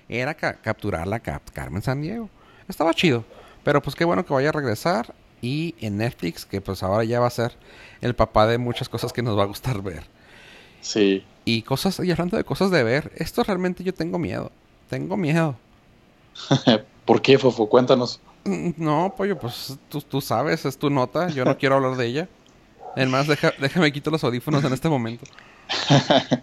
era 0.10 0.34
capturar 0.36 1.08
la 1.08 1.20
Carmen 1.20 1.82
San 1.82 2.02
Diego. 2.02 2.30
Estaba 2.70 2.94
chido 2.94 3.26
pero 3.64 3.82
pues 3.82 3.96
qué 3.96 4.06
bueno 4.06 4.26
que 4.26 4.34
vaya 4.34 4.50
a 4.50 4.54
regresar 4.54 5.14
y 5.42 5.76
en 5.82 5.98
Netflix 5.98 6.46
que 6.46 6.62
pues 6.62 6.82
ahora 6.82 7.04
ya 7.04 7.20
va 7.20 7.28
a 7.28 7.32
ser 7.32 7.54
el 8.00 8.16
papá 8.16 8.48
de 8.48 8.58
muchas 8.58 8.88
cosas 8.88 9.12
que 9.12 9.22
nos 9.22 9.38
va 9.38 9.44
a 9.44 9.48
gustar 9.48 9.82
ver. 9.82 10.04
Sí 10.80 11.26
y 11.48 11.62
cosas, 11.62 12.02
y 12.02 12.12
hablando 12.12 12.36
de 12.36 12.44
cosas 12.44 12.72
de 12.72 12.84
ver, 12.84 13.14
esto 13.16 13.42
realmente 13.42 13.82
yo 13.82 13.94
tengo 13.94 14.20
miedo. 14.20 14.52
Tengo 14.90 15.16
miedo. 15.16 15.56
¿Por 17.06 17.22
qué, 17.22 17.40
Fofo? 17.40 17.70
Cuéntanos. 17.70 18.20
Mm, 18.44 18.72
no, 18.76 19.14
pollo, 19.16 19.40
pues 19.40 19.78
tú, 19.88 20.02
tú 20.02 20.20
sabes, 20.20 20.66
es 20.66 20.78
tu 20.78 20.90
nota, 20.90 21.30
yo 21.30 21.46
no 21.46 21.58
quiero 21.58 21.76
hablar 21.76 21.96
de 21.96 22.06
ella. 22.06 22.28
Además, 22.98 23.28
deja, 23.28 23.54
déjame 23.62 23.94
quito 23.94 24.12
los 24.12 24.26
audífonos 24.26 24.62
en 24.66 24.74
este 24.74 24.90
momento. 24.90 25.26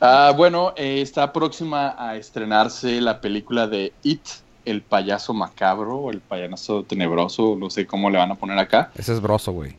ah, 0.00 0.32
bueno, 0.36 0.72
eh, 0.76 1.00
está 1.00 1.32
próxima 1.32 1.94
a 1.96 2.16
estrenarse 2.16 3.00
la 3.00 3.20
película 3.20 3.68
de 3.68 3.92
It, 4.02 4.26
el 4.64 4.82
payaso 4.82 5.32
macabro, 5.32 5.96
o 5.96 6.10
el 6.10 6.18
payaso 6.18 6.82
tenebroso, 6.82 7.54
no 7.56 7.70
sé 7.70 7.86
cómo 7.86 8.10
le 8.10 8.18
van 8.18 8.32
a 8.32 8.34
poner 8.34 8.58
acá. 8.58 8.90
Ese 8.96 9.12
es 9.12 9.20
broso, 9.20 9.52
güey. 9.52 9.78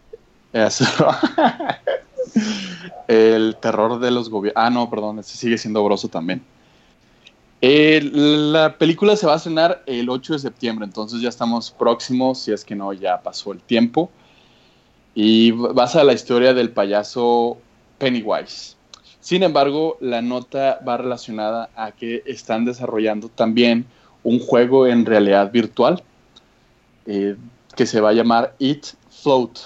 Eso. 0.54 0.86
el 3.08 3.56
terror 3.58 4.00
de 4.00 4.12
los 4.12 4.30
gobiernos. 4.30 4.64
Ah, 4.64 4.70
no, 4.70 4.90
perdón, 4.90 5.20
ese 5.20 5.38
sigue 5.38 5.58
siendo 5.58 5.84
broso 5.84 6.08
también. 6.08 6.44
la 7.62 8.78
película 8.78 9.16
se 9.16 9.26
va 9.26 9.34
a 9.34 9.38
estrenar 9.38 9.84
el 9.86 10.10
8 10.10 10.34
de 10.34 10.40
septiembre, 10.40 10.86
entonces 10.86 11.22
ya 11.22 11.30
estamos 11.30 11.72
próximos, 11.72 12.40
si 12.40 12.52
es 12.52 12.64
que 12.64 12.76
no, 12.76 12.94
ya 12.94 13.22
pasó 13.22 13.52
el 13.52 13.60
tiempo. 13.60 14.10
Y 15.16 15.52
basa 15.52 16.04
la 16.04 16.14
historia 16.14 16.54
del 16.54 16.70
payaso 16.70 17.58
Pennywise. 17.98 18.76
Sin 19.20 19.44
embargo, 19.44 19.98
la 20.00 20.22
nota 20.22 20.80
va 20.88 20.98
relacionada 20.98 21.70
a 21.76 21.92
que 21.92 22.24
están 22.26 22.66
desarrollando 22.66 23.28
también 23.30 23.86
un 24.24 24.40
juego 24.40 24.88
en 24.88 25.06
realidad 25.06 25.52
virtual 25.52 26.04
eh, 27.06 27.36
que 27.76 27.86
se 27.86 28.02
va 28.02 28.10
a 28.10 28.14
llamar 28.14 28.56
It 28.60 28.86
Float. 29.10 29.60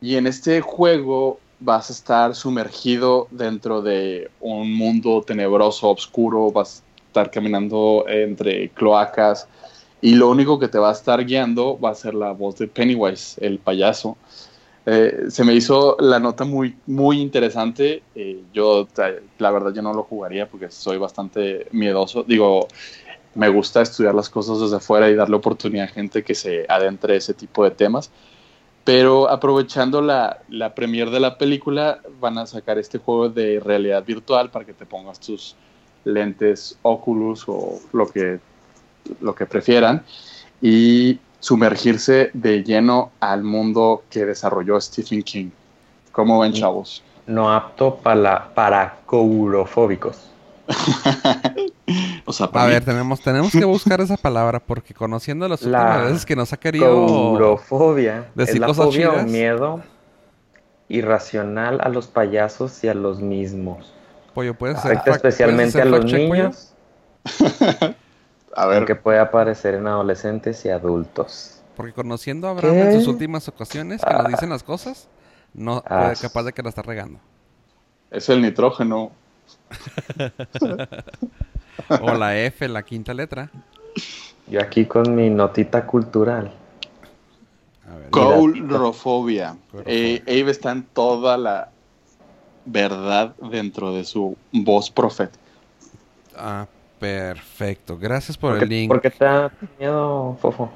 Y 0.00 0.16
en 0.16 0.26
este 0.26 0.60
juego 0.60 1.40
vas 1.64 1.90
a 1.90 1.92
estar 1.92 2.34
sumergido 2.34 3.28
dentro 3.30 3.82
de 3.82 4.30
un 4.40 4.72
mundo 4.74 5.22
tenebroso, 5.26 5.90
oscuro, 5.90 6.50
vas 6.50 6.82
a 6.82 7.06
estar 7.06 7.30
caminando 7.30 8.04
entre 8.08 8.68
cloacas 8.70 9.48
y 10.00 10.16
lo 10.16 10.28
único 10.30 10.58
que 10.58 10.68
te 10.68 10.78
va 10.78 10.90
a 10.90 10.92
estar 10.92 11.24
guiando 11.24 11.78
va 11.78 11.90
a 11.90 11.94
ser 11.94 12.14
la 12.14 12.32
voz 12.32 12.58
de 12.58 12.66
Pennywise, 12.66 13.44
el 13.44 13.58
payaso. 13.58 14.16
Eh, 14.84 15.26
se 15.28 15.44
me 15.44 15.54
hizo 15.54 15.96
la 16.00 16.18
nota 16.18 16.44
muy, 16.44 16.76
muy 16.86 17.20
interesante. 17.20 18.02
Eh, 18.16 18.42
yo, 18.52 18.88
la 19.38 19.50
verdad, 19.52 19.72
yo 19.72 19.80
no 19.80 19.94
lo 19.94 20.02
jugaría 20.02 20.48
porque 20.48 20.70
soy 20.70 20.98
bastante 20.98 21.68
miedoso. 21.70 22.24
Digo, 22.24 22.66
me 23.34 23.48
gusta 23.48 23.82
estudiar 23.82 24.14
las 24.14 24.28
cosas 24.28 24.60
desde 24.60 24.76
afuera 24.76 25.08
y 25.08 25.14
darle 25.14 25.36
oportunidad 25.36 25.84
a 25.84 25.88
gente 25.88 26.24
que 26.24 26.34
se 26.34 26.66
adentre 26.68 27.16
ese 27.16 27.32
tipo 27.32 27.62
de 27.62 27.70
temas. 27.70 28.10
Pero 28.84 29.30
aprovechando 29.30 30.02
la, 30.02 30.40
la 30.48 30.74
premier 30.74 31.10
de 31.10 31.20
la 31.20 31.38
película, 31.38 32.00
van 32.20 32.38
a 32.38 32.46
sacar 32.46 32.78
este 32.78 32.98
juego 32.98 33.28
de 33.28 33.60
realidad 33.60 34.04
virtual 34.04 34.50
para 34.50 34.64
que 34.64 34.72
te 34.72 34.86
pongas 34.86 35.20
tus 35.20 35.54
lentes 36.04 36.76
Oculus 36.82 37.44
o 37.46 37.78
lo 37.92 38.08
que, 38.08 38.40
lo 39.20 39.34
que 39.34 39.46
prefieran 39.46 40.02
y 40.60 41.18
sumergirse 41.38 42.30
de 42.34 42.62
lleno 42.62 43.10
al 43.20 43.42
mundo 43.42 44.04
que 44.10 44.24
desarrolló 44.24 44.80
Stephen 44.80 45.22
King. 45.22 45.50
¿Cómo 46.12 46.40
ven, 46.40 46.52
chavos? 46.52 47.02
No 47.26 47.52
apto 47.52 47.96
para, 47.96 48.52
para 48.54 48.98
courofóbicos. 49.06 50.31
a 52.52 52.66
ver, 52.66 52.84
tenemos, 52.84 53.20
tenemos 53.20 53.52
que 53.52 53.64
buscar 53.64 54.00
esa 54.00 54.16
palabra 54.16 54.60
porque 54.60 54.94
conociendo 54.94 55.48
las 55.48 55.62
últimas 55.62 56.04
veces 56.04 56.26
que 56.26 56.36
nos 56.36 56.52
ha 56.52 56.56
querido 56.56 57.06
courofobia 57.06 58.26
decir 58.34 58.54
es 58.54 58.60
la 58.60 58.66
cosas 58.66 58.86
fobia 58.86 59.10
o 59.10 59.22
miedo 59.24 59.82
irracional 60.88 61.80
a 61.82 61.88
los 61.88 62.06
payasos 62.06 62.82
y 62.84 62.88
a 62.88 62.94
los 62.94 63.20
mismos. 63.20 63.92
Pollo, 64.34 64.54
puede 64.54 64.76
ser. 64.76 64.92
Afecta 64.92 65.12
especialmente 65.12 65.80
a 65.80 65.84
los 65.84 66.04
niños. 66.04 66.74
a 68.54 68.66
ver. 68.66 68.84
Que 68.84 68.94
puede 68.94 69.18
aparecer 69.18 69.74
en 69.74 69.86
adolescentes 69.86 70.64
y 70.64 70.70
adultos. 70.70 71.62
Porque 71.76 71.92
conociendo 71.92 72.48
a 72.48 72.50
Abraham 72.50 72.76
en 72.76 72.98
sus 72.98 73.08
últimas 73.08 73.48
ocasiones 73.48 74.02
que 74.04 74.12
nos 74.12 74.28
dicen 74.28 74.50
las 74.50 74.62
cosas, 74.62 75.08
no 75.54 75.82
ah, 75.86 76.00
puede 76.02 76.16
capaz 76.16 76.42
de 76.44 76.52
que 76.52 76.62
la 76.62 76.68
está 76.68 76.82
regando. 76.82 77.18
Es 78.10 78.28
el 78.28 78.42
nitrógeno. 78.42 79.12
o 82.00 82.14
la 82.14 82.38
F, 82.38 82.68
la 82.68 82.82
quinta 82.82 83.14
letra. 83.14 83.50
Yo 84.46 84.60
aquí 84.60 84.86
con 84.86 85.14
mi 85.14 85.30
notita 85.30 85.86
cultural. 85.86 86.52
Coulrofobia. 88.10 89.56
Eh, 89.86 90.22
está 90.26 90.72
en 90.72 90.82
toda 90.82 91.36
la 91.36 91.70
verdad 92.64 93.34
dentro 93.50 93.94
de 93.94 94.04
su 94.04 94.36
voz 94.52 94.90
profética. 94.90 95.42
Ah, 96.36 96.66
perfecto. 96.98 97.98
Gracias 97.98 98.36
por 98.36 98.62
el 98.62 98.68
link. 98.68 98.88
¿Por 98.88 99.00
qué 99.00 99.10
te 99.10 99.24
da 99.24 99.50
miedo, 99.78 100.36
Fofo? 100.40 100.70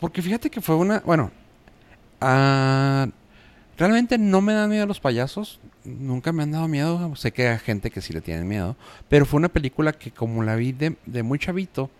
Porque 0.00 0.22
fíjate 0.22 0.50
que 0.50 0.60
fue 0.60 0.74
una. 0.76 1.00
Bueno. 1.00 1.30
Ah, 2.20 3.06
realmente 3.76 4.16
no 4.18 4.40
me 4.40 4.54
dan 4.54 4.70
miedo 4.70 4.86
los 4.86 5.00
payasos 5.00 5.60
nunca 5.84 6.32
me 6.32 6.42
han 6.42 6.52
dado 6.52 6.68
miedo. 6.68 7.14
Sé 7.16 7.32
que 7.32 7.48
hay 7.48 7.58
gente 7.58 7.90
que 7.90 8.00
sí 8.00 8.12
le 8.12 8.20
tiene 8.20 8.44
miedo. 8.44 8.76
Pero 9.08 9.26
fue 9.26 9.38
una 9.38 9.48
película 9.48 9.92
que 9.92 10.10
como 10.10 10.42
la 10.42 10.56
vi 10.56 10.72
de, 10.72 11.22
muy 11.22 11.38
chavito, 11.38 11.90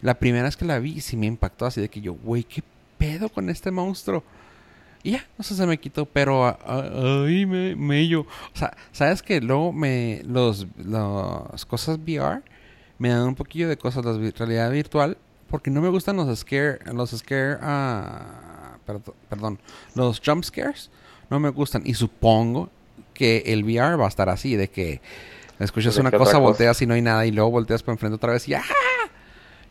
la 0.00 0.14
primera 0.14 0.44
vez 0.44 0.56
que 0.56 0.64
la 0.64 0.78
vi 0.78 1.00
sí 1.00 1.16
me 1.16 1.26
impactó 1.26 1.66
así 1.66 1.80
de 1.80 1.88
que 1.88 2.00
yo, 2.00 2.14
güey, 2.14 2.44
¿qué 2.44 2.62
pedo 2.98 3.28
con 3.28 3.50
este 3.50 3.70
monstruo? 3.70 4.22
Y 5.02 5.12
ya, 5.12 5.26
no 5.36 5.44
sé, 5.44 5.54
se 5.54 5.66
me 5.66 5.78
quitó, 5.78 6.06
pero 6.06 6.58
ahí 6.66 7.44
me, 7.44 7.76
me 7.76 8.08
yo. 8.08 8.20
O 8.20 8.56
sea, 8.56 8.74
¿sabes 8.92 9.22
que 9.22 9.40
Luego 9.40 9.72
me, 9.72 10.22
los, 10.24 10.66
las 10.78 11.66
cosas 11.66 11.98
VR 11.98 12.42
me 12.98 13.10
dan 13.10 13.28
un 13.28 13.34
poquillo 13.34 13.68
de 13.68 13.76
cosas, 13.76 14.04
la 14.04 14.12
realidad 14.12 14.70
virtual, 14.70 15.18
porque 15.48 15.70
no 15.70 15.82
me 15.82 15.88
gustan 15.88 16.16
los 16.16 16.38
scare, 16.38 16.78
los 16.92 17.10
scare, 17.10 17.56
uh, 17.56 18.92
perdón, 19.28 19.58
los 19.94 20.20
jump 20.24 20.42
scares, 20.42 20.90
no 21.28 21.38
me 21.38 21.50
gustan. 21.50 21.82
Y 21.84 21.94
supongo, 21.94 22.70
que 23.14 23.44
el 23.46 23.64
VR 23.64 23.98
va 23.98 24.04
a 24.04 24.08
estar 24.08 24.28
así, 24.28 24.56
de 24.56 24.68
que 24.68 25.00
escuchas 25.58 25.96
una 25.96 26.10
cosa, 26.10 26.38
volteas 26.38 26.82
y 26.82 26.86
no 26.86 26.94
hay 26.94 27.02
nada 27.02 27.24
y 27.24 27.30
luego 27.30 27.50
volteas 27.50 27.82
para 27.82 27.94
enfrente 27.94 28.16
otra 28.16 28.32
vez 28.32 28.46
y 28.48 28.54
¡ah! 28.54 28.62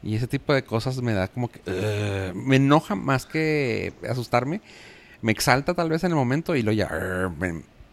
Y 0.01 0.15
ese 0.15 0.27
tipo 0.27 0.53
de 0.53 0.63
cosas 0.63 1.01
me 1.01 1.13
da 1.13 1.27
como 1.27 1.49
que... 1.49 2.31
me 2.35 2.57
enoja 2.57 2.95
más 2.95 3.25
que 3.25 3.93
asustarme. 4.09 4.61
Me 5.21 5.31
exalta 5.31 5.73
tal 5.73 5.89
vez 5.89 6.03
en 6.03 6.11
el 6.11 6.17
momento 6.17 6.55
y 6.55 6.61
luego 6.61 6.77
ya 6.77 7.31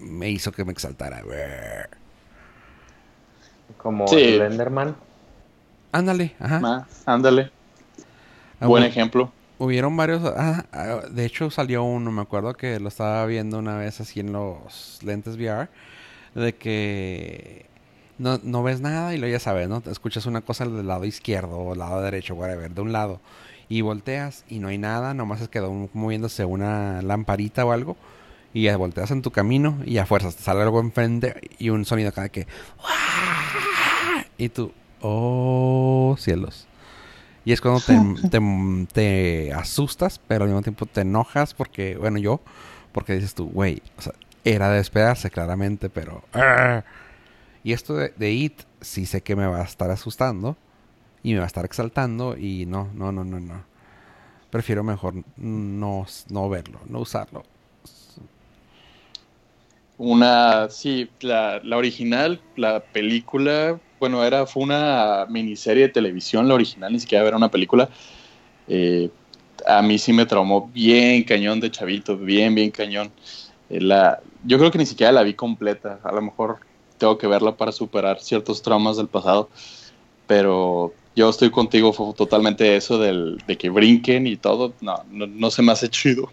me, 0.01 0.31
hizo 0.31 0.51
que 0.51 0.65
me 0.65 0.73
exaltara. 0.73 1.23
Como 3.77 4.07
el 4.13 4.43
Enderman. 4.43 4.97
Ándale, 5.93 6.35
ajá. 6.41 6.61
Ah, 6.65 6.87
ándale. 7.07 7.53
Ah, 8.61 8.67
Buen 8.67 8.83
ejemplo 8.83 9.33
hubieron 9.61 9.97
varios. 9.97 10.23
Ah, 10.25 10.65
ah, 10.73 11.03
de 11.11 11.25
hecho, 11.25 11.51
salió 11.51 11.85
uno, 11.85 12.11
me 12.11 12.23
acuerdo 12.23 12.55
que 12.55 12.81
lo 12.81 12.89
estaba 12.89 13.25
viendo 13.27 13.59
una 13.59 13.77
vez 13.77 14.01
así 14.01 14.21
en 14.21 14.33
los 14.33 14.99
lentes 15.05 15.37
VR. 15.37 15.69
De 16.35 16.55
que 16.57 17.67
no, 18.19 18.41
no 18.43 18.63
ves 18.63 18.81
nada 18.81 19.15
y 19.15 19.19
lo 19.19 19.29
ya 19.29 19.39
sabes, 19.39 19.69
¿no? 19.69 19.83
Escuchas 19.87 20.27
una 20.27 20.41
cosa 20.41 20.65
del 20.65 20.87
lado 20.87 21.05
izquierdo 21.05 21.59
o 21.59 21.75
lado 21.75 22.03
derecho, 22.03 22.35
whatever, 22.35 22.71
de 22.71 22.81
un 22.81 22.93
lado. 22.93 23.21
Y 23.69 23.83
volteas 23.83 24.45
y 24.49 24.59
no 24.59 24.69
hay 24.69 24.79
nada, 24.79 25.15
nomás 25.15 25.41
es 25.43 25.49
quedó 25.49 25.73
moviéndose 25.93 26.45
una 26.45 27.03
lamparita 27.03 27.65
o 27.65 27.73
algo. 27.73 27.97
Y 28.53 28.69
volteas 28.71 29.11
en 29.13 29.23
tu 29.23 29.31
camino 29.31 29.79
y 29.85 29.99
a 29.99 30.07
fuerzas 30.07 30.37
te 30.37 30.43
sale 30.43 30.63
algo 30.63 30.81
enfrente 30.81 31.35
y 31.59 31.71
un 31.71 31.85
sonido 31.85 32.13
cada 32.13 32.31
que... 32.31 32.49
Y 34.39 34.49
tú, 34.49 34.73
oh 35.03 36.17
cielos. 36.19 36.67
Y 37.45 37.53
es 37.53 37.61
cuando 37.61 37.81
te, 37.81 38.29
te, 38.29 38.41
te 38.93 39.53
asustas, 39.53 40.21
pero 40.27 40.45
al 40.45 40.51
mismo 40.51 40.63
tiempo 40.63 40.87
te 40.87 41.03
enojas 41.03 41.55
porque, 41.55 41.97
bueno, 41.97 42.19
yo, 42.19 42.41
porque 42.93 43.15
dices 43.15 43.35
tú, 43.35 43.49
güey, 43.49 43.83
o 43.99 44.03
sea, 44.03 44.13
era 44.45 44.71
de 44.71 44.81
esperarse 44.81 45.31
claramente, 45.31 45.91
pero... 45.91 46.23
Y 47.63 47.73
esto 47.75 47.95
de, 47.95 48.13
de 48.17 48.33
It, 48.33 48.63
sí 48.81 49.05
sé 49.05 49.21
que 49.21 49.37
me 49.37 49.47
va 49.47 49.61
a 49.61 49.65
estar 49.65 49.91
asustando 49.91 50.57
y 51.23 51.33
me 51.33 51.39
va 51.39 51.45
a 51.45 51.47
estar 51.47 51.65
exaltando 51.65 52.37
y 52.37 52.65
no, 52.67 52.89
no, 52.95 53.13
no, 53.13 53.25
no, 53.25 53.39
no. 53.39 53.63
Prefiero 54.51 54.83
mejor 54.83 55.15
no, 55.37 56.07
no 56.31 56.49
verlo, 56.49 56.81
no 56.89 57.01
usarlo. 57.01 57.45
Una, 59.99 60.71
sí, 60.71 61.11
la, 61.21 61.61
la 61.63 61.77
original, 61.77 62.41
la 62.57 62.81
película, 62.81 63.79
bueno, 64.01 64.25
era, 64.25 64.47
fue 64.47 64.63
una 64.63 65.27
miniserie 65.29 65.85
de 65.85 65.89
televisión, 65.91 66.49
la 66.49 66.55
original, 66.55 66.93
ni 66.93 66.99
siquiera 66.99 67.29
era 67.29 67.37
una 67.37 67.51
película. 67.51 67.89
Eh, 68.67 69.11
a 69.67 69.83
mí 69.83 69.99
sí 69.99 70.13
me 70.13 70.27
traumó 70.27 70.69
bien 70.73 71.23
cañón 71.25 71.61
de 71.61 71.71
chavito, 71.71 72.17
bien, 72.17 72.55
bien 72.55 72.71
cañón. 72.71 73.13
Eh, 73.69 73.81
la, 73.81 74.21
yo 74.45 74.59
creo 74.59 74.71
que 74.71 74.79
ni 74.79 74.87
siquiera 74.87 75.13
la 75.13 75.23
vi 75.23 75.35
completa. 75.35 76.01
A 76.03 76.13
lo 76.13 76.23
mejor 76.23 76.59
tengo 76.99 77.19
que 77.19 77.27
verla 77.27 77.57
para 77.57 77.73
superar 77.73 78.21
ciertos 78.21 78.63
traumas 78.63 78.97
del 78.97 79.09
pasado. 79.09 79.51
Pero 80.27 80.95
yo 81.15 81.29
estoy 81.29 81.51
contigo, 81.51 81.93
fue 81.93 82.15
totalmente 82.15 82.77
eso 82.77 82.99
del, 82.99 83.39
de 83.47 83.59
que 83.59 83.69
brinquen 83.69 84.27
y 84.27 84.37
todo. 84.37 84.73
No, 84.81 85.05
no, 85.11 85.27
no 85.27 85.51
se 85.51 85.63
me 85.63 85.73
hace 85.73 85.89
chido. 85.89 86.31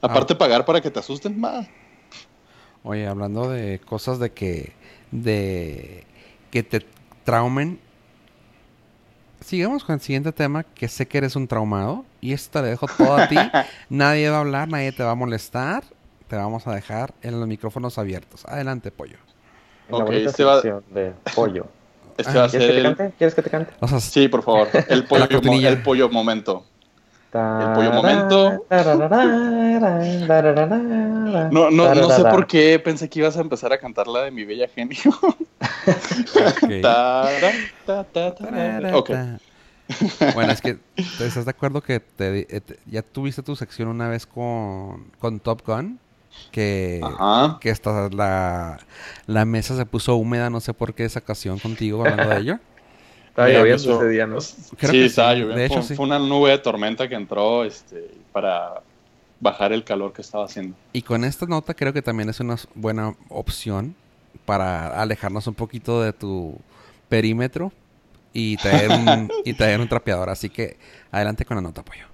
Aparte, 0.00 0.34
pagar 0.34 0.64
para 0.64 0.80
que 0.80 0.90
te 0.90 0.98
asusten 0.98 1.38
más. 1.40 1.66
Oye, 2.82 3.06
hablando 3.06 3.48
de 3.48 3.78
cosas 3.78 4.18
de 4.18 4.32
que. 4.32 4.72
de. 5.10 6.04
Que 6.54 6.62
te 6.62 6.86
traumen. 7.24 7.80
Sigamos 9.40 9.82
con 9.82 9.96
el 9.96 10.00
siguiente 10.00 10.30
tema, 10.30 10.62
que 10.62 10.86
sé 10.86 11.06
que 11.08 11.18
eres 11.18 11.34
un 11.34 11.48
traumado. 11.48 12.04
Y 12.20 12.32
esto 12.32 12.52
te 12.52 12.62
lo 12.62 12.66
dejo 12.70 12.86
todo 12.86 13.16
a 13.16 13.26
ti. 13.28 13.36
nadie 13.90 14.30
va 14.30 14.36
a 14.36 14.40
hablar, 14.40 14.68
nadie 14.68 14.92
te 14.92 15.02
va 15.02 15.10
a 15.10 15.14
molestar. 15.16 15.82
Te 16.28 16.36
vamos 16.36 16.68
a 16.68 16.74
dejar 16.74 17.12
en 17.22 17.40
los 17.40 17.48
micrófonos 17.48 17.98
abiertos. 17.98 18.44
Adelante, 18.46 18.92
pollo. 18.92 19.18
En 19.88 19.98
la 19.98 20.04
Ok, 20.04 20.10
bonita 20.10 20.30
este 20.30 20.44
va- 20.44 20.60
de 20.60 21.12
pollo. 21.34 21.66
Este 22.16 22.30
Ah, 22.30 22.42
va 22.42 22.44
a 22.44 22.48
¿Quieres 22.48 22.68
ser 22.68 22.76
que 22.76 22.82
te 22.82 22.88
el... 22.88 22.96
cante? 22.96 23.14
¿Quieres 23.18 23.34
que 23.34 23.42
te 23.42 23.50
cante? 23.50 23.72
O 23.80 23.88
sea, 23.88 23.98
Sí, 23.98 24.28
por 24.28 24.44
favor. 24.44 24.68
El 24.88 25.02
pollo, 25.08 25.24
el 25.28 25.82
pollo 25.82 26.08
momento. 26.08 26.64
El 27.32 27.72
pollo 27.74 27.90
momento. 27.90 28.64
No, 31.50 31.70
No, 31.70 31.94
no, 31.94 32.10
sé 32.10 32.22
por 32.24 32.46
qué 32.46 32.78
pensé 32.78 33.08
que 33.08 33.18
ibas 33.20 33.36
a 33.36 33.40
empezar 33.40 33.72
a 33.72 33.78
cantar 33.78 34.06
la 34.06 34.22
de 34.22 34.30
mi 34.30 34.44
bella 34.44 34.68
genio. 34.68 34.98
ok. 35.22 36.80
Tara, 36.82 37.52
ta, 37.86 38.04
ta, 38.04 38.34
ta. 38.34 38.96
Ok. 38.96 39.10
Bueno, 40.34 40.52
es 40.52 40.60
que 40.62 40.78
¿te 41.18 41.26
estás 41.26 41.44
de 41.44 41.50
acuerdo 41.50 41.82
que 41.82 42.00
te, 42.00 42.56
eh, 42.56 42.60
te- 42.60 42.78
ya 42.86 43.02
tuviste 43.02 43.42
tu 43.42 43.54
sección 43.54 43.88
una 43.88 44.08
vez 44.08 44.26
con, 44.26 45.10
con 45.18 45.40
Top 45.40 45.62
Gun? 45.66 45.98
Que, 46.50 47.00
Ajá. 47.02 47.58
que 47.60 47.70
esta, 47.70 48.08
la, 48.08 48.78
la 49.26 49.44
mesa 49.44 49.76
se 49.76 49.86
puso 49.86 50.16
húmeda, 50.16 50.50
no 50.50 50.60
sé 50.60 50.74
por 50.74 50.94
qué 50.94 51.04
esa 51.04 51.20
ocasión 51.20 51.58
contigo 51.58 52.00
hablando 52.04 52.28
de 52.34 52.40
ello. 52.40 52.58
Estaba 53.28 53.48
lloviendo 53.48 53.96
ese 54.00 54.08
día, 54.08 54.26
¿no? 54.26 54.38
Creo 54.78 54.90
sí, 54.92 54.98
que 54.98 55.04
estaba 55.06 55.32
sí. 55.32 55.40
lloviendo. 55.40 55.56
De 55.60 55.66
hecho, 55.66 55.74
fue, 55.74 55.82
sí. 55.82 55.94
fue 55.96 56.06
una 56.06 56.18
nube 56.20 56.50
de 56.50 56.58
tormenta 56.58 57.08
que 57.08 57.16
entró 57.16 57.64
este, 57.64 58.10
para 58.32 58.80
bajar 59.40 59.72
el 59.72 59.84
calor 59.84 60.12
que 60.12 60.22
estaba 60.22 60.44
haciendo. 60.44 60.76
Y 60.92 61.02
con 61.02 61.24
esta 61.24 61.46
nota 61.46 61.74
creo 61.74 61.92
que 61.92 62.02
también 62.02 62.28
es 62.28 62.40
una 62.40 62.56
buena 62.74 63.14
opción 63.28 63.94
para 64.44 65.00
alejarnos 65.00 65.46
un 65.46 65.54
poquito 65.54 66.02
de 66.02 66.12
tu 66.12 66.58
perímetro 67.08 67.72
y 68.32 68.56
traer 68.56 68.90
un, 68.90 69.30
y 69.44 69.54
traer 69.54 69.80
un 69.80 69.88
trapeador. 69.88 70.30
Así 70.30 70.50
que 70.50 70.76
adelante 71.10 71.44
con 71.44 71.56
la 71.56 71.62
nota, 71.62 71.84
pollo. 71.84 72.06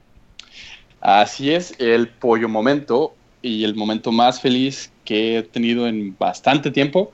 Así 1.00 1.50
es, 1.50 1.74
el 1.78 2.08
pollo 2.08 2.48
momento 2.48 3.14
y 3.42 3.64
el 3.64 3.74
momento 3.74 4.12
más 4.12 4.40
feliz 4.40 4.92
que 5.04 5.38
he 5.38 5.42
tenido 5.42 5.86
en 5.86 6.14
bastante 6.18 6.70
tiempo, 6.70 7.12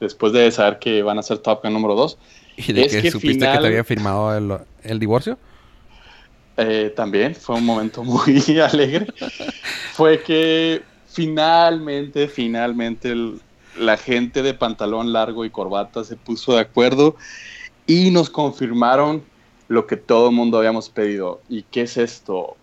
después 0.00 0.32
de 0.32 0.50
saber 0.50 0.78
que 0.80 1.02
van 1.02 1.18
a 1.18 1.22
ser 1.22 1.38
Top 1.38 1.62
Gun 1.62 1.72
número 1.72 1.94
2. 1.94 2.18
¿Y 2.56 2.72
de 2.72 2.82
Es 2.82 2.92
que, 2.92 3.02
que 3.02 3.10
supiste 3.12 3.46
que 3.46 3.58
te 3.58 3.66
había 3.66 3.84
firmado 3.84 4.36
el, 4.36 4.58
el 4.82 4.98
divorcio? 4.98 5.38
Eh, 6.60 6.92
también 6.96 7.34
fue 7.36 7.54
un 7.56 7.64
momento 7.64 8.02
muy 8.04 8.58
alegre. 8.60 9.06
Fue 9.92 10.20
que 10.22 10.82
finalmente, 11.06 12.26
finalmente 12.28 13.10
el- 13.12 13.40
la 13.78 13.96
gente 13.96 14.42
de 14.42 14.54
pantalón 14.54 15.12
largo 15.12 15.44
y 15.44 15.50
corbata 15.50 16.02
se 16.02 16.16
puso 16.16 16.54
de 16.54 16.60
acuerdo 16.60 17.14
y 17.86 18.10
nos 18.10 18.28
confirmaron 18.28 19.22
lo 19.68 19.86
que 19.86 19.96
todo 19.96 20.30
el 20.30 20.34
mundo 20.34 20.58
habíamos 20.58 20.88
pedido. 20.88 21.40
¿Y 21.48 21.62
qué 21.62 21.82
es 21.82 21.96
esto? 21.96 22.56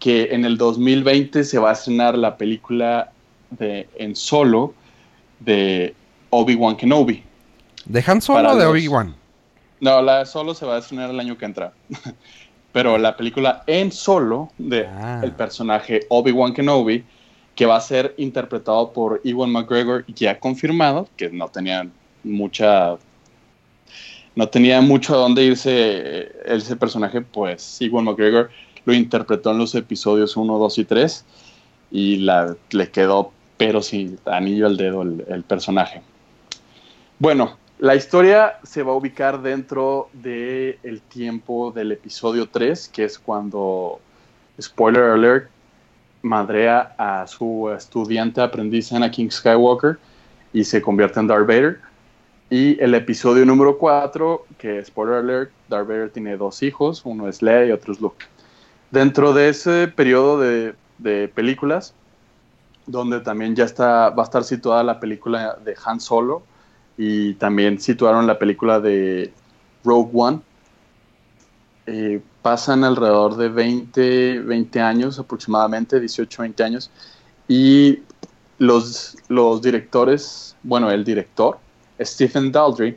Que 0.00 0.34
en 0.34 0.44
el 0.44 0.58
2020 0.58 1.44
se 1.44 1.58
va 1.60 1.70
a 1.70 1.72
estrenar 1.74 2.18
la 2.18 2.36
película 2.36 3.12
de 3.50 3.88
en 3.96 4.16
solo 4.16 4.74
de 5.38 5.94
Obi-Wan 6.30 6.76
Kenobi. 6.76 7.22
¿Dejan 7.84 8.20
solo 8.20 8.42
Para 8.42 8.56
de 8.56 8.66
Obi-Wan? 8.66 9.14
No, 9.80 10.02
la 10.02 10.26
solo 10.26 10.54
se 10.54 10.66
va 10.66 10.74
a 10.74 10.78
estrenar 10.80 11.10
el 11.10 11.20
año 11.20 11.38
que 11.38 11.44
entra. 11.44 11.72
Pero 12.72 12.98
la 12.98 13.16
película 13.16 13.62
en 13.66 13.90
solo 13.92 14.50
de 14.58 14.86
Ah. 14.86 15.20
el 15.24 15.32
personaje 15.32 16.00
Obi-Wan 16.08 16.52
Kenobi, 16.52 17.04
que 17.54 17.66
va 17.66 17.76
a 17.76 17.80
ser 17.80 18.14
interpretado 18.18 18.92
por 18.92 19.20
Ewan 19.24 19.50
McGregor, 19.50 20.04
ya 20.14 20.38
confirmado, 20.38 21.08
que 21.16 21.28
no 21.30 21.48
tenía 21.48 21.88
mucha. 22.22 22.96
No 24.36 24.48
tenía 24.48 24.80
mucho 24.80 25.14
a 25.14 25.18
dónde 25.18 25.42
irse 25.42 25.70
eh, 25.74 26.32
ese 26.46 26.76
personaje, 26.76 27.20
pues 27.20 27.80
Ewan 27.80 28.04
McGregor 28.04 28.50
lo 28.84 28.94
interpretó 28.94 29.50
en 29.50 29.58
los 29.58 29.74
episodios 29.74 30.36
1, 30.36 30.56
2 30.58 30.78
y 30.78 30.84
3 30.84 31.24
y 31.90 32.16
la, 32.18 32.54
le 32.70 32.90
quedó, 32.90 33.32
pero 33.56 33.82
sin 33.82 34.18
anillo 34.26 34.66
al 34.66 34.76
dedo, 34.76 35.02
el, 35.02 35.24
el 35.28 35.42
personaje. 35.42 36.00
Bueno, 37.18 37.56
la 37.78 37.94
historia 37.94 38.58
se 38.64 38.82
va 38.82 38.92
a 38.92 38.96
ubicar 38.96 39.40
dentro 39.40 40.08
del 40.12 40.78
el 40.82 41.00
tiempo 41.02 41.70
del 41.70 41.92
episodio 41.92 42.48
3, 42.48 42.88
que 42.88 43.04
es 43.04 43.18
cuando, 43.18 44.00
spoiler 44.60 45.04
alert, 45.04 45.48
madrea 46.22 46.94
a 46.98 47.26
su 47.28 47.70
estudiante 47.70 48.40
aprendiz 48.40 48.92
Anakin 48.92 49.30
Skywalker 49.30 49.96
y 50.52 50.64
se 50.64 50.82
convierte 50.82 51.20
en 51.20 51.28
Darth 51.28 51.46
Vader. 51.46 51.80
Y 52.50 52.82
el 52.82 52.94
episodio 52.94 53.46
número 53.46 53.78
4, 53.78 54.46
que 54.58 54.84
spoiler 54.84 55.16
alert, 55.16 55.50
Darth 55.68 55.86
Vader 55.86 56.10
tiene 56.10 56.36
dos 56.36 56.62
hijos, 56.64 57.02
uno 57.04 57.28
es 57.28 57.42
Leia 57.42 57.66
y 57.66 57.72
otro 57.72 57.92
es 57.92 58.00
Luke. 58.00 58.26
Dentro 58.90 59.32
de 59.32 59.50
ese 59.50 59.86
periodo 59.86 60.40
de, 60.40 60.74
de 60.98 61.28
películas, 61.28 61.94
donde 62.86 63.20
también 63.20 63.54
ya 63.54 63.64
está, 63.64 64.08
va 64.10 64.22
a 64.22 64.26
estar 64.26 64.42
situada 64.42 64.82
la 64.82 64.98
película 64.98 65.58
de 65.64 65.76
Han 65.84 66.00
Solo, 66.00 66.42
y 66.98 67.34
también 67.34 67.80
situaron 67.80 68.26
la 68.26 68.38
película 68.38 68.80
de 68.80 69.32
Rogue 69.84 70.10
One. 70.12 70.40
Eh, 71.86 72.20
pasan 72.42 72.84
alrededor 72.84 73.36
de 73.36 73.48
20, 73.48 74.40
20 74.40 74.80
años 74.80 75.18
aproximadamente, 75.18 76.00
18, 76.00 76.42
20 76.42 76.62
años, 76.64 76.90
y 77.46 78.00
los, 78.58 79.16
los 79.28 79.62
directores, 79.62 80.56
bueno, 80.62 80.90
el 80.90 81.04
director, 81.04 81.58
Stephen 82.00 82.52
Daldry, 82.52 82.96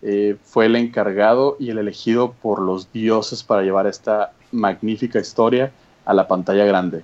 eh, 0.00 0.36
fue 0.42 0.66
el 0.66 0.76
encargado 0.76 1.56
y 1.60 1.70
el 1.70 1.78
elegido 1.78 2.32
por 2.32 2.60
los 2.60 2.90
dioses 2.92 3.42
para 3.42 3.62
llevar 3.62 3.86
esta 3.86 4.32
magnífica 4.52 5.18
historia 5.18 5.70
a 6.04 6.14
la 6.14 6.26
pantalla 6.26 6.64
grande. 6.64 7.02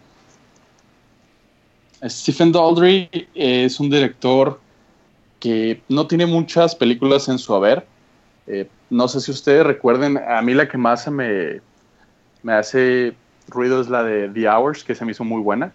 Stephen 2.04 2.52
Daldry 2.52 3.08
es 3.34 3.78
un 3.80 3.90
director 3.90 4.60
que 5.44 5.82
no 5.90 6.06
tiene 6.06 6.24
muchas 6.24 6.74
películas 6.74 7.28
en 7.28 7.38
su 7.38 7.54
haber. 7.54 7.86
Eh, 8.46 8.66
no 8.88 9.08
sé 9.08 9.20
si 9.20 9.30
ustedes 9.30 9.66
recuerden, 9.66 10.16
a 10.16 10.40
mí 10.40 10.54
la 10.54 10.66
que 10.66 10.78
más 10.78 11.06
me, 11.10 11.60
me 12.42 12.54
hace 12.54 13.14
ruido 13.48 13.82
es 13.82 13.90
la 13.90 14.02
de 14.02 14.30
The 14.30 14.48
Hours, 14.48 14.82
que 14.82 14.94
se 14.94 15.04
me 15.04 15.12
hizo 15.12 15.22
muy 15.22 15.42
buena. 15.42 15.70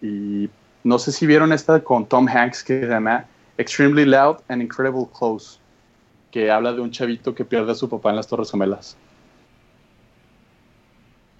Y 0.00 0.48
no 0.84 0.98
sé 0.98 1.12
si 1.12 1.26
vieron 1.26 1.52
esta 1.52 1.84
con 1.84 2.06
Tom 2.06 2.26
Hanks 2.26 2.64
que 2.64 2.80
se 2.80 2.86
llama 2.86 3.26
Extremely 3.58 4.06
Loud 4.06 4.38
and 4.48 4.62
Incredible 4.62 5.06
Close, 5.18 5.58
que 6.30 6.50
habla 6.50 6.72
de 6.72 6.80
un 6.80 6.90
chavito 6.90 7.34
que 7.34 7.44
pierde 7.44 7.72
a 7.72 7.74
su 7.74 7.90
papá 7.90 8.08
en 8.08 8.16
las 8.16 8.26
Torres 8.26 8.50
Gemelas. 8.50 8.96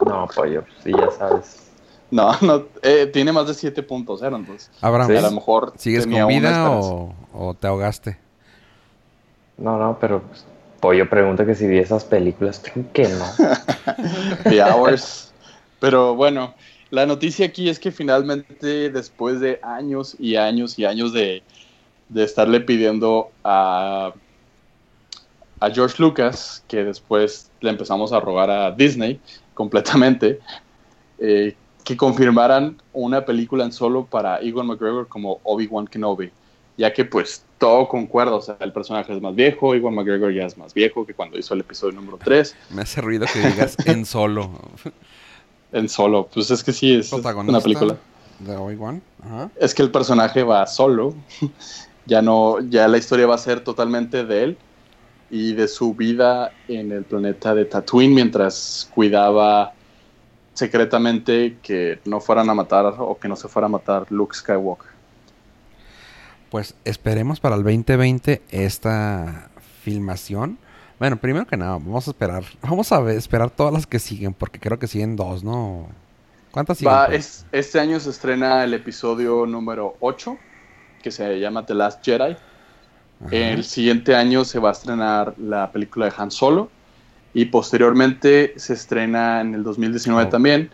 No, 0.04 0.28
pollo, 0.36 0.64
sí, 0.82 0.92
ya 0.92 1.10
sabes. 1.12 1.70
No, 2.14 2.30
no, 2.42 2.66
eh, 2.82 3.06
tiene 3.12 3.32
más 3.32 3.48
de 3.48 3.72
7.0, 3.72 4.36
entonces. 4.36 4.70
Abraham, 4.80 5.16
A 5.16 5.20
lo 5.20 5.30
mejor 5.32 5.72
¿sigues 5.76 6.06
con 6.06 6.28
vida 6.28 6.70
o, 6.70 7.12
o 7.32 7.54
te 7.54 7.66
ahogaste? 7.66 8.16
No, 9.58 9.76
no, 9.78 9.98
pero 10.00 10.22
pues, 10.22 10.44
pollo 10.78 11.10
pregunta 11.10 11.44
que 11.44 11.56
si 11.56 11.66
vi 11.66 11.78
esas 11.78 12.04
películas. 12.04 12.62
Creo 12.62 12.84
que 12.92 13.08
no. 13.08 13.24
The 14.44 14.62
Hours. 14.62 15.32
Pero 15.80 16.14
bueno, 16.14 16.54
la 16.90 17.04
noticia 17.04 17.46
aquí 17.46 17.68
es 17.68 17.80
que 17.80 17.90
finalmente, 17.90 18.90
después 18.90 19.40
de 19.40 19.58
años 19.64 20.14
y 20.20 20.36
años 20.36 20.78
y 20.78 20.84
años 20.84 21.12
de, 21.12 21.42
de 22.10 22.22
estarle 22.22 22.60
pidiendo 22.60 23.32
a, 23.42 24.12
a 25.58 25.70
George 25.70 25.96
Lucas, 26.00 26.62
que 26.68 26.84
después 26.84 27.50
le 27.60 27.70
empezamos 27.70 28.12
a 28.12 28.20
rogar 28.20 28.52
a 28.52 28.70
Disney 28.70 29.20
completamente, 29.54 30.38
eh, 31.18 31.56
que 31.84 31.96
confirmaran 31.96 32.80
una 32.94 33.24
película 33.24 33.64
en 33.64 33.72
solo 33.72 34.06
para 34.06 34.40
Ewan 34.40 34.66
McGregor 34.66 35.06
como 35.06 35.40
Obi-Wan 35.44 35.86
Kenobi, 35.86 36.30
ya 36.78 36.92
que 36.92 37.04
pues 37.04 37.44
todo 37.58 37.86
concuerda, 37.86 38.34
o 38.34 38.40
sea, 38.40 38.56
el 38.60 38.72
personaje 38.72 39.12
es 39.14 39.20
más 39.20 39.34
viejo, 39.34 39.74
Ewan 39.74 39.94
McGregor 39.94 40.32
ya 40.32 40.46
es 40.46 40.56
más 40.56 40.72
viejo 40.72 41.04
que 41.04 41.12
cuando 41.12 41.38
hizo 41.38 41.52
el 41.52 41.60
episodio 41.60 41.92
número 41.92 42.18
3. 42.24 42.56
Me 42.70 42.82
hace 42.82 43.02
ruido 43.02 43.26
que 43.30 43.38
digas 43.38 43.76
en 43.84 44.06
solo. 44.06 44.50
en 45.72 45.88
solo, 45.88 46.26
pues 46.32 46.50
es 46.50 46.64
que 46.64 46.72
sí, 46.72 46.94
es 46.94 47.12
una 47.12 47.60
película. 47.60 47.96
De 48.40 48.56
Obi-Wan. 48.56 49.00
Es 49.60 49.74
que 49.74 49.82
el 49.82 49.90
personaje 49.90 50.42
va 50.42 50.66
solo, 50.66 51.14
ya 52.06 52.22
no, 52.22 52.60
ya 52.60 52.88
la 52.88 52.96
historia 52.96 53.26
va 53.26 53.34
a 53.34 53.38
ser 53.38 53.60
totalmente 53.60 54.24
de 54.24 54.42
él 54.42 54.58
y 55.30 55.52
de 55.52 55.68
su 55.68 55.94
vida 55.94 56.52
en 56.68 56.92
el 56.92 57.04
planeta 57.04 57.54
de 57.54 57.66
Tatooine 57.66 58.14
mientras 58.14 58.90
cuidaba 58.94 59.72
secretamente 60.54 61.58
que 61.62 62.00
no 62.04 62.20
fueran 62.20 62.48
a 62.48 62.54
matar 62.54 62.94
o 62.98 63.18
que 63.18 63.28
no 63.28 63.36
se 63.36 63.48
fuera 63.48 63.66
a 63.66 63.68
matar 63.68 64.06
Luke 64.10 64.34
Skywalker. 64.34 64.94
Pues 66.50 66.74
esperemos 66.84 67.40
para 67.40 67.56
el 67.56 67.64
2020 67.64 68.42
esta 68.50 69.50
filmación. 69.82 70.58
Bueno, 70.98 71.16
primero 71.16 71.46
que 71.46 71.56
nada, 71.56 71.72
vamos 71.72 72.06
a 72.06 72.12
esperar. 72.12 72.44
Vamos 72.62 72.92
a 72.92 73.12
esperar 73.12 73.50
todas 73.50 73.72
las 73.72 73.86
que 73.86 73.98
siguen, 73.98 74.32
porque 74.32 74.60
creo 74.60 74.78
que 74.78 74.86
siguen 74.86 75.16
dos, 75.16 75.42
¿no? 75.42 75.88
¿Cuántas 76.52 76.78
siguen? 76.78 76.94
Pues? 77.06 77.44
este 77.50 77.80
año 77.80 77.98
se 77.98 78.10
estrena 78.10 78.62
el 78.62 78.74
episodio 78.74 79.44
número 79.44 79.96
8, 79.98 80.38
que 81.02 81.10
se 81.10 81.40
llama 81.40 81.66
The 81.66 81.74
Last 81.74 82.04
Jedi. 82.04 82.36
El 83.30 83.64
siguiente 83.64 84.14
año 84.14 84.44
se 84.44 84.58
va 84.58 84.68
a 84.68 84.72
estrenar 84.72 85.34
la 85.38 85.72
película 85.72 86.06
de 86.06 86.12
Han 86.16 86.30
Solo. 86.30 86.70
Y 87.34 87.46
posteriormente 87.46 88.54
se 88.56 88.72
estrena 88.74 89.40
en 89.40 89.54
el 89.54 89.64
2019 89.64 90.30
también. 90.30 90.70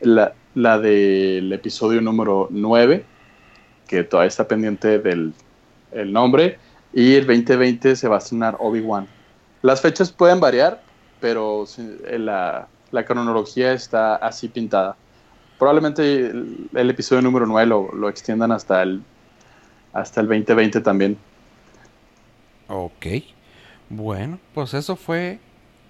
La, 0.00 0.32
la 0.54 0.78
del 0.78 1.52
episodio 1.52 2.00
número 2.00 2.46
9, 2.50 3.04
que 3.88 4.04
todavía 4.04 4.28
está 4.28 4.46
pendiente 4.46 5.00
del 5.00 5.34
el 5.92 6.12
nombre. 6.12 6.58
Y 6.92 7.14
el 7.14 7.26
2020 7.26 7.96
se 7.96 8.08
va 8.08 8.16
a 8.16 8.18
estrenar 8.18 8.56
Obi-Wan. 8.58 9.06
Las 9.62 9.80
fechas 9.80 10.10
pueden 10.10 10.40
variar, 10.40 10.82
pero 11.20 11.64
la, 12.10 12.68
la, 12.90 13.04
cronología 13.04 13.72
está 13.72 14.16
así 14.16 14.48
pintada. 14.48 14.96
Probablemente 15.58 16.30
el, 16.30 16.90
episodio 16.90 17.22
número 17.22 17.46
9 17.46 17.66
lo, 17.66 17.92
lo, 17.92 18.08
extiendan 18.08 18.52
hasta 18.52 18.82
el, 18.82 19.02
hasta 19.92 20.20
el 20.20 20.28
2020 20.28 20.80
también. 20.80 21.18
Ok. 22.68 23.06
Bueno, 23.90 24.38
pues 24.54 24.74
eso 24.74 24.96
fue 24.96 25.40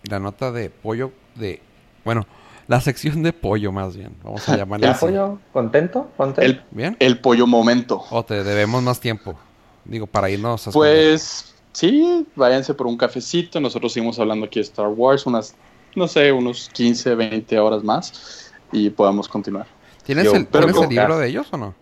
la 0.05 0.19
nota 0.21 0.53
de 0.53 0.71
pollo 0.71 1.13
de... 1.35 1.61
Bueno, 2.05 2.27
la 2.69 2.81
sección 2.81 3.23
de 3.23 3.33
pollo 3.33 3.73
más 3.73 3.97
bien. 3.97 4.15
Vamos 4.23 4.49
a 4.49 4.57
llamarle 4.59 4.89
¿El 4.89 4.95
pollo? 4.95 5.39
¿Contento? 5.53 6.11
¿Contento? 6.17 6.43
El, 6.43 6.63
¿Bien? 6.71 6.97
el 7.01 7.19
pollo 7.19 7.47
momento. 7.47 8.05
O 8.11 8.25
te 8.25 8.45
debemos 8.45 8.83
más 8.83 9.01
tiempo. 9.01 9.39
Digo, 9.85 10.07
para 10.07 10.29
irnos 10.31 10.69
a... 10.69 10.71
Pues 10.71 11.55
sí, 11.73 12.27
váyanse 12.37 12.75
por 12.75 12.87
un 12.87 12.97
cafecito. 12.97 13.61
Nosotros 13.61 13.93
seguimos 13.93 14.19
hablando 14.19 14.47
aquí 14.47 14.61
de 14.61 14.65
Star 14.65 14.89
Wars 14.89 15.27
unas, 15.27 15.55
no 15.97 16.07
sé, 16.07 16.31
unos 16.31 16.69
15, 16.75 17.15
20 17.15 17.59
horas 17.59 17.83
más 17.83 18.53
y 18.71 18.91
podamos 18.91 19.29
continuar. 19.29 19.67
¿Tienes, 20.05 20.33
el, 20.33 20.47
¿tienes 20.47 20.77
el 20.77 20.89
libro 20.89 21.19
de 21.19 21.29
ellos 21.29 21.47
o 21.51 21.57
no? 21.57 21.75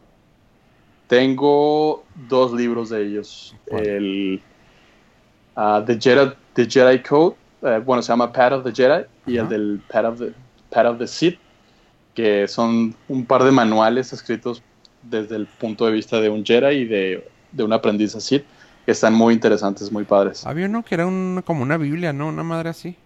Tengo 1.07 2.05
dos 2.29 2.53
libros 2.53 2.91
de 2.91 3.07
ellos. 3.07 3.55
El 3.67 4.43
uh, 5.57 5.85
the, 5.85 5.99
Jedi, 6.01 6.33
the 6.55 6.67
Jedi 6.69 7.03
Code 7.03 7.37
eh, 7.63 7.83
bueno, 7.85 8.03
se 8.03 8.13
llama 8.13 8.33
Path 8.33 8.53
of 8.53 8.65
the 8.65 8.73
Jedi 8.73 9.05
y 9.27 9.39
el 9.39 9.49
del 9.49 9.81
Path 9.89 10.05
of 10.05 10.19
the, 10.19 10.33
Path 10.71 10.87
of 10.87 10.99
the 10.99 11.07
Sith, 11.07 11.39
que 12.15 12.47
son 12.49 12.95
un 13.09 13.27
par 13.27 13.45
de 13.45 13.51
manuales 13.51 14.13
escritos 14.13 14.63
desde 15.03 15.37
el 15.37 15.47
punto 15.47 15.87
de 15.87 15.93
vista 15.93 16.21
de 16.21 16.29
un 16.29 16.45
Jedi 16.45 16.77
y 16.77 16.85
de, 16.85 17.29
de 17.53 17.65
un 17.65 17.73
aprendiz 17.73 18.13
Sith, 18.13 18.45
que 18.85 18.93
están 18.93 19.15
muy 19.15 19.35
interesantes, 19.35 19.91
muy 19.91 20.05
padres. 20.05 20.47
Había 20.47 20.67
uno 20.67 20.85
que 20.85 20.95
era 20.95 21.07
un, 21.07 21.43
como 21.45 21.63
una 21.63 21.77
Biblia, 21.77 22.13
¿no? 22.13 22.29
Una 22.29 22.43
madre 22.43 22.71
así. 22.71 22.97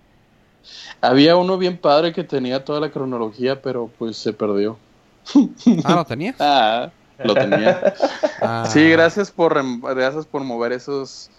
Había 1.01 1.37
uno 1.37 1.57
bien 1.57 1.79
padre 1.79 2.13
que 2.13 2.25
tenía 2.25 2.65
toda 2.65 2.81
la 2.81 2.91
cronología, 2.91 3.63
pero 3.63 3.91
pues 3.99 4.17
se 4.17 4.33
perdió. 4.33 4.79
Ah, 5.85 5.95
¿lo 5.95 6.05
tenías? 6.05 6.37
ah, 6.41 6.91
lo 7.23 7.35
tenía. 7.35 7.95
Ah. 8.43 8.65
Sí, 8.67 8.89
gracias 8.89 9.31
por, 9.31 9.63
gracias 9.95 10.25
por 10.25 10.43
mover 10.43 10.73
esos 10.73 11.31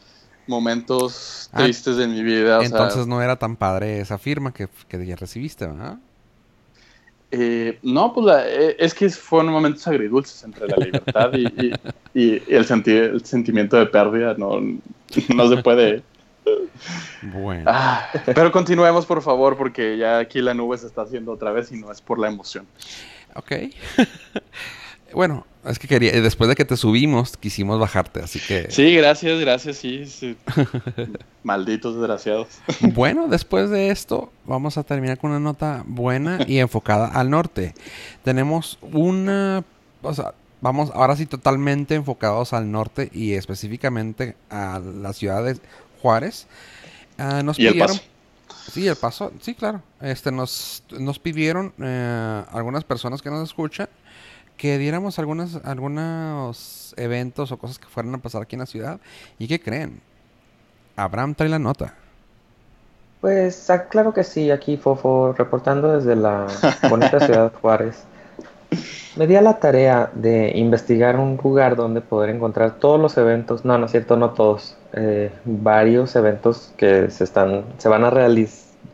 momentos 0.47 1.49
ah, 1.53 1.63
tristes 1.63 1.97
de 1.97 2.07
mi 2.07 2.23
vida. 2.23 2.63
entonces 2.63 3.07
no 3.07 3.21
era 3.21 3.37
tan 3.37 3.55
padre 3.55 3.99
esa 3.99 4.17
firma 4.17 4.53
que, 4.53 4.67
que 4.87 5.05
ya 5.05 5.15
recibiste, 5.15 5.67
¿verdad? 5.67 5.97
Eh, 7.33 7.79
no, 7.81 8.13
pues 8.13 8.35
eh, 8.45 8.75
es 8.77 8.93
que 8.93 9.09
fueron 9.09 9.53
momentos 9.53 9.87
agridulces 9.87 10.43
entre 10.43 10.67
la 10.67 10.75
libertad 10.75 11.31
y, 11.33 11.71
el, 12.13 12.43
el, 12.47 13.25
sentimiento 13.25 13.77
de 13.77 13.85
pérdida. 13.85 14.35
No, 14.37 14.59
no 14.59 15.49
se 15.49 15.57
puede. 15.63 16.03
Bueno. 17.21 17.63
Ah, 17.67 18.09
pero 18.25 18.51
continuemos, 18.51 19.05
por 19.05 19.21
favor, 19.21 19.55
porque 19.55 19.97
ya 19.97 20.17
aquí 20.17 20.41
la 20.41 20.53
nube 20.53 20.77
se 20.77 20.87
está 20.87 21.03
haciendo 21.03 21.31
otra 21.31 21.51
vez 21.51 21.71
y 21.71 21.77
no 21.77 21.91
es 21.91 22.01
por 22.01 22.19
la 22.19 22.27
emoción. 22.27 22.65
Ok. 23.35 23.51
bueno, 25.13 25.45
es 25.65 25.77
que 25.77 25.87
quería, 25.87 26.19
después 26.21 26.47
de 26.47 26.55
que 26.55 26.65
te 26.65 26.75
subimos, 26.75 27.37
quisimos 27.37 27.79
bajarte, 27.79 28.21
así 28.21 28.39
que. 28.39 28.71
Sí, 28.71 28.95
gracias, 28.95 29.39
gracias, 29.39 29.77
sí. 29.77 30.35
Malditos 31.43 31.95
desgraciados. 31.95 32.47
bueno, 32.93 33.27
después 33.27 33.69
de 33.69 33.91
esto, 33.91 34.31
vamos 34.45 34.77
a 34.77 34.83
terminar 34.83 35.17
con 35.17 35.31
una 35.31 35.39
nota 35.39 35.83
buena 35.85 36.39
y 36.47 36.59
enfocada 36.59 37.07
al 37.07 37.29
norte. 37.29 37.75
Tenemos 38.23 38.79
una. 38.81 39.63
O 40.01 40.13
sea, 40.13 40.33
vamos 40.61 40.91
ahora 40.93 41.15
sí 41.15 41.25
totalmente 41.25 41.95
enfocados 41.95 42.53
al 42.53 42.71
norte 42.71 43.09
y 43.13 43.33
específicamente 43.33 44.35
a 44.49 44.79
la 44.79 45.13
ciudad 45.13 45.43
de 45.43 45.57
Juárez. 46.01 46.47
Ah, 47.17 47.43
nos 47.43 47.59
¿Y 47.59 47.67
el 47.67 47.77
paso? 47.77 48.01
Sí, 48.71 48.87
el 48.87 48.95
paso, 48.95 49.31
sí, 49.41 49.53
claro. 49.53 49.81
Este, 50.01 50.31
nos, 50.31 50.83
nos 50.97 51.19
pidieron 51.19 51.73
eh, 51.79 52.43
algunas 52.51 52.83
personas 52.83 53.21
que 53.21 53.29
nos 53.29 53.43
escuchan 53.43 53.89
que 54.61 54.77
diéramos 54.77 55.17
algunas, 55.17 55.55
algunos 55.65 56.93
eventos 56.95 57.51
o 57.51 57.57
cosas 57.57 57.79
que 57.79 57.87
fueran 57.87 58.13
a 58.13 58.19
pasar 58.19 58.43
aquí 58.43 58.55
en 58.55 58.59
la 58.59 58.67
ciudad. 58.67 58.99
¿Y 59.39 59.47
qué 59.47 59.59
creen? 59.59 59.99
Abraham 60.95 61.33
trae 61.33 61.49
la 61.49 61.57
nota. 61.57 61.95
Pues 63.21 63.71
ah, 63.71 63.87
claro 63.87 64.13
que 64.13 64.23
sí, 64.23 64.51
aquí 64.51 64.77
Fofo 64.77 65.33
reportando 65.33 65.97
desde 65.97 66.15
la 66.15 66.45
bonita 66.87 67.19
ciudad 67.25 67.51
Juárez. 67.59 68.03
Me 69.15 69.25
di 69.25 69.35
a 69.35 69.41
la 69.41 69.57
tarea 69.57 70.11
de 70.13 70.51
investigar 70.55 71.17
un 71.17 71.39
lugar 71.43 71.75
donde 71.75 72.01
poder 72.01 72.29
encontrar 72.29 72.75
todos 72.75 73.01
los 73.01 73.17
eventos, 73.17 73.65
no, 73.65 73.79
no 73.79 73.87
es 73.87 73.91
cierto, 73.91 74.15
no 74.15 74.29
todos, 74.29 74.77
eh, 74.93 75.31
varios 75.43 76.15
eventos 76.15 76.71
que 76.77 77.09
se 77.09 77.23
están, 77.23 77.65
se 77.79 77.89
van 77.89 78.03
a 78.03 78.11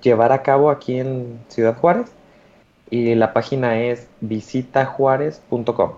llevar 0.01 0.31
a 0.31 0.43
cabo 0.43 0.69
aquí 0.71 0.97
en 0.97 1.41
Ciudad 1.49 1.75
Juárez 1.75 2.09
y 2.89 3.15
la 3.15 3.33
página 3.33 3.79
es 3.79 4.07
visitajuárez.com. 4.21 5.91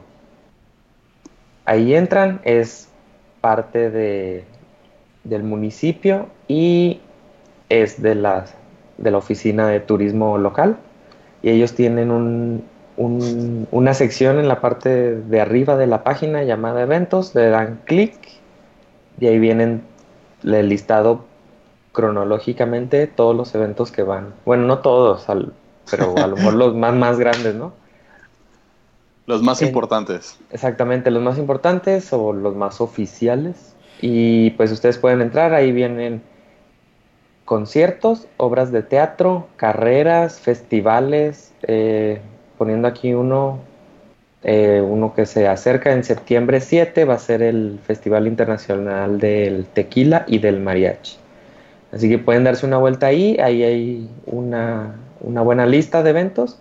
Ahí 1.66 1.94
entran, 1.94 2.42
es 2.44 2.90
parte 3.42 3.90
de, 3.92 4.44
del 5.24 5.44
municipio 5.44 6.28
y 6.48 7.00
es 7.70 8.02
de 8.02 8.16
la, 8.16 8.46
de 8.98 9.12
la 9.12 9.18
oficina 9.18 9.68
de 9.68 9.80
turismo 9.80 10.38
local. 10.38 10.78
Y 11.42 11.52
ellos 11.52 11.74
tienen 11.74 12.12
un, 12.12 12.64
una 13.72 13.94
sección 13.94 14.40
en 14.40 14.48
la 14.48 14.60
parte 14.60 15.16
de 15.16 15.42
arriba 15.42 15.78
de 15.78 15.88
la 15.88 16.04
página 16.04 16.44
llamada 16.44 16.82
eventos, 16.82 17.34
le 17.34 17.50
dan 17.50 17.80
clic 17.86 18.14
y 19.20 19.28
ahí 19.28 19.40
vienen 19.40 19.84
el 20.44 20.70
listado 20.70 21.26
cronológicamente 21.94 23.08
todos 23.08 23.36
los 23.36 23.56
eventos 23.56 23.92
que 23.92 24.04
van. 24.04 24.34
Bueno, 24.46 24.66
no 24.66 24.80
todos, 24.80 25.30
al, 25.30 25.54
pero 25.90 26.18
a 26.18 26.28
lo 26.28 26.36
mejor 26.36 26.54
los 26.54 26.76
más, 26.76 26.94
más 26.94 27.20
grandes, 27.20 27.56
¿no? 27.56 27.74
Los 29.26 29.44
más 29.44 29.62
importantes. 29.62 30.40
Exactamente, 30.52 31.12
los 31.12 31.22
más 31.22 31.38
importantes 31.38 32.12
o 32.14 32.34
los 32.34 32.56
más 32.56 32.82
oficiales. 32.82 33.76
Y 34.02 34.52
pues 34.52 34.72
ustedes 34.72 34.98
pueden 34.98 35.22
entrar, 35.22 35.54
ahí 35.54 35.72
vienen 35.72 36.24
conciertos, 37.46 38.28
obras 38.38 38.72
de 38.72 38.84
teatro, 38.84 39.48
carreras, 39.56 40.40
festivales, 40.40 41.52
eh, 41.64 42.22
poniendo 42.58 42.88
aquí 42.88 43.14
uno, 43.14 43.60
eh, 44.44 44.84
uno 44.88 45.14
que 45.14 45.26
se 45.26 45.48
acerca 45.48 45.92
en 45.92 46.04
septiembre 46.04 46.62
7, 46.62 47.06
va 47.06 47.16
a 47.16 47.20
ser 47.20 47.42
el 47.42 47.80
Festival 47.86 48.28
Internacional 48.28 49.20
del 49.20 49.66
Tequila 49.66 50.26
y 50.28 50.40
del 50.40 50.60
Mariachi. 50.60 51.18
Así 51.92 52.08
que 52.08 52.20
pueden 52.20 52.44
darse 52.44 52.66
una 52.66 52.78
vuelta 52.78 53.08
ahí, 53.08 53.38
ahí 53.40 53.64
hay 53.64 54.10
una, 54.28 54.96
una 55.22 55.42
buena 55.42 55.66
lista 55.66 56.04
de 56.04 56.12
eventos 56.12 56.60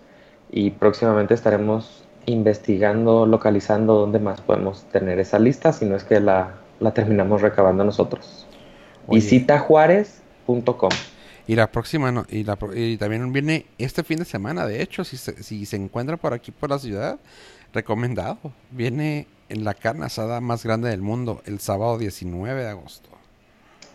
y 0.50 0.70
próximamente 0.70 1.34
estaremos 1.34 2.04
investigando, 2.26 3.26
localizando 3.26 3.94
dónde 3.94 4.18
más 4.18 4.40
podemos 4.40 4.84
tener 4.92 5.18
esa 5.18 5.38
lista, 5.38 5.72
si 5.72 5.86
no 5.86 5.96
es 5.96 6.04
que 6.04 6.20
la, 6.20 6.54
la 6.80 6.92
terminamos 6.92 7.42
recabando 7.42 7.84
nosotros. 7.84 8.46
Oye. 9.06 9.20
Visita 9.20 9.58
juárez.com. 9.58 10.90
Y 11.46 11.56
la 11.56 11.70
próxima, 11.72 12.12
no, 12.12 12.26
y, 12.28 12.44
la, 12.44 12.58
y 12.74 12.98
también 12.98 13.32
viene 13.32 13.64
este 13.78 14.02
fin 14.02 14.18
de 14.18 14.26
semana, 14.26 14.66
de 14.66 14.82
hecho, 14.82 15.04
si 15.04 15.16
se, 15.16 15.42
si 15.42 15.64
se 15.64 15.76
encuentra 15.76 16.18
por 16.18 16.34
aquí, 16.34 16.50
por 16.50 16.68
la 16.68 16.78
ciudad, 16.78 17.18
recomendado. 17.72 18.38
Viene 18.70 19.26
en 19.48 19.64
la 19.64 19.72
carne 19.72 20.04
asada 20.04 20.42
más 20.42 20.64
grande 20.64 20.90
del 20.90 21.00
mundo, 21.00 21.40
el 21.46 21.58
sábado 21.60 21.96
19 21.96 22.62
de 22.62 22.68
agosto. 22.68 23.08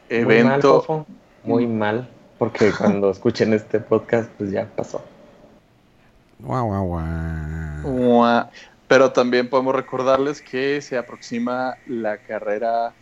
Muy 0.09 0.25
mal, 0.25 0.27
Evento. 0.27 1.05
Muy 1.43 1.67
mal, 1.67 2.09
porque 2.43 2.73
cuando 2.77 3.09
escuchen 3.09 3.53
este 3.53 3.79
podcast, 3.79 4.29
pues 4.37 4.51
ya 4.51 4.67
pasó. 4.75 5.01
Guau, 6.39 6.65
guau, 6.67 6.85
guau. 7.85 8.49
Pero 8.89 9.13
también 9.13 9.49
podemos 9.49 9.73
recordarles 9.73 10.41
que 10.41 10.81
se 10.81 10.97
aproxima 10.97 11.77
la 11.87 12.17
carrera 12.17 12.93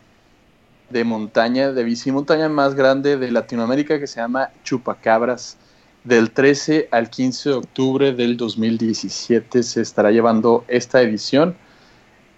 de 0.90 1.02
montaña, 1.02 1.72
de 1.72 1.82
bici 1.82 2.12
montaña 2.12 2.48
más 2.48 2.76
grande 2.76 3.16
de 3.16 3.32
Latinoamérica 3.32 3.98
que 3.98 4.06
se 4.06 4.20
llama 4.20 4.50
Chupacabras. 4.62 5.56
Del 6.04 6.30
13 6.30 6.88
al 6.92 7.10
15 7.10 7.48
de 7.48 7.54
octubre 7.56 8.12
del 8.12 8.36
2017 8.36 9.64
se 9.64 9.80
estará 9.80 10.12
llevando 10.12 10.64
esta 10.68 11.02
edición, 11.02 11.56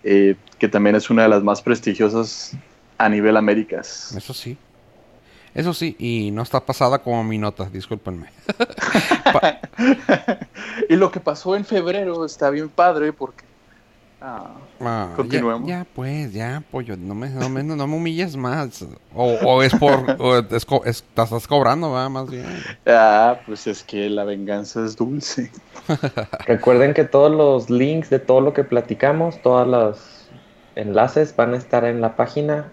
eh, 0.05 0.36
que 0.59 0.68
también 0.68 0.96
es 0.96 1.11
una 1.11 1.24
de 1.24 1.28
las 1.28 1.42
más 1.42 1.61
prestigiosas 1.61 2.52
a 2.96 3.11
nivel 3.11 3.36
Américas. 3.36 4.14
Eso 4.16 4.32
sí. 4.32 4.57
Eso 5.55 5.72
sí, 5.72 5.94
y 5.98 6.30
no 6.32 6.42
está 6.42 6.61
pasada 6.61 6.98
como 6.98 7.22
mi 7.22 7.38
nota, 7.38 7.68
discúlpenme. 7.70 8.26
y 10.88 10.96
lo 10.96 11.11
que 11.11 11.20
pasó 11.20 11.57
en 11.57 11.64
febrero 11.64 12.24
está 12.24 12.50
bien 12.50 12.68
padre 12.68 13.12
porque... 13.12 13.44
ah, 14.20 14.55
Ah, 14.80 15.07
ya- 15.11 15.16
Continuemos. 15.16 15.68
Ya, 15.68 15.86
pues, 15.94 16.32
ya, 16.32 16.62
pollo, 16.70 16.96
no 16.96 17.14
me, 17.14 17.28
no 17.30 17.48
me, 17.48 17.62
no 17.62 17.86
me 17.86 17.96
humilles 17.96 18.36
más. 18.36 18.84
O, 19.14 19.24
o 19.44 19.62
es 19.62 19.72
por, 19.74 20.16
o 20.18 20.38
es 20.38 20.64
co- 20.66 20.84
es- 20.84 21.05
te 21.14 21.22
estás 21.22 21.46
cobrando, 21.46 21.92
va, 21.92 22.09
más 22.09 22.28
bien. 22.28 22.44
ah, 22.86 23.36
pues 23.46 23.66
es 23.68 23.84
que 23.84 24.11
la 24.11 24.24
venganza 24.24 24.84
es 24.84 24.96
dulce. 24.96 25.50
Recuerden 26.46 26.92
que 26.94 27.05
todos 27.05 27.30
los 27.30 27.70
links 27.70 28.11
de 28.11 28.18
todo 28.18 28.40
lo 28.40 28.52
que 28.52 28.64
platicamos, 28.64 29.40
todos 29.40 29.66
los 29.68 30.28
enlaces 30.74 31.34
van 31.36 31.55
a 31.55 31.57
estar 31.57 31.84
en 31.84 32.00
la 32.00 32.16
página 32.16 32.72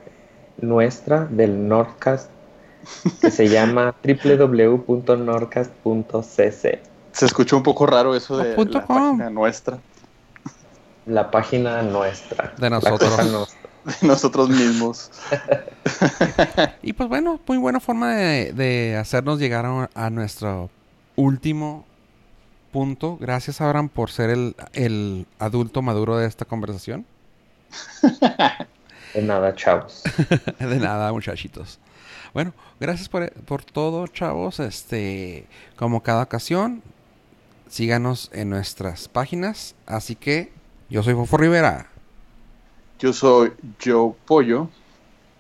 nuestra 0.58 1.26
del 1.26 1.68
Nordcast 1.68 2.30
que 3.22 3.32
se 3.32 3.48
llama 3.50 3.96
www.nordcast.cc. 4.04 6.80
Se 7.12 7.26
escuchó 7.26 7.58
un 7.58 7.64
poco 7.64 7.86
raro 7.86 8.16
eso 8.16 8.38
de 8.38 8.50
la 8.56 8.86
com. 8.86 9.18
página 9.18 9.30
nuestra, 9.30 9.80
La 11.06 11.30
página 11.32 11.82
nuestra. 11.84 12.54
De 12.58 12.70
nosotros. 12.70 13.32
nuestra. 13.32 13.62
de 14.02 14.08
nosotros 14.08 14.50
mismos. 14.50 15.12
Y 16.84 16.94
pues 16.94 17.10
bueno, 17.10 17.40
muy 17.48 17.58
buena 17.58 17.80
forma 17.80 18.16
de, 18.16 18.54
de 18.54 18.98
hacernos 18.98 19.40
llegar 19.40 19.66
a, 19.66 19.90
a 19.94 20.10
nuestro 20.10 20.70
último 21.16 21.86
punto. 22.72 23.18
Gracias, 23.20 23.62
Abraham, 23.62 23.90
por 23.90 24.12
ser 24.12 24.30
el, 24.30 24.56
el 24.74 25.26
adulto 25.40 25.82
maduro 25.82 26.18
de 26.18 26.28
esta 26.28 26.46
conversación. 26.46 27.06
De 29.14 29.22
nada, 29.22 29.54
chavos. 29.56 30.04
De 30.60 30.80
nada, 30.80 31.12
muchachitos. 31.12 31.80
Bueno, 32.34 32.54
gracias 32.80 33.10
por, 33.10 33.32
por 33.32 33.64
todo, 33.64 34.08
chavos. 34.08 34.60
Este, 34.60 35.48
como 35.76 36.02
cada 36.02 36.24
ocasión, 36.24 36.82
síganos 37.68 38.30
en 38.34 38.50
nuestras 38.50 39.08
páginas. 39.08 39.76
Así 39.86 40.16
que 40.16 40.52
yo 40.90 41.04
soy 41.04 41.14
Fofo 41.14 41.38
Rivera. 41.38 41.88
Yo 43.00 43.14
soy 43.14 43.54
Joe 43.84 44.14
Pollo. 44.26 44.70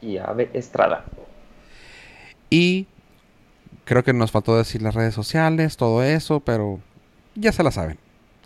Y 0.02 0.18
Ave 0.18 0.50
Estrada. 0.54 1.06
Y 2.50 2.88
creo 3.86 4.04
que 4.04 4.14
nos 4.14 4.32
faltó 4.32 4.58
decir 4.58 4.82
las 4.82 4.96
redes 4.96 5.14
sociales, 5.14 5.78
todo 5.78 6.04
eso, 6.04 6.39
pero 6.39 6.80
ya 7.36 7.52
se 7.52 7.62
la 7.64 7.72
saben. 7.72 8.00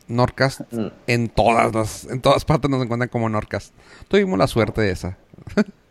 Norcast 0.07 0.61
Mm, 0.71 0.87
en 1.07 1.29
todas 1.29 1.73
las, 1.73 2.05
en 2.05 2.21
todas 2.21 2.45
partes 2.45 2.69
nos 2.69 2.83
encuentran 2.83 3.09
como 3.09 3.29
Norcast. 3.29 3.73
Tuvimos 4.07 4.37
la 4.37 4.47
suerte 4.47 4.81
de 4.81 4.91
esa. 4.91 5.17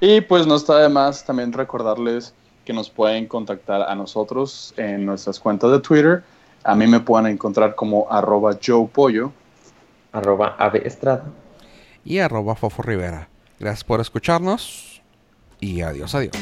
Y 0.00 0.22
pues 0.22 0.46
no 0.46 0.56
está 0.56 0.78
de 0.78 0.88
más 0.88 1.24
también 1.24 1.52
recordarles 1.52 2.32
que 2.64 2.72
nos 2.72 2.88
pueden 2.88 3.26
contactar 3.26 3.82
a 3.82 3.94
nosotros 3.94 4.72
en 4.76 5.04
nuestras 5.04 5.38
cuentas 5.38 5.70
de 5.70 5.80
Twitter. 5.80 6.22
A 6.64 6.74
mí 6.74 6.86
me 6.86 7.00
pueden 7.00 7.26
encontrar 7.26 7.74
como 7.74 8.10
arroba 8.10 8.58
Joe 8.64 8.88
Pollo. 8.92 9.32
Arroba 10.12 10.56
Ave 10.58 10.86
Estrada. 10.86 11.24
Y 12.04 12.18
arroba 12.18 12.56
Fofo 12.56 12.82
Rivera. 12.82 13.28
Gracias 13.58 13.84
por 13.84 14.00
escucharnos. 14.00 15.02
Y 15.60 15.82
adiós, 15.82 16.14
adiós. 16.14 16.34